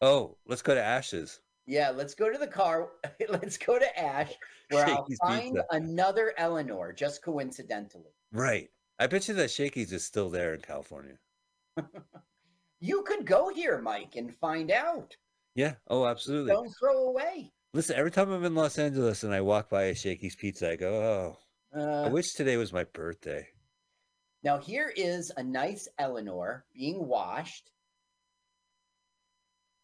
[0.00, 1.40] Oh, let's go to Ashes.
[1.66, 2.88] Yeah, let's go to the car.
[3.28, 4.32] let's go to Ash,
[4.70, 5.66] where I'll find Pizza.
[5.70, 8.12] another Eleanor, just coincidentally.
[8.32, 8.68] Right.
[8.98, 11.18] I bet you that Shakey's is still there in California.
[12.80, 15.16] You could go here, Mike, and find out.
[15.56, 15.74] Yeah.
[15.88, 16.52] Oh, absolutely.
[16.52, 17.52] Don't throw away.
[17.74, 20.76] Listen, every time I'm in Los Angeles and I walk by a Shakey's Pizza, I
[20.76, 20.94] go,
[21.74, 23.48] "Oh, I Uh, wish today was my birthday."
[24.44, 27.72] now here is a nice Eleanor being washed.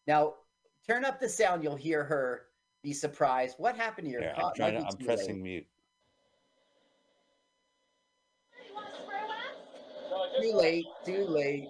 [0.07, 0.35] Now
[0.87, 1.63] turn up the sound.
[1.63, 2.43] You'll hear her
[2.83, 3.55] be surprised.
[3.57, 4.45] What happened to your Here, car?
[4.49, 5.43] I'm trying to, I'm pressing late.
[5.43, 5.65] mute.
[8.67, 9.55] You want spray wax?
[10.11, 10.85] No, just Too late.
[11.05, 11.67] Too late.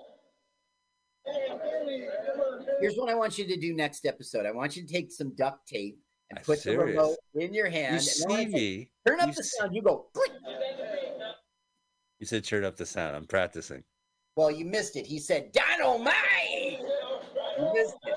[2.82, 4.46] Here's what I want you to do next episode.
[4.46, 5.98] I want you to take some duct tape
[6.30, 6.80] and I'm put serious.
[6.82, 7.88] the remote in your You hand.
[7.96, 8.90] and then see say, me.
[9.08, 9.74] Turn up you the s- sound.
[9.74, 10.08] You go.
[10.14, 10.32] click.
[12.20, 13.16] You said turn up the sound.
[13.16, 13.84] I'm practicing.
[14.36, 15.06] Well, you missed it.
[15.06, 16.14] He said dynamite.
[17.58, 18.14] You missed it.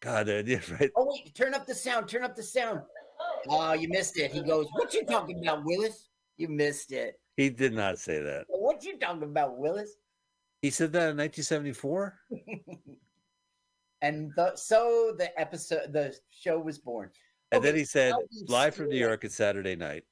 [0.00, 0.90] God, uh, did right.
[0.96, 2.08] Oh wait, turn up the sound.
[2.08, 2.80] Turn up the sound.
[3.48, 4.32] Oh, you missed it.
[4.32, 6.08] He goes, "What you talking about, Willis?
[6.36, 7.20] You missed it.
[7.36, 8.44] He did not say that.
[8.48, 9.96] What you talking about, Willis?"
[10.62, 12.18] He said that in 1974.
[14.02, 17.10] And the, so the episode, the show was born.
[17.52, 18.96] And then he said, how do you live from New?
[18.96, 20.04] York, it's Saturday night.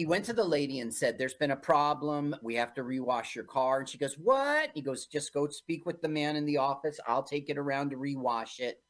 [0.00, 2.34] He went to the lady and said, "There's been a problem.
[2.40, 5.84] We have to rewash your car." And she goes, "What?" He goes, "Just go speak
[5.84, 6.98] with the man in the office.
[7.06, 8.82] I'll take it around to rewash it."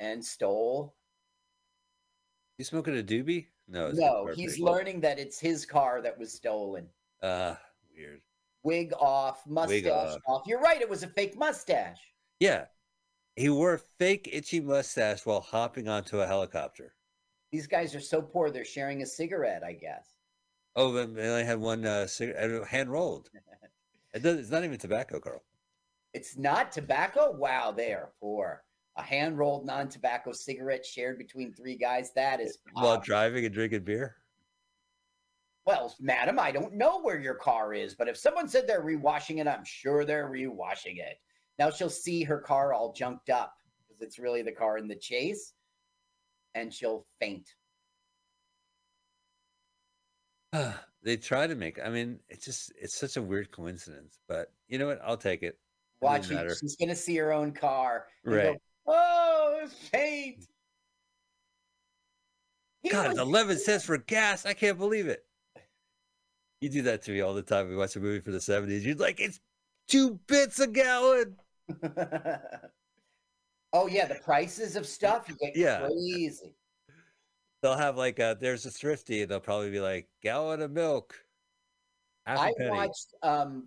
[0.00, 0.96] And stole.
[2.58, 3.46] You smoking a doobie?
[3.68, 3.92] No.
[3.92, 6.88] No, he's learning that it's his car that was stolen.
[7.22, 7.54] Uh,
[7.96, 8.20] weird.
[8.64, 10.20] Wig off, mustache off.
[10.26, 10.42] off.
[10.48, 10.80] You're right.
[10.80, 12.00] It was a fake mustache.
[12.40, 12.64] Yeah.
[13.36, 16.96] He wore a fake itchy mustache while hopping onto a helicopter.
[17.52, 18.50] These guys are so poor.
[18.50, 20.13] They're sharing a cigarette, I guess.
[20.76, 23.30] Oh, but they only had one uh, cigarette, hand rolled.
[24.12, 25.42] It does, it's not even tobacco, Carl.
[26.12, 27.32] It's not tobacco.
[27.32, 28.62] Wow, they are poor.
[28.96, 32.12] A hand rolled non tobacco cigarette shared between three guys.
[32.14, 34.16] That is While driving and drinking beer.
[35.66, 39.40] Well, madam, I don't know where your car is, but if someone said they're rewashing
[39.40, 41.18] it, I'm sure they're rewashing it.
[41.58, 44.96] Now she'll see her car all junked up because it's really the car in the
[44.96, 45.54] chase,
[46.54, 47.48] and she'll faint.
[51.02, 51.78] they try to make.
[51.84, 54.18] I mean, it's just it's such a weird coincidence.
[54.28, 55.00] But you know what?
[55.04, 55.58] I'll take it.
[56.00, 56.34] Watch it.
[56.34, 56.54] matter.
[56.54, 58.06] She's gonna see her own car.
[58.24, 58.58] and go, Right.
[58.86, 60.46] oh, it's faint.
[62.82, 64.44] He God, it's eleven cents for gas.
[64.44, 65.24] I can't believe it.
[66.60, 67.68] You do that to me all the time.
[67.68, 68.84] We watch a movie for the seventies.
[68.84, 69.40] You're like, it's
[69.88, 71.36] two bits a gallon.
[73.72, 75.80] oh yeah, the prices of stuff you get Yeah.
[75.86, 76.54] crazy.
[77.64, 81.14] They'll have like a there's a thrifty, and they'll probably be like gallon of milk.
[82.26, 82.68] I penny.
[82.68, 83.66] watched um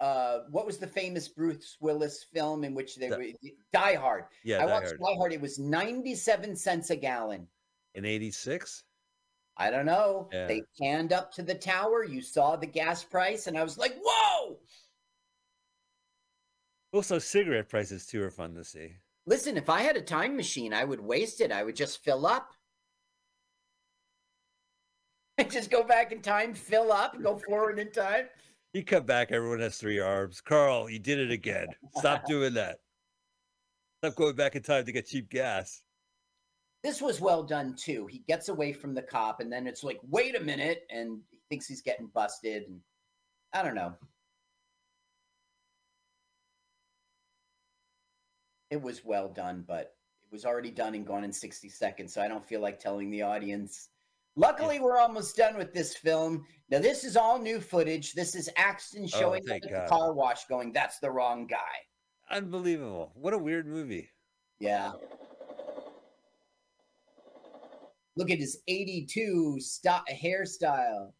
[0.00, 3.26] uh what was the famous Bruce Willis film in which they were
[3.70, 4.24] Die Hard.
[4.44, 4.98] yeah, I Die watched Hard.
[5.00, 5.32] Die Hard.
[5.34, 7.46] It was 97 cents a gallon.
[7.94, 8.84] in '86.
[9.58, 10.30] I don't know.
[10.32, 10.46] Yeah.
[10.46, 12.02] They canned up to the tower.
[12.02, 14.56] You saw the gas price, and I was like, whoa!
[16.94, 18.94] Also, cigarette prices too are fun to see.
[19.26, 21.52] Listen, if I had a time machine, I would waste it.
[21.52, 22.48] I would just fill up.
[25.50, 28.26] just go back in time, fill up, go forward in time.
[28.72, 30.40] You come back, everyone has three arms.
[30.40, 31.68] Carl, you did it again.
[31.96, 32.78] Stop doing that.
[33.98, 35.82] Stop going back in time to get cheap gas.
[36.82, 38.06] This was well done too.
[38.06, 41.38] He gets away from the cop, and then it's like, wait a minute, and he
[41.48, 42.64] thinks he's getting busted.
[42.64, 42.80] And
[43.52, 43.94] I don't know.
[48.70, 52.20] It was well done, but it was already done and gone in 60 seconds, so
[52.20, 53.88] I don't feel like telling the audience.
[54.36, 56.44] Luckily, we're almost done with this film.
[56.70, 58.14] Now, this is all new footage.
[58.14, 59.84] This is Axton Oh, showing up at God.
[59.84, 61.86] the car wash, going, "That's the wrong guy."
[62.30, 63.12] Unbelievable.
[63.14, 64.10] What a weird movie.
[64.58, 64.92] Yeah.
[68.16, 71.12] Look at his 82 st- hairstyle.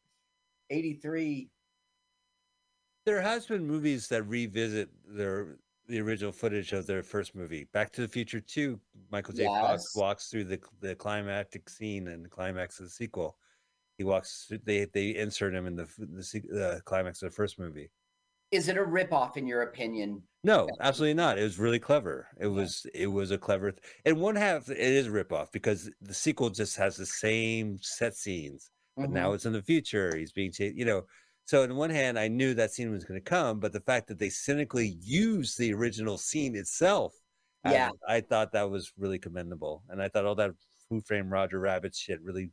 [0.71, 1.51] 83.
[3.05, 7.65] There has been movies that revisit their the original footage of their first movie.
[7.73, 8.81] Back to the Future 2,
[9.11, 9.45] Michael J.
[9.45, 13.37] Fox walks through the the climactic scene and the climax of the sequel.
[13.99, 17.91] He walks through- they they insert him in the the, climax of the first movie.
[18.51, 20.23] Is it a ripoff in your opinion?
[20.45, 21.39] No, absolutely not.
[21.39, 22.29] It was really clever.
[22.39, 22.53] It Yeah.
[22.53, 26.15] was it was a clever th- and one half it is a ripoff because the
[26.15, 29.35] sequel just has the same set scenes, but now Mhm.
[29.35, 30.17] it's in the future.
[30.17, 31.07] He's being chased, you know.
[31.47, 34.09] So on one hand, I knew that scene was going to come, but the fact
[34.09, 37.15] that they cynically used the original scene itself,
[37.65, 37.91] I- Yeah.
[38.09, 40.53] I, thought that was really commendable, and I thought all that
[40.89, 42.51] Who Framed Roger Rabbit shit really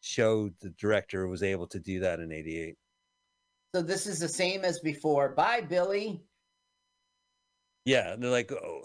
[0.00, 2.76] showed the director was able to do that in '88.
[3.74, 5.30] So this is the same as before.
[5.30, 6.22] Bye, Billy.
[7.84, 8.82] Yeah, and they're like, oh,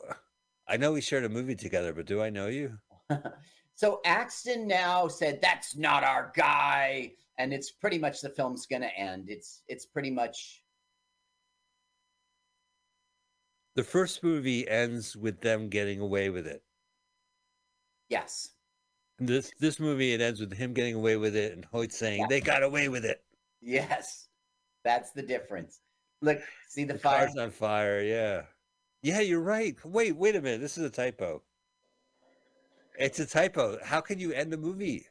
[0.68, 2.78] I know we shared a movie together, but do I know you?
[3.76, 8.84] so Axton now said that's not our guy, and it's pretty much the film's going
[8.84, 9.26] to end.
[9.30, 10.62] It's it's pretty much
[13.76, 16.62] The first movie ends with them getting away with it.
[18.10, 18.50] yes.
[19.20, 22.22] And This this movie it ends with him getting away with it and Hoyt saying
[22.22, 22.28] Yeah.
[22.30, 23.24] they got away with it.
[23.62, 24.28] Yes.
[24.84, 25.82] That's the difference.
[26.22, 26.40] Look,
[26.70, 27.26] see the, The fire.
[27.26, 28.02] car's on fire.
[28.02, 28.44] Yeah,
[29.02, 29.76] yeah, you're right.
[29.86, 30.60] Wait, wait a minute.
[30.62, 31.42] This is a typo.
[32.98, 33.78] It's a typo.
[33.84, 35.06] How can you end the movie?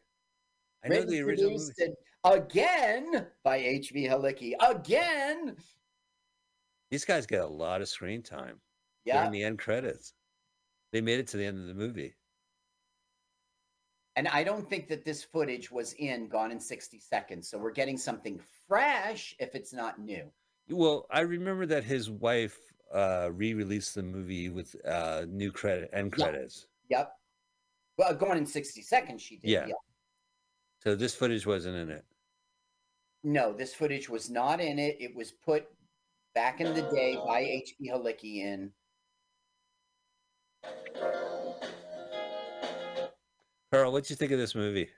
[0.84, 1.64] I know the original movie.
[1.64, 1.94] produced, and
[2.32, 4.05] again by H.B.
[4.06, 4.52] Halicki.
[4.60, 5.56] Again.
[6.90, 8.60] These guys get a lot of screen time
[9.05, 9.18] Yeah.
[9.18, 10.14] during the end credits.
[10.92, 12.14] They made it to the end of the movie.
[14.16, 17.48] And I don't think that this footage was in Gone in 60 Seconds.
[17.48, 20.30] So we're getting something fresh if it's not new.
[20.70, 22.59] Well, I remember that his wife
[22.92, 26.66] uh re-released the movie with uh new credit end credits.
[26.88, 27.12] Yep.
[27.98, 29.50] Well, Gone in 60 Seconds, she did.
[29.50, 29.66] Yeah.
[30.82, 32.05] So this footage wasn't in it.
[33.24, 34.96] No, this footage was not in it.
[35.00, 35.66] It was put
[36.34, 37.90] back in the day by H.B.
[37.90, 38.70] Halicki in.
[43.72, 44.88] Carl, what'd you think of this movie?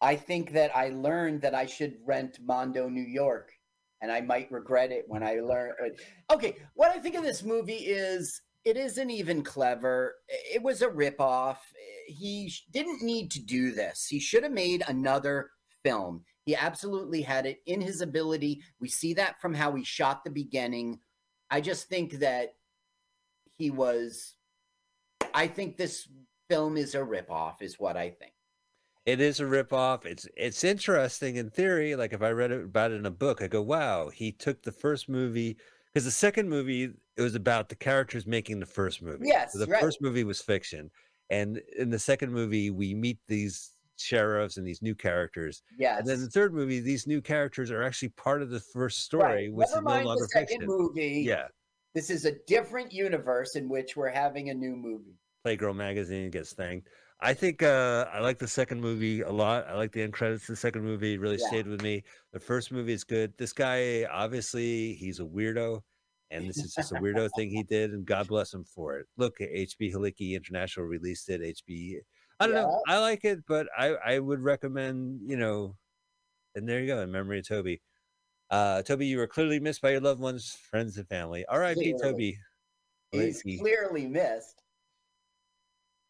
[0.00, 3.52] I think that I learned that I should rent Mondo, New York,
[4.00, 5.72] and I might regret it when I learn.
[5.82, 10.16] Uh, okay, what I think of this movie is it isn't even clever.
[10.28, 11.58] It was a ripoff.
[12.06, 14.06] He didn't need to do this.
[14.08, 15.50] He should have made another
[15.84, 16.24] film.
[16.44, 18.62] He absolutely had it in his ability.
[18.80, 20.98] We see that from how he shot the beginning.
[21.50, 22.54] I just think that
[23.56, 24.34] he was.
[25.34, 26.08] I think this
[26.50, 28.32] film is a ripoff, is what I think.
[29.06, 30.04] It is a ripoff.
[30.04, 31.96] It's it's interesting in theory.
[31.96, 34.72] Like if I read about it in a book, I go, "Wow, he took the
[34.72, 35.56] first movie
[35.86, 39.26] because the second movie it was about the characters making the first movie.
[39.26, 39.80] Yes, So the right.
[39.80, 40.90] first movie was fiction,
[41.30, 45.62] and in the second movie we meet these sheriffs and these new characters.
[45.78, 46.00] Yes.
[46.00, 49.48] And then the third movie, these new characters are actually part of the first story,
[49.48, 49.52] Right.
[49.52, 50.66] which Never is no mind longer the second fiction.
[50.66, 51.22] movie.
[51.26, 51.48] Yeah.
[51.94, 55.18] This is a different universe in which we're having a new movie.
[55.46, 56.88] Playgirl magazine gets thanked.
[57.20, 59.66] I think uh, I like the second movie a lot.
[59.68, 60.42] I like the end credits.
[60.44, 61.46] of The second movie really Yeah.
[61.48, 62.02] stayed with me.
[62.32, 63.32] The first movie is good.
[63.38, 65.82] This guy, obviously, he's a weirdo,
[66.30, 69.06] and this is just a weirdo thing he did, and God bless him for it.
[69.16, 71.42] Look, HB Halicki International released it.
[71.42, 72.00] HB,
[72.42, 72.82] I don't know.
[72.88, 75.76] I like it, but I I would recommend you know,
[76.54, 77.00] and there you go.
[77.00, 77.80] In memory of Toby.
[78.50, 81.42] Uh, Toby, you were clearly missed by your loved ones, friends, and family.
[81.48, 81.94] R.I.P.
[82.02, 82.38] Toby.
[83.10, 84.60] He's clearly missed.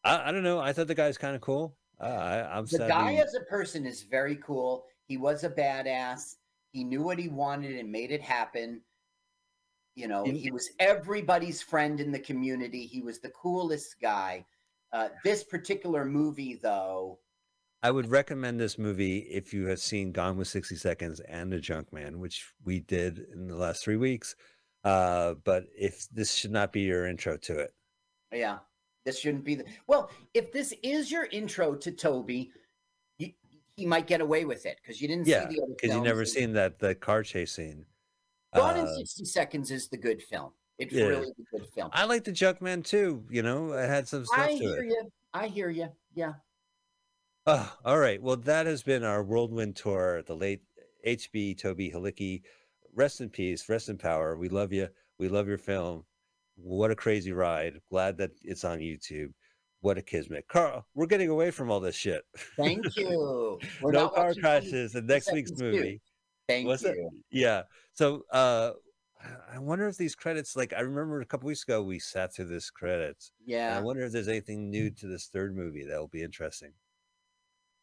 [0.02, 0.58] I, I don't know.
[0.58, 1.76] I thought the guy's kind of cool.
[2.00, 4.84] Uh, I, I'm The guy as a person is very cool.
[5.06, 6.36] He was a badass.
[6.72, 8.80] He knew what he wanted and made it happen.
[9.94, 12.86] You know, he was everybody's friend in the community.
[12.86, 14.46] He was the coolest guy.
[14.92, 17.18] Uh, this particular movie, though,
[17.82, 21.58] I would recommend this movie if you have seen Gone with 60 Seconds and The
[21.58, 24.36] Junk Man, which we did in the last three weeks.
[24.84, 27.74] Uh, but if this should not be your intro to it,
[28.32, 28.58] Yeah,
[29.04, 29.64] this shouldn't be the.
[29.86, 32.52] Well, if this is your intro to Toby,
[33.18, 33.32] you,
[33.76, 36.02] he might get away with it because you didn't yeah, see the other because you
[36.02, 37.86] never seen that the car chase scene.
[38.54, 40.52] Gone in Uh, 60 Seconds is the good film.
[40.78, 41.04] It's Yeah.
[41.04, 41.90] really a good film.
[41.92, 43.24] I like the Junk Man too.
[43.30, 45.12] You know, I had some stuff I hear you.
[45.34, 45.88] I hear you.
[46.14, 46.34] Yeah.
[47.46, 48.22] Oh, all right.
[48.22, 50.22] Well, that has been our whirlwind tour.
[50.22, 50.62] The late
[51.06, 52.42] HB Toby Halicki.
[52.94, 53.68] Rest in peace.
[53.68, 54.36] Rest in power.
[54.36, 54.88] We love you.
[55.18, 56.04] We love your film.
[56.56, 57.80] What a crazy ride.
[57.90, 59.32] Glad that it's on YouTube.
[59.80, 60.46] What a kismet.
[60.48, 62.22] Carl, we're getting away from all this shit.
[62.56, 63.58] Thank you.
[63.80, 65.72] We're no not car crashes in next week's seconds too.
[65.72, 66.00] movie.
[66.48, 66.90] Thank What's you.
[66.90, 67.12] it?
[67.30, 67.62] Yeah.
[67.94, 68.72] So uh
[69.52, 72.46] I wonder if these credits like I remember a couple weeks ago we sat through
[72.46, 73.32] this credits.
[73.44, 73.76] Yeah.
[73.76, 76.72] I wonder if there's anything new to this third movie that'll be interesting.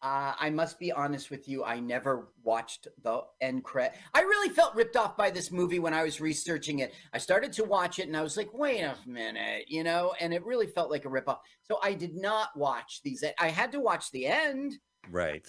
[0.01, 1.65] Uh, I must be honest with you.
[1.65, 3.97] I never watched the end credit.
[4.13, 6.93] I really felt ripped off by this movie when I was researching it.
[7.13, 10.33] I started to watch it and I was like, wait a minute, you know, and
[10.33, 11.39] it really felt like a ripoff.
[11.63, 13.25] So I did not watch these.
[13.39, 14.77] I had to watch the end.
[15.11, 15.47] Right.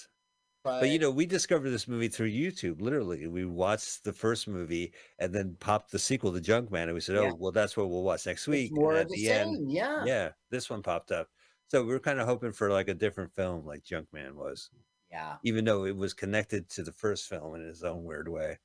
[0.63, 2.81] But, But you know, we discovered this movie through YouTube.
[2.83, 7.01] Literally, we watched the first movie and then popped the sequel, The Junkman, and we
[7.01, 7.33] said, "Oh, Yeah.
[7.39, 9.57] well, that's what we'll watch next it's week." more and of at the, the end,
[9.57, 9.69] same.
[9.71, 10.05] Yeah.
[10.05, 11.29] yeah, this one popped up.
[11.69, 14.71] So we were kind of hoping for like a different film, like Junkman was,
[15.11, 15.39] Yeah.
[15.45, 18.59] even though it was connected to the first film in its own weird way.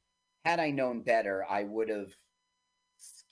[0.45, 2.17] Had I known better, I would have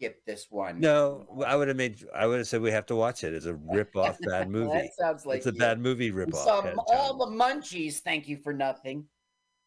[0.04, 0.80] skipped this one.
[0.80, 2.04] No, I would have made.
[2.14, 3.34] I would have said we have to watch it.
[3.34, 4.74] It's a rip-off bad movie.
[4.74, 5.60] that sounds like it's a you.
[5.60, 6.44] bad movie rip-off.
[6.44, 8.00] saw all the munchies.
[8.00, 9.06] Thank you for nothing.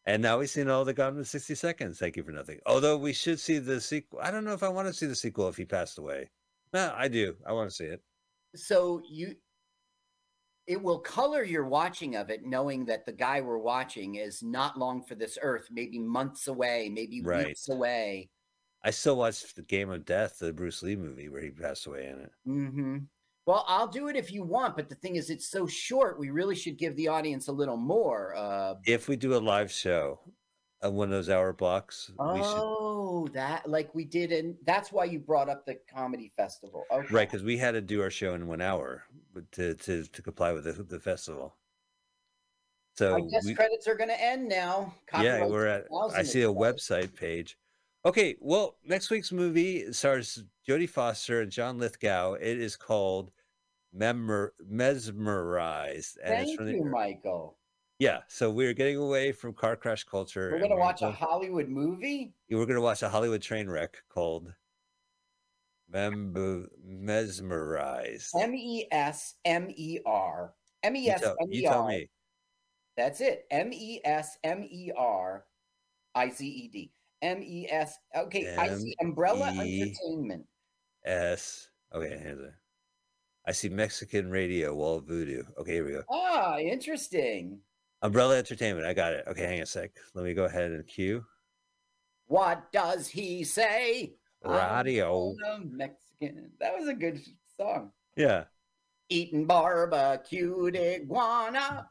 [0.05, 1.99] And now we've seen all the Gone in 60 Seconds.
[1.99, 2.61] Thank you for nothing.
[2.67, 4.21] Although we should see the sequel.
[4.23, 6.31] I don't know if I want to see the sequel if he passed away.
[6.73, 7.35] No, I do.
[7.47, 8.01] I want to see it.
[8.55, 9.35] So you,
[10.69, 14.79] it will color your watching of it, knowing that the guy we're watching is not
[14.79, 17.47] long for this earth, maybe months away, maybe Right.
[17.49, 18.31] weeks away.
[18.83, 22.07] I still watch the Game of Death, the Bruce Lee movie where he passed away
[22.07, 22.31] in it.
[22.47, 22.99] Mm-hmm.
[23.47, 26.19] Well, I'll do it if you want, but the thing is, it's so short.
[26.19, 28.35] We really should give the audience a little more.
[28.37, 30.19] Uh, If we do a live show
[30.83, 32.45] of one of those hour blocks, we should.
[32.45, 36.85] oh, that like we did, and that's why you brought up the comedy festival.
[36.91, 37.07] Okay.
[37.15, 39.05] Right, because we had to do our show in one hour
[39.53, 41.55] to to, to comply with the, the festival.
[42.97, 44.93] So I guess we, credits are going to end now.
[45.21, 45.85] yeah, we're at.
[46.15, 47.57] I see a website page.
[48.07, 52.35] Okay, well, next week's movie stars Jodie Foster and John Lithgow.
[52.35, 53.33] It is called
[53.93, 57.59] Memor- Mesmerized, and it's Thank from you, the Michael.
[57.99, 58.21] yeah.
[58.29, 60.51] So we're getting away from car crash culture.
[60.53, 62.33] We're going to watch a Hollywood movie.
[62.49, 64.55] we're gonna watch a Hollywood train wreck called
[65.91, 68.31] Mem- Mesmerized.
[68.41, 70.55] M E S M E R.
[70.85, 71.89] M E You tell, M you E tell R.
[71.89, 72.09] me.
[72.97, 73.47] That's it.
[73.51, 75.45] M E S M E R
[76.15, 76.93] I Z E D.
[77.23, 77.99] M E S.
[78.17, 80.45] Okay, I see Umbrella Entertainment.
[81.05, 81.69] S.
[81.95, 82.55] Okay, here's it.
[83.47, 85.45] I see Mexican radio, wall voodoo.
[85.59, 86.03] Okay, here we go.
[86.11, 87.61] Ah, interesting.
[88.03, 88.87] Umbrella Entertainment.
[88.87, 89.25] I got it.
[89.29, 89.93] Okay, hang a sec.
[90.15, 91.25] Let me go ahead and cue
[92.27, 94.15] What does he say?
[94.45, 95.35] Radio.
[95.71, 96.51] Mexican.
[96.61, 97.21] That was a good
[97.57, 97.93] song.
[98.17, 98.45] Yeah.
[99.09, 101.89] Eating barbecued iguana.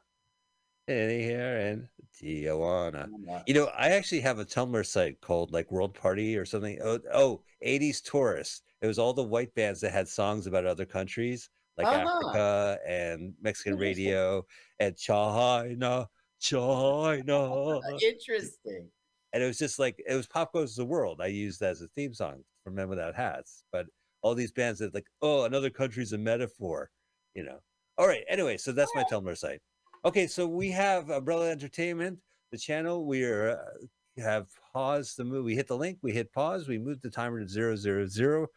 [0.88, 1.90] In here in
[2.22, 3.08] Tijuana.
[3.48, 6.80] You know, I actually have a Tumblr site called like World Party or something.
[6.84, 8.64] Oh, oh 80s Tourist.
[8.82, 12.00] It was all the white bands that had songs about other countries like Uh-huh.
[12.00, 14.46] Africa and Mexican radio
[14.80, 16.08] and China,
[16.40, 17.80] China.
[18.02, 18.90] Interesting.
[19.34, 21.20] And it was just like, it was Pop Goes the World.
[21.22, 23.64] I used as a theme song for Men Without Hats.
[23.72, 23.88] But
[24.22, 26.90] all these bands that like, oh, another country's a metaphor,
[27.34, 27.60] you know.
[27.98, 28.24] All right.
[28.30, 29.62] Anyway, so that's my Tumblr site.
[30.06, 32.20] Okay, so we have Umbrella Entertainment,
[32.52, 33.08] the channel.
[33.08, 35.46] We are uh, have paused the move.
[35.46, 38.48] We hit the link, we hit pause, we moved the timer to zero zero zero.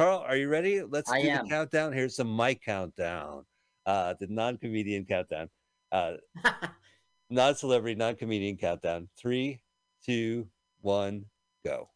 [0.00, 0.82] Carl, are you ready?
[0.82, 1.44] Let's I do am.
[1.44, 1.92] the countdown.
[1.92, 3.44] Here's the mic countdown,
[3.86, 5.48] uh, the non-comedian countdown,
[5.92, 6.14] uh,
[7.30, 9.08] non-celebrity, non-comedian countdown.
[9.16, 9.60] Three,
[10.04, 10.48] two,
[10.80, 11.24] one,
[11.64, 11.88] go.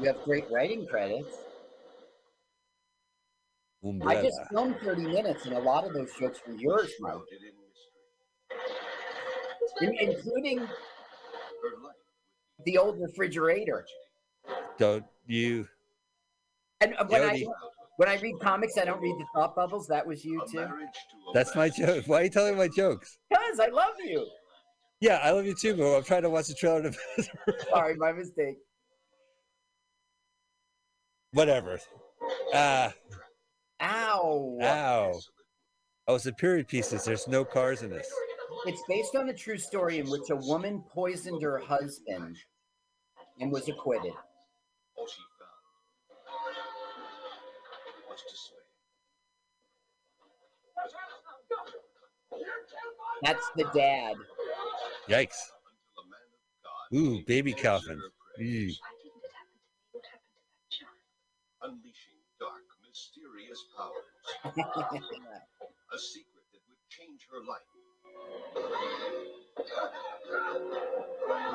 [0.00, 1.36] you have great writing credits.
[4.06, 7.61] I just filmed 30 minutes, and a lot of those jokes were yours, in-
[9.80, 10.66] including
[12.64, 13.84] the old refrigerator.
[14.78, 15.66] Don't you?
[16.80, 17.44] And uh, when I
[17.96, 19.86] when I read comics, I don't read the thought bubbles.
[19.86, 20.66] That was you too,
[21.34, 22.04] That's my joke.
[22.06, 23.18] Why are you telling my jokes?
[23.28, 24.26] because I love you.
[25.00, 26.82] Yeah, I love you too, but I'm trying to watch the trailer.
[26.82, 26.92] To...
[27.70, 28.56] Sorry, my mistake.
[31.32, 31.80] Whatever.
[32.54, 32.92] Ah,
[33.82, 34.58] Ow!
[34.62, 35.20] ow.
[36.06, 37.04] Oh, it's a period pieces.
[37.04, 38.08] There's no cars in this.
[38.66, 42.36] It's based on a true story in which a woman poisoned her husband
[43.40, 44.12] and was acquitted.
[44.96, 45.50] All she found
[48.08, 48.36] was to.
[53.22, 54.16] That's the dad.
[55.08, 55.38] Yikes.
[55.70, 57.96] Until a man of God Ooh, baby to measure coffin.
[57.98, 58.74] her prey, Ew.
[61.62, 64.10] Unleashing dark, mysterious powers.
[64.44, 67.71] A secret that would change her life.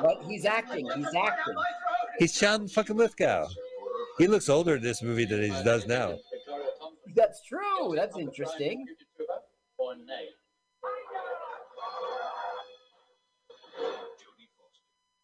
[0.02, 0.88] But he's acting.
[0.94, 1.54] He's acting.
[2.18, 3.48] He's John fucking Lithgow.
[4.18, 6.18] He looks older in this movie than he does now.
[7.14, 7.94] That's true.
[7.94, 8.84] That's interesting.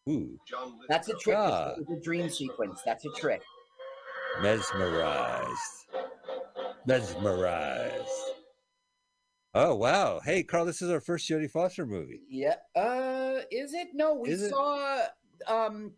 [0.09, 0.39] Ooh,
[0.89, 1.37] That's a trick.
[1.39, 1.75] Ah.
[1.79, 2.81] It's a dream sequence.
[2.85, 3.41] That's a trick.
[4.43, 5.49] mesmerized.
[6.87, 8.34] Mesmerized.
[9.57, 10.21] Oh wow!
[10.25, 12.21] Hey, Carl, this is our first Jodie Foster movie.
[12.29, 12.57] Yeah.
[12.75, 13.89] Uh, is it?
[13.95, 14.51] No, we Is it?
[14.51, 14.99] saw
[15.47, 15.93] um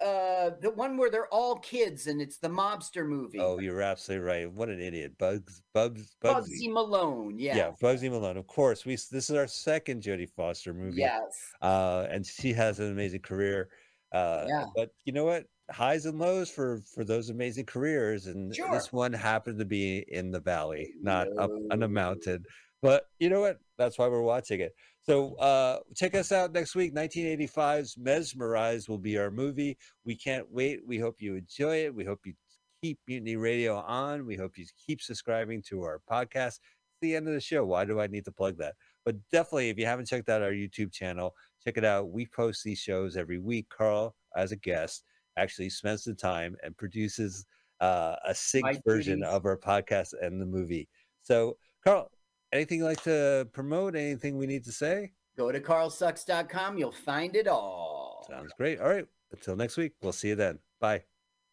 [0.00, 3.38] uh the one where they're all kids and it's the mobster movie.
[3.38, 4.52] Oh, you're absolutely right.
[4.52, 5.16] What an idiot.
[5.18, 6.48] Bugs, Bugs, Bugsy.
[6.48, 7.38] Bugsy Malone.
[7.38, 7.56] Yeah.
[7.56, 8.36] Yeah, Bugsy Malone.
[8.36, 8.94] Of course, we.
[8.94, 11.00] This is our second Jodie Foster movie.
[11.02, 11.52] Yes.
[11.60, 13.68] uh, and she has an amazing career.
[14.10, 14.64] Uh, Yeah.
[14.74, 15.44] But you know what?
[15.72, 18.70] Highs and lows for for those amazing careers, and Sure.
[18.70, 22.44] this one happened to be in the valley, not up on a mountain.
[22.82, 23.58] But you know what?
[23.78, 24.74] That's why we're watching it.
[25.02, 26.92] So uh, check us out next week.
[26.94, 29.76] 1985's Mesmerized will be our movie.
[30.04, 30.80] We can't wait.
[30.86, 31.94] We hope you enjoy it.
[31.94, 32.34] We hope you
[32.82, 34.26] keep Mutiny Radio on.
[34.26, 36.58] We hope you keep subscribing to our podcast.
[36.58, 37.64] It's the end of the show.
[37.64, 38.74] Why do I need to plug that?
[39.04, 41.34] But definitely, if you haven't checked out our YouTube channel,
[41.64, 42.10] check it out.
[42.10, 43.66] We post these shows every week.
[43.76, 45.04] Carl, as a guest,
[45.36, 47.46] actually spends the time and produces
[47.80, 50.88] uh, a synced version of our podcast and the movie.
[51.22, 52.10] So, Carl,
[52.52, 53.96] anything you'd like to promote?
[53.96, 55.12] Anything we need to say?
[55.36, 56.78] Go to carlsucks.com.
[56.78, 58.26] You'll find it all.
[58.28, 58.80] Sounds great.
[58.80, 59.06] All right.
[59.32, 60.58] Until next week, we'll see you then.
[60.80, 61.02] Bye.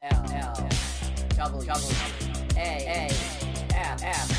[0.02, 0.70] L L
[1.36, 1.90] double double
[2.56, 3.10] A A
[3.74, 4.39] F F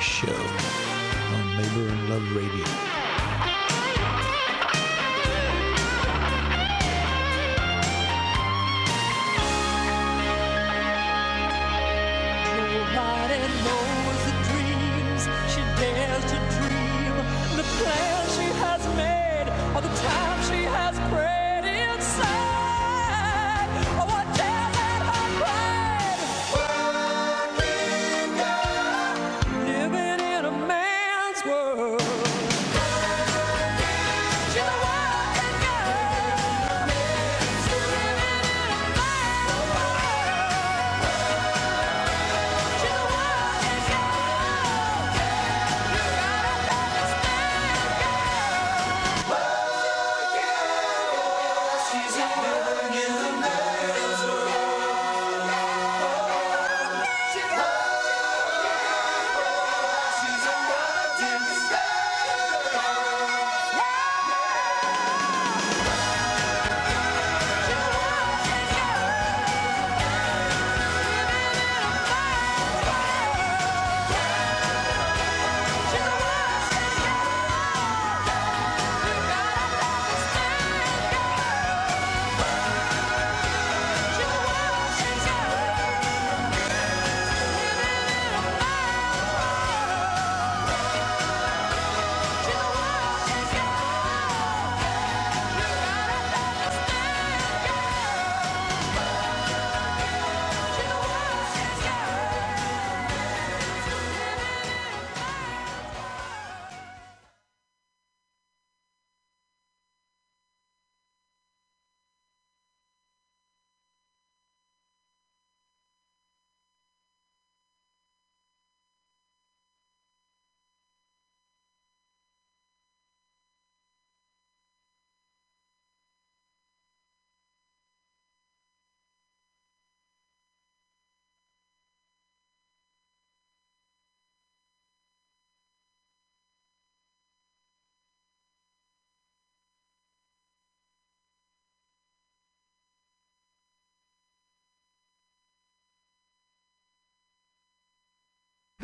[0.00, 2.63] Show on Labor and Love Radio.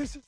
[0.00, 0.22] This is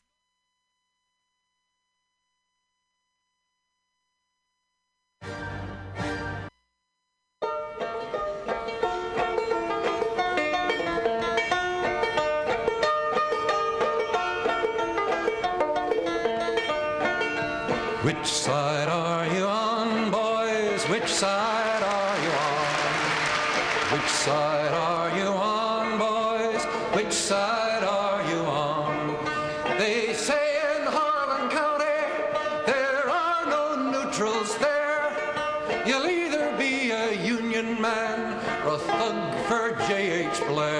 [40.32, 40.71] J.H.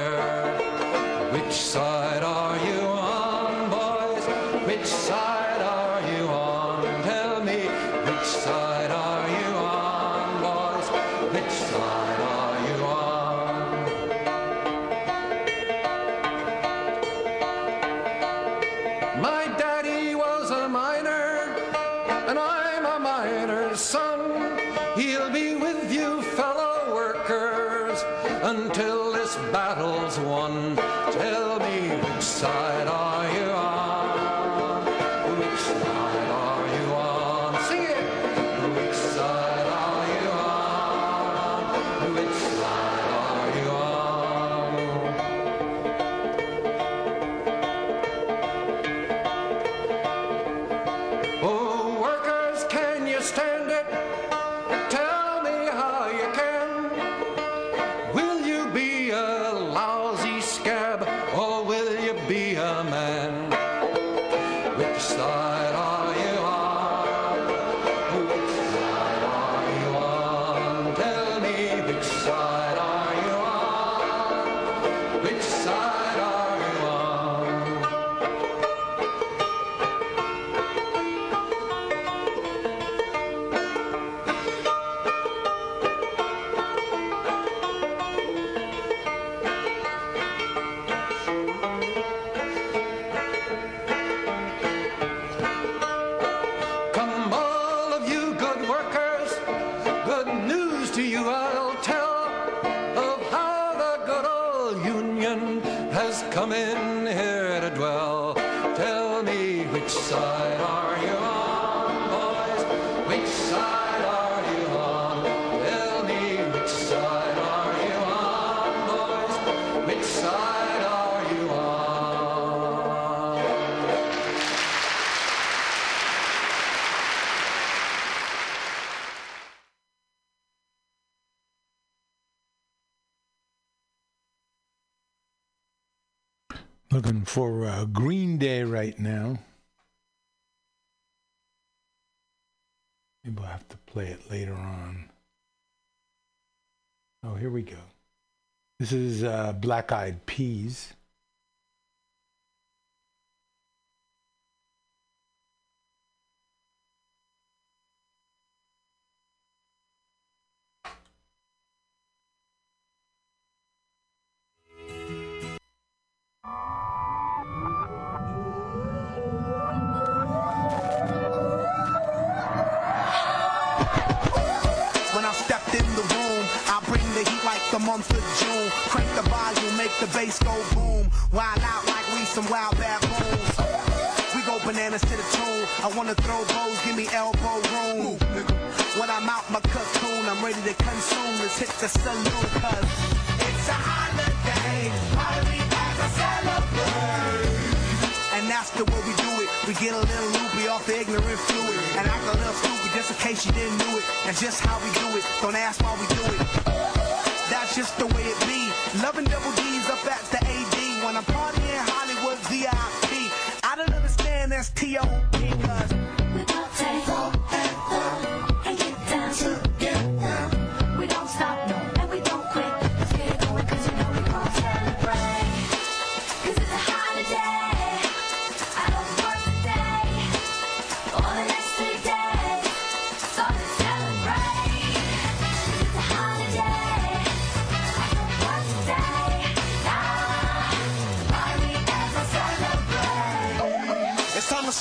[149.63, 150.93] Black Eyed Peas.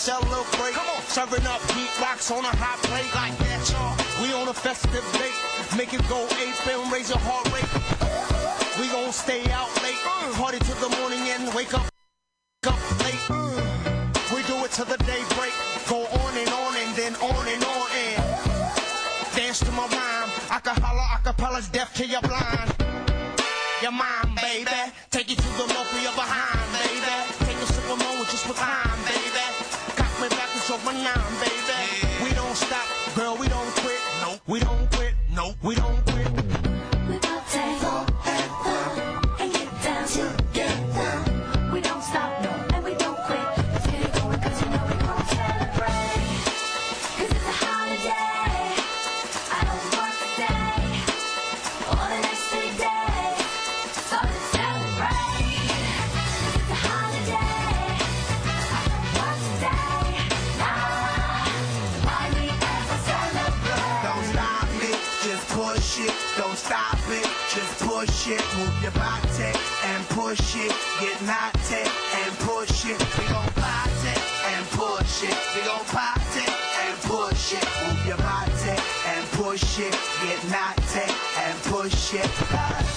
[0.02, 0.74] Celebrate.
[0.74, 1.02] Come on.
[1.06, 3.94] Serving up heat rocks on a hot plate like that, y'all.
[4.18, 5.38] We on a festive date.
[5.78, 7.70] Make it go ape and raise your heart rate.
[8.82, 10.02] We gon' stay out late.
[10.02, 10.34] Mm.
[10.42, 11.86] Party till the morning and wake up,
[12.66, 13.26] up late.
[13.30, 14.34] Mm.
[14.34, 15.54] We do it till the day break.
[15.86, 18.18] Go on and on and then on and on and
[19.38, 20.30] dance to my rhyme.
[20.50, 22.71] Acapella, acapella's deaf till you're blind.
[68.32, 68.44] It.
[68.58, 69.52] Move your body
[69.84, 70.74] and push it.
[71.00, 71.84] Get naughty
[72.20, 73.00] and push it.
[73.18, 74.16] We gon' party
[74.52, 75.36] and push it.
[75.56, 76.46] We gon' party
[76.84, 77.66] and push it.
[77.84, 78.76] Move your body
[79.12, 79.94] and push it.
[80.24, 81.06] Get naughty
[81.44, 82.30] and push it.
[82.50, 82.92] 'Cause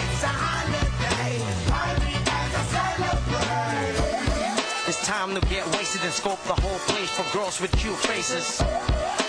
[0.00, 1.34] it's a holiday.
[1.68, 4.08] Party as I celebrate.
[4.88, 8.62] It's time to get wasted and scope the whole place for girls with cute faces.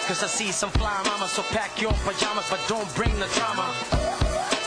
[0.10, 3.70] Cause I see some fly mamas, so pack your pajamas, but don't bring the drama.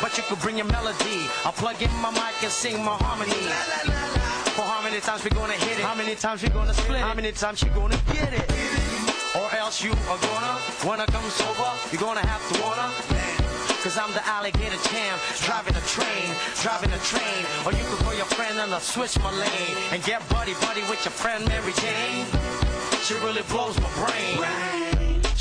[0.00, 1.26] But you could bring your melody.
[1.42, 3.50] I'll plug in my mic and sing my harmony.
[4.54, 5.84] For how many times we gonna hit it?
[5.84, 7.02] How many times we gonna split it?
[7.02, 8.46] How many times you gonna get it?
[9.34, 10.54] Or else you are gonna
[10.86, 11.74] wanna come sober.
[11.90, 12.86] You're gonna have to wanna.
[13.82, 16.30] Cause I'm the alligator champ, driving a train,
[16.62, 17.42] driving a train.
[17.66, 20.82] Or you could call your friend and I'll switch my lane and get buddy buddy
[20.86, 22.30] with your friend Mary Jane.
[23.02, 24.91] She really blows my brain.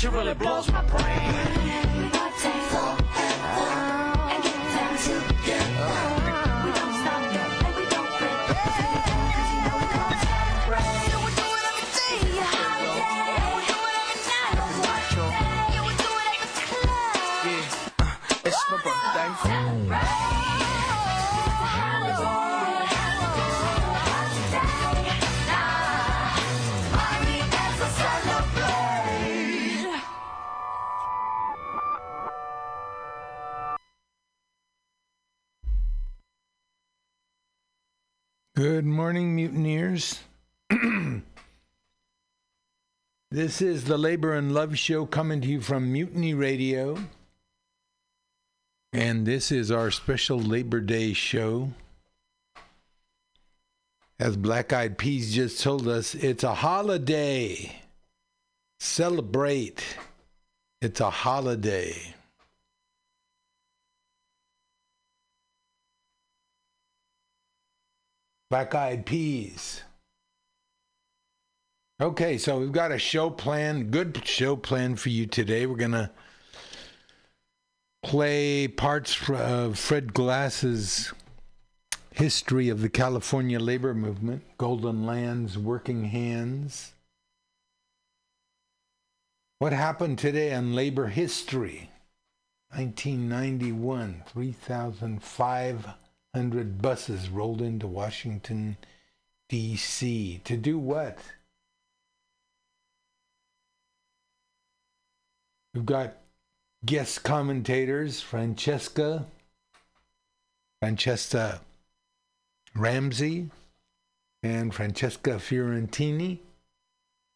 [0.02, 1.61] She really blows my brain.
[38.54, 40.20] Good morning, mutineers.
[43.30, 46.98] This is the Labor and Love Show coming to you from Mutiny Radio.
[48.92, 51.70] And this is our special Labor Day show.
[54.20, 57.74] As Black Eyed Peas just told us, it's a holiday.
[58.80, 59.82] Celebrate.
[60.82, 62.14] It's a holiday.
[68.52, 69.82] Black Eyed Peas.
[72.02, 75.64] Okay, so we've got a show plan, good show plan for you today.
[75.64, 76.10] We're going to
[78.02, 81.14] play parts of uh, Fred Glass's
[82.10, 86.92] history of the California labor movement, Golden Lands, Working Hands.
[89.60, 91.88] What happened today on labor history?
[92.74, 96.01] 1991, 3,500
[96.80, 98.76] buses rolled into Washington,
[99.48, 100.40] D.C.
[100.44, 101.18] To do what?
[105.74, 106.14] We've got
[106.84, 109.26] guest commentators Francesca,
[110.80, 111.60] Francesca
[112.74, 113.50] Ramsey,
[114.42, 116.38] and Francesca Fiorentini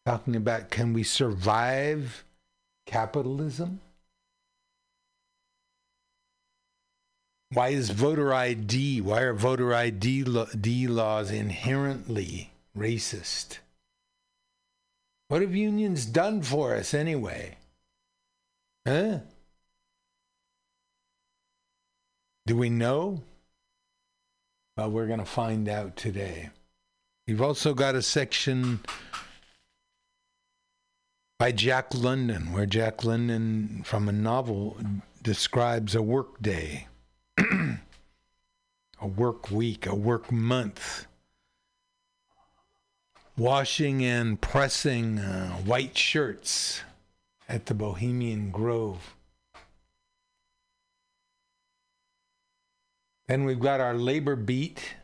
[0.05, 2.25] talking about can we survive
[2.87, 3.81] capitalism?
[7.57, 13.61] Why is voter ID, why are voter ID lo- D laws inherently racist?
[15.29, 17.57] What have unions done for us anyway?
[18.87, 19.21] Huh?
[22.45, 23.23] Do we know?
[24.77, 26.51] Well, we're going to find out today.
[27.27, 28.81] We've also got a section
[31.39, 34.77] by Jack London, where Jack London, from a novel,
[35.23, 36.96] describes a work day, a
[39.05, 41.07] work week, a work month.
[43.37, 46.81] Washing and pressing uh, white shirts
[47.49, 49.15] at the Bohemian Grove.
[53.29, 54.95] Then we've got our labor beat.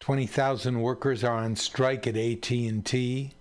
[0.00, 3.34] Twenty thousand workers are on strike at AT and T.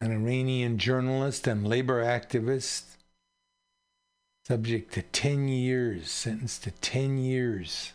[0.00, 2.96] An Iranian journalist and labor activist
[4.46, 7.92] subject to ten years, sentenced to ten years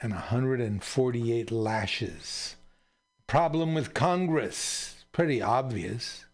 [0.00, 2.56] and 148 lashes.
[3.26, 6.24] Problem with Congress, pretty obvious.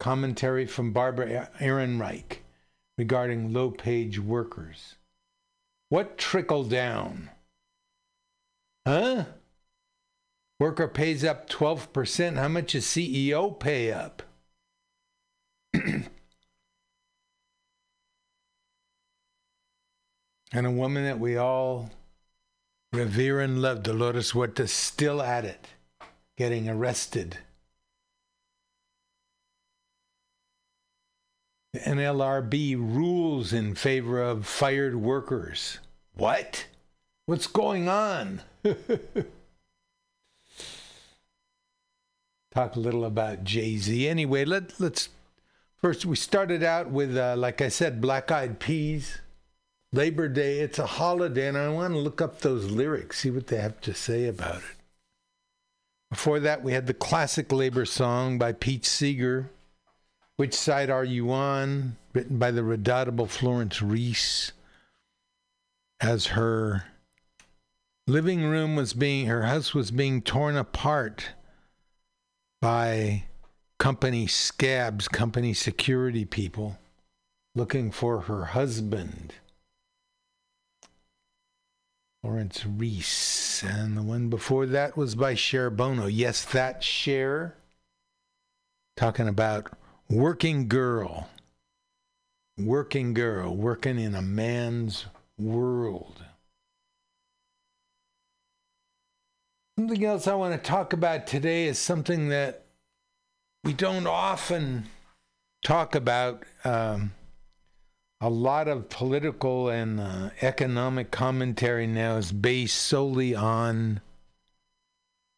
[0.00, 2.38] Commentary from Barbara Ehrenreich
[2.98, 4.96] regarding low page workers.
[5.88, 7.30] What trickle down?
[8.86, 9.26] Huh?
[10.62, 12.36] Worker pays up 12%.
[12.36, 14.22] How much does CEO pay up?
[15.74, 16.06] and
[20.54, 21.90] a woman that we all
[22.92, 25.66] revere and love, Dolores Huerta, still at it,
[26.38, 27.38] getting arrested.
[31.72, 35.80] The NLRB rules in favor of fired workers.
[36.14, 36.66] What?
[37.26, 38.42] What's going on?
[42.54, 44.06] Talk a little about Jay Z.
[44.06, 45.08] Anyway, let, let's
[45.78, 49.18] first, we started out with, uh, like I said, Black Eyed Peas.
[49.94, 53.48] Labor Day, it's a holiday, and I want to look up those lyrics, see what
[53.48, 54.76] they have to say about it.
[56.08, 59.50] Before that, we had the classic labor song by Pete Seeger,
[60.36, 61.96] Which Side Are You On?
[62.14, 64.52] written by the redoubtable Florence Reese,
[66.00, 66.84] as her
[68.06, 71.30] living room was being, her house was being torn apart
[72.62, 73.24] by
[73.80, 76.78] company scabs, company security people
[77.56, 79.34] looking for her husband.
[82.22, 83.64] Lawrence Reese.
[83.64, 86.06] And the one before that was by Cher Bono.
[86.06, 87.56] Yes, that Cher.
[88.96, 89.72] Talking about
[90.08, 91.28] working girl.
[92.56, 95.06] Working girl, working in a man's
[95.36, 96.22] world.
[99.82, 102.66] Something else I want to talk about today is something that
[103.64, 104.84] we don't often
[105.64, 106.44] talk about.
[106.64, 107.14] Um,
[108.20, 114.00] a lot of political and uh, economic commentary now is based solely on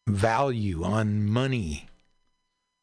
[0.06, 1.88] value, on money,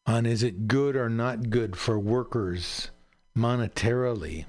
[0.08, 2.90] on is it good or not good for workers
[3.38, 4.46] monetarily.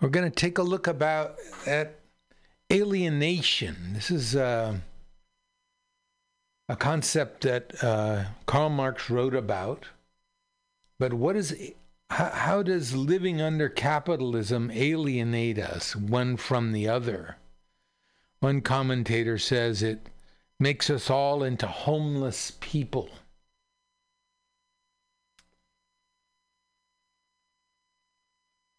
[0.00, 1.36] We're going to take a look about
[1.68, 2.00] at
[2.72, 3.92] alienation.
[3.92, 4.78] This is uh,
[6.68, 9.86] a concept that uh, Karl Marx wrote about.
[10.98, 11.72] But what is
[12.10, 17.36] How, how does living under capitalism alienate us one from the other?
[18.40, 20.08] One commentator says it
[20.60, 23.10] makes us all into homeless people.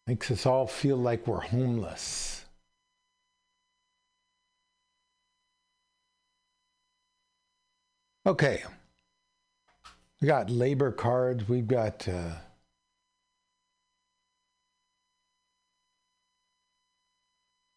[0.07, 2.34] Makes us all feel like we're homeless.
[8.27, 8.64] Okay.
[10.19, 11.47] We got labor cards.
[11.47, 12.07] We've got.
[12.07, 12.31] Uh,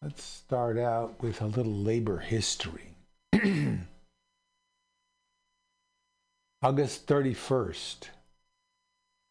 [0.01, 2.95] let's start out with a little labor history.
[6.62, 8.09] August 31st.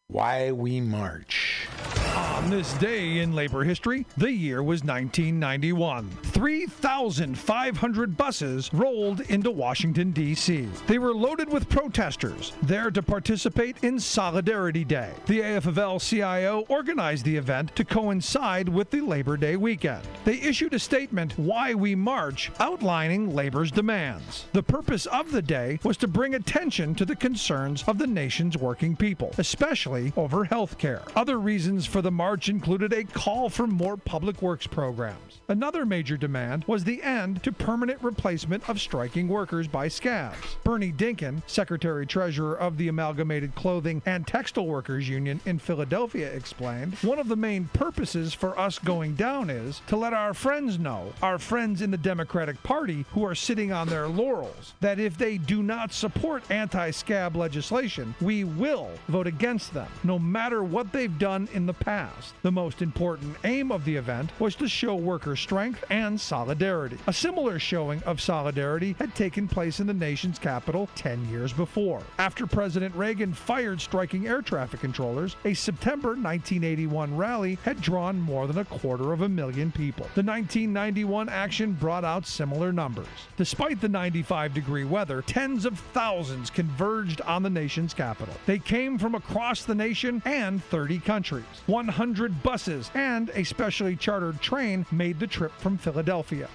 [0.09, 1.67] Why we march.
[2.15, 6.09] On this day in labor history, the year was 1991.
[6.37, 10.69] 3,500 buses rolled into Washington, D.C.
[10.85, 15.13] They were loaded with protesters, there to participate in Solidarity Day.
[15.25, 20.03] The AFL CIO organized the event to coincide with the Labor Day weekend.
[20.25, 24.45] They issued a statement, Why We March, outlining labor's demands.
[24.53, 28.55] The purpose of the day was to bring attention to the concerns of the nation's
[28.55, 31.01] working people, especially over health care.
[31.15, 35.39] Other reasons for the march included a call for more public works programs.
[35.49, 40.57] Another major demand was the end to permanent replacement of striking workers by scabs.
[40.65, 46.95] Bernie Dinkin, Secretary Treasurer of the Amalgamated Clothing and Textile Workers Union in Philadelphia, explained
[46.95, 51.13] One of the main purposes for us going down is to let our friends know,
[51.21, 55.37] our friends in the Democratic Party who are sitting on their laurels, that if they
[55.37, 61.17] do not support anti scab legislation, we will vote against them, no matter what they've
[61.19, 62.33] done in the past.
[62.41, 66.97] The most important aim of the event was to show worker strength and solidarity.
[67.07, 72.01] A similar showing of solidarity had taken place in the nation's capital 10 years before.
[72.17, 78.47] After President Reagan fired striking air traffic controllers, a September 1981 rally had drawn more
[78.47, 80.05] than a quarter of a million people.
[80.15, 83.07] The 1991 action brought out similar numbers.
[83.37, 88.33] Despite the 95 degree weather, tens of thousands converged on the nation's capital.
[88.45, 91.45] They came from across the nation and 30 countries.
[91.67, 96.06] 100 buses and a specially chartered train made the trip from Philadelphia.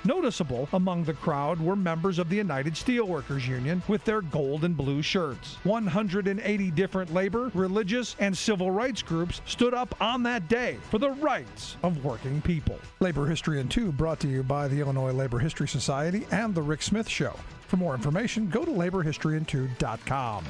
[0.04, 4.76] Noticeable among the crowd were members of the United Steelworkers Union with their gold and
[4.76, 5.58] blue shirts.
[5.64, 11.10] 180 different labor, religious, and civil rights groups stood up on that day for the
[11.10, 12.78] rights of working people.
[13.00, 16.62] Labor History in 2 brought to you by the Illinois Labor History Society and The
[16.62, 17.34] Rick Smith Show.
[17.66, 20.44] For more information, go to laborhistoryin2.com.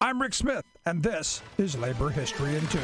[0.00, 2.78] I'm Rick Smith, and this is Labor History in Two.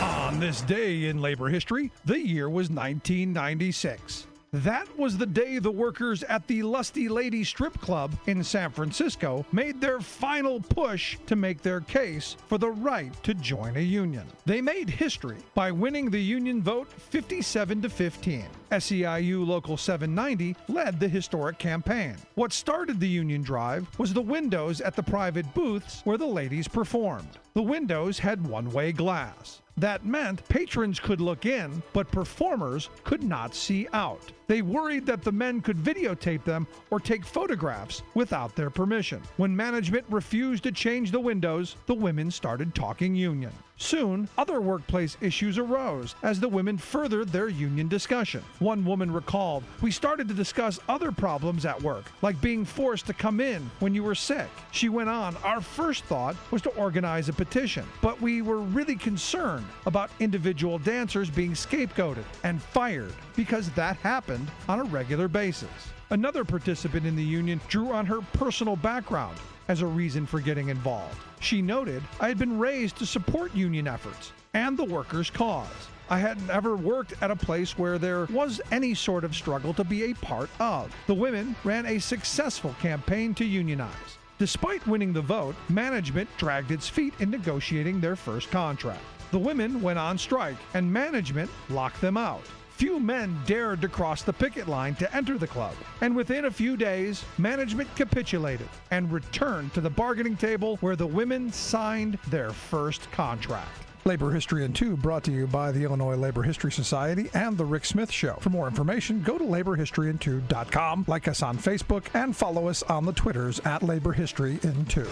[0.00, 4.28] On this day in labor history, the year was 1996.
[4.54, 9.44] That was the day the workers at the Lusty Lady Strip Club in San Francisco
[9.50, 14.24] made their final push to make their case for the right to join a union.
[14.46, 18.46] They made history by winning the union vote 57 to 15.
[18.70, 22.14] SEIU Local 790 led the historic campaign.
[22.36, 26.68] What started the union drive was the windows at the private booths where the ladies
[26.68, 27.40] performed.
[27.54, 29.62] The windows had one way glass.
[29.76, 34.32] That meant patrons could look in, but performers could not see out.
[34.48, 39.22] They worried that the men could videotape them or take photographs without their permission.
[39.36, 43.52] When management refused to change the windows, the women started talking union.
[43.76, 48.42] Soon, other workplace issues arose as the women furthered their union discussion.
[48.60, 53.12] One woman recalled, We started to discuss other problems at work, like being forced to
[53.12, 54.48] come in when you were sick.
[54.70, 58.96] She went on, Our first thought was to organize a petition, but we were really
[58.96, 65.68] concerned about individual dancers being scapegoated and fired because that happened on a regular basis.
[66.10, 69.36] Another participant in the union drew on her personal background
[69.68, 71.18] as a reason for getting involved.
[71.40, 75.88] She noted, I had been raised to support union efforts and the workers' cause.
[76.10, 79.84] I hadn't ever worked at a place where there was any sort of struggle to
[79.84, 80.94] be a part of.
[81.06, 84.18] The women ran a successful campaign to unionize.
[84.38, 89.00] Despite winning the vote, management dragged its feet in negotiating their first contract.
[89.30, 92.44] The women went on strike, and management locked them out.
[92.84, 96.50] Few men dared to cross the picket line to enter the club, and within a
[96.50, 102.50] few days, management capitulated and returned to the bargaining table where the women signed their
[102.50, 103.70] first contract.
[104.04, 107.64] Labor History in 2 brought to you by the Illinois Labor History Society and The
[107.64, 108.36] Rick Smith Show.
[108.40, 113.14] For more information, go to laborhistoryin2.com, like us on Facebook, and follow us on the
[113.14, 115.06] Twitters at Labor History in 2.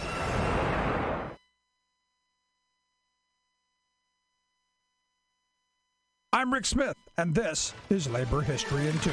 [6.35, 9.13] I'm Rick Smith, and this is Labor History in Two.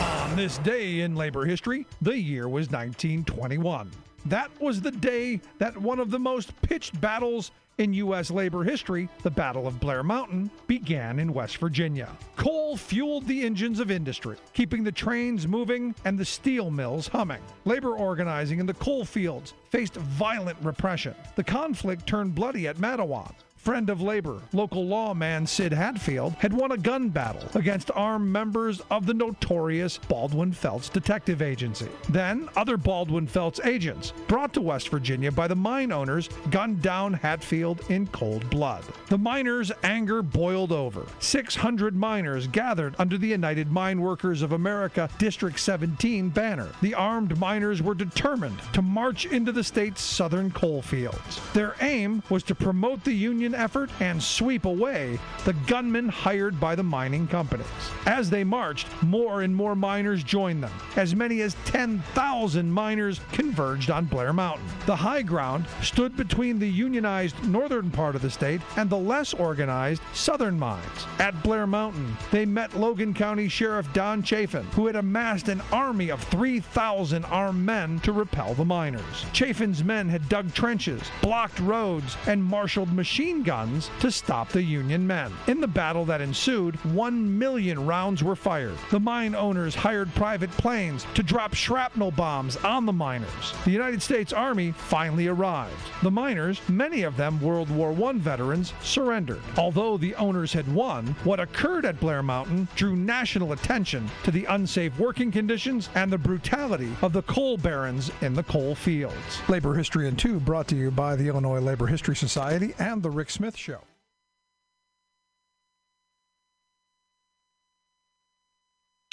[0.00, 3.90] On this day in labor history, the year was 1921.
[4.24, 8.30] That was the day that one of the most pitched battles in U.S.
[8.30, 12.08] labor history, the Battle of Blair Mountain, began in West Virginia.
[12.36, 17.42] Coal fueled the engines of industry, keeping the trains moving and the steel mills humming.
[17.66, 21.14] Labor organizing in the coal fields faced violent repression.
[21.36, 23.34] The conflict turned bloody at Matewan.
[23.64, 28.82] Friend of labor, local lawman Sid Hatfield had won a gun battle against armed members
[28.90, 31.88] of the notorious Baldwin Felts Detective Agency.
[32.10, 37.14] Then, other Baldwin Felts agents, brought to West Virginia by the mine owners, gunned down
[37.14, 38.84] Hatfield in cold blood.
[39.08, 41.06] The miners' anger boiled over.
[41.20, 46.68] 600 miners gathered under the United Mine Workers of America District 17 banner.
[46.82, 51.40] The armed miners were determined to march into the state's southern coal fields.
[51.54, 56.74] Their aim was to promote the Union effort and sweep away the gunmen hired by
[56.74, 57.66] the mining companies.
[58.06, 60.72] As they marched, more and more miners joined them.
[60.96, 64.66] As many as 10,000 miners converged on Blair Mountain.
[64.86, 69.32] The high ground stood between the unionized northern part of the state and the less
[69.32, 71.06] organized southern mines.
[71.18, 76.10] At Blair Mountain, they met Logan County Sheriff Don Chafin, who had amassed an army
[76.10, 79.24] of 3,000 armed men to repel the miners.
[79.32, 85.06] Chafin's men had dug trenches, blocked roads, and marshaled machine guns to stop the Union
[85.06, 85.32] men.
[85.46, 88.76] In the battle that ensued, one million rounds were fired.
[88.90, 93.54] The mine owners hired private planes to drop shrapnel bombs on the miners.
[93.64, 95.74] The United States Army finally arrived.
[96.02, 99.42] The miners, many of them World War I veterans, surrendered.
[99.56, 104.44] Although the owners had won, what occurred at Blair Mountain drew national attention to the
[104.46, 109.14] unsafe working conditions and the brutality of the coal barons in the coal fields.
[109.48, 113.10] Labor History in Two brought to you by the Illinois Labor History Society and the
[113.10, 113.80] Rick Smith Show.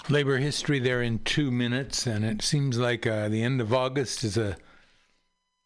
[0.10, 4.24] labor history there in two minutes, and it seems like uh, the end of August
[4.24, 4.58] is a,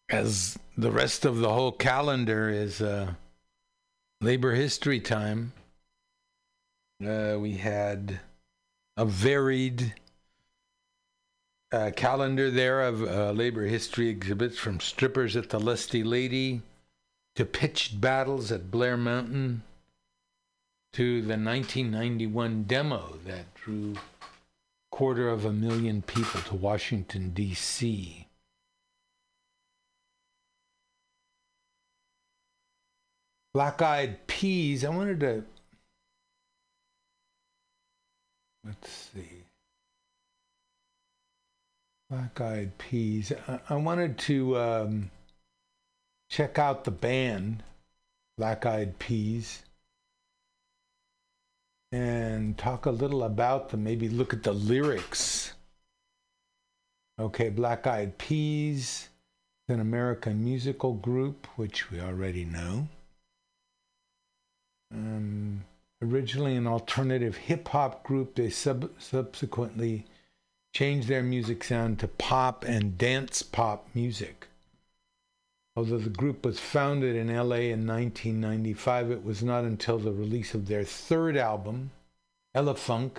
[0.10, 3.12] as the rest of the whole calendar is uh,
[4.22, 5.52] labor history time.
[7.06, 8.22] Uh, we had
[8.96, 9.96] a varied
[11.74, 16.62] uh, calendar there of uh, labor history exhibits from strippers at the Lusty Lady
[17.36, 19.64] to pitched battles at Blair Mountain
[20.94, 23.96] to the 1991 demo that drew
[24.92, 28.28] quarter of a million people to Washington, D.C.
[33.54, 35.44] Black Eyed Peas, I wanted to.
[38.66, 39.44] Let's see.
[42.10, 43.34] Black Eyed Peas.
[43.48, 45.12] I, I wanted to um,
[46.36, 47.64] check out the band,
[48.38, 49.64] Black Eyed Peas
[51.94, 55.54] and talk a little about them, maybe look at the lyrics.
[57.18, 59.08] Okay, Black Eyed Peas,
[59.70, 62.90] an American musical group, which we already know.
[64.94, 65.64] Um,
[66.02, 70.04] originally an alternative hip hop group, they sub- subsequently
[70.74, 74.50] changed their music sound to pop and dance pop music.
[75.78, 80.54] Although the group was founded in LA in 1995, it was not until the release
[80.54, 81.92] of their third album,
[82.56, 83.18] Elephunk,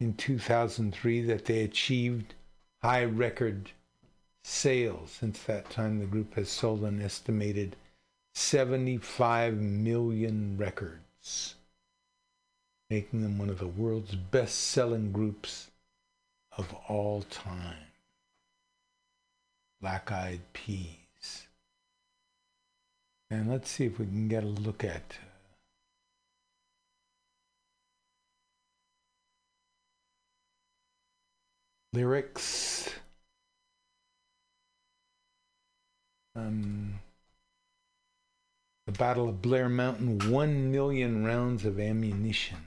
[0.00, 2.34] in 2003 that they achieved
[2.82, 3.70] high record
[4.42, 5.12] sales.
[5.12, 7.76] Since that time, the group has sold an estimated
[8.34, 11.54] 75 million records,
[12.88, 15.70] making them one of the world's best selling groups
[16.56, 17.86] of all time.
[19.80, 20.99] Black Eyed Peas.
[23.30, 25.18] And let's see if we can get a look at.
[25.20, 25.30] uh,
[31.92, 32.90] lyrics.
[36.36, 37.00] Um,
[38.86, 42.58] the Battle of Blair Mountain, one million rounds of ammunition.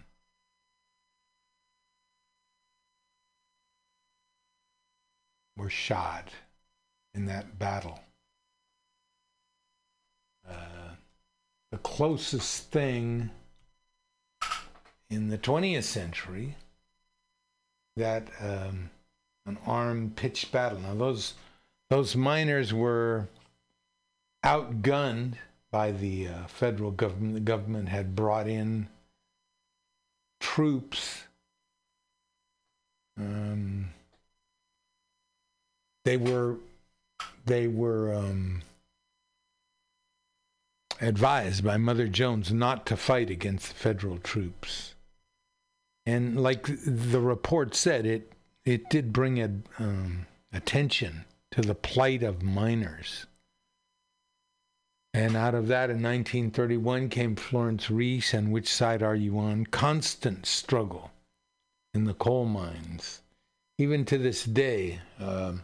[5.56, 6.30] Were shot
[7.14, 7.99] in that battle.
[10.49, 10.95] Uh,
[11.72, 13.30] the closest thing
[15.10, 16.56] in the 20th century
[17.95, 18.90] that um,
[19.45, 20.80] an armed pitched battle.
[20.80, 21.34] Now those
[21.90, 23.28] those miners were
[24.44, 25.36] outgunned
[25.72, 27.34] by the uh, federal government.
[27.34, 28.88] The government had brought in
[30.40, 31.24] troops.
[33.18, 33.90] Um,
[36.06, 36.57] they were
[37.45, 38.61] they were um,
[41.02, 44.95] advised by Mother Jones not to fight against federal troops.
[46.06, 48.34] And like the report said, it
[48.65, 53.26] it did bring a, um, attention to the plight of miners.
[55.14, 59.65] And out of that, in 1931 came Florence Reese and Which Side Are You On?
[59.65, 61.11] Constant struggle
[61.94, 63.22] in the coal mines.
[63.78, 65.61] Even to this day, um,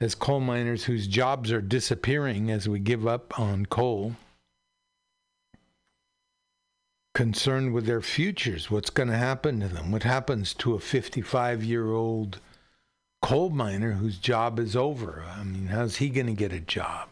[0.00, 4.14] as coal miners whose jobs are disappearing as we give up on coal,
[7.14, 11.64] concerned with their futures, what's going to happen to them, what happens to a 55
[11.64, 12.40] year old
[13.20, 15.24] coal miner whose job is over.
[15.28, 17.08] I mean, how's he going to get a job?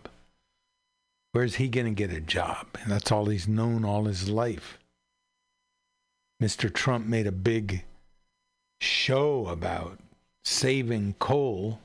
[1.32, 2.66] Where's he going to get a job?
[2.80, 4.78] And that's all he's known all his life.
[6.40, 6.72] Mr.
[6.72, 7.84] Trump made a big
[8.80, 9.98] show about
[10.44, 11.80] saving coal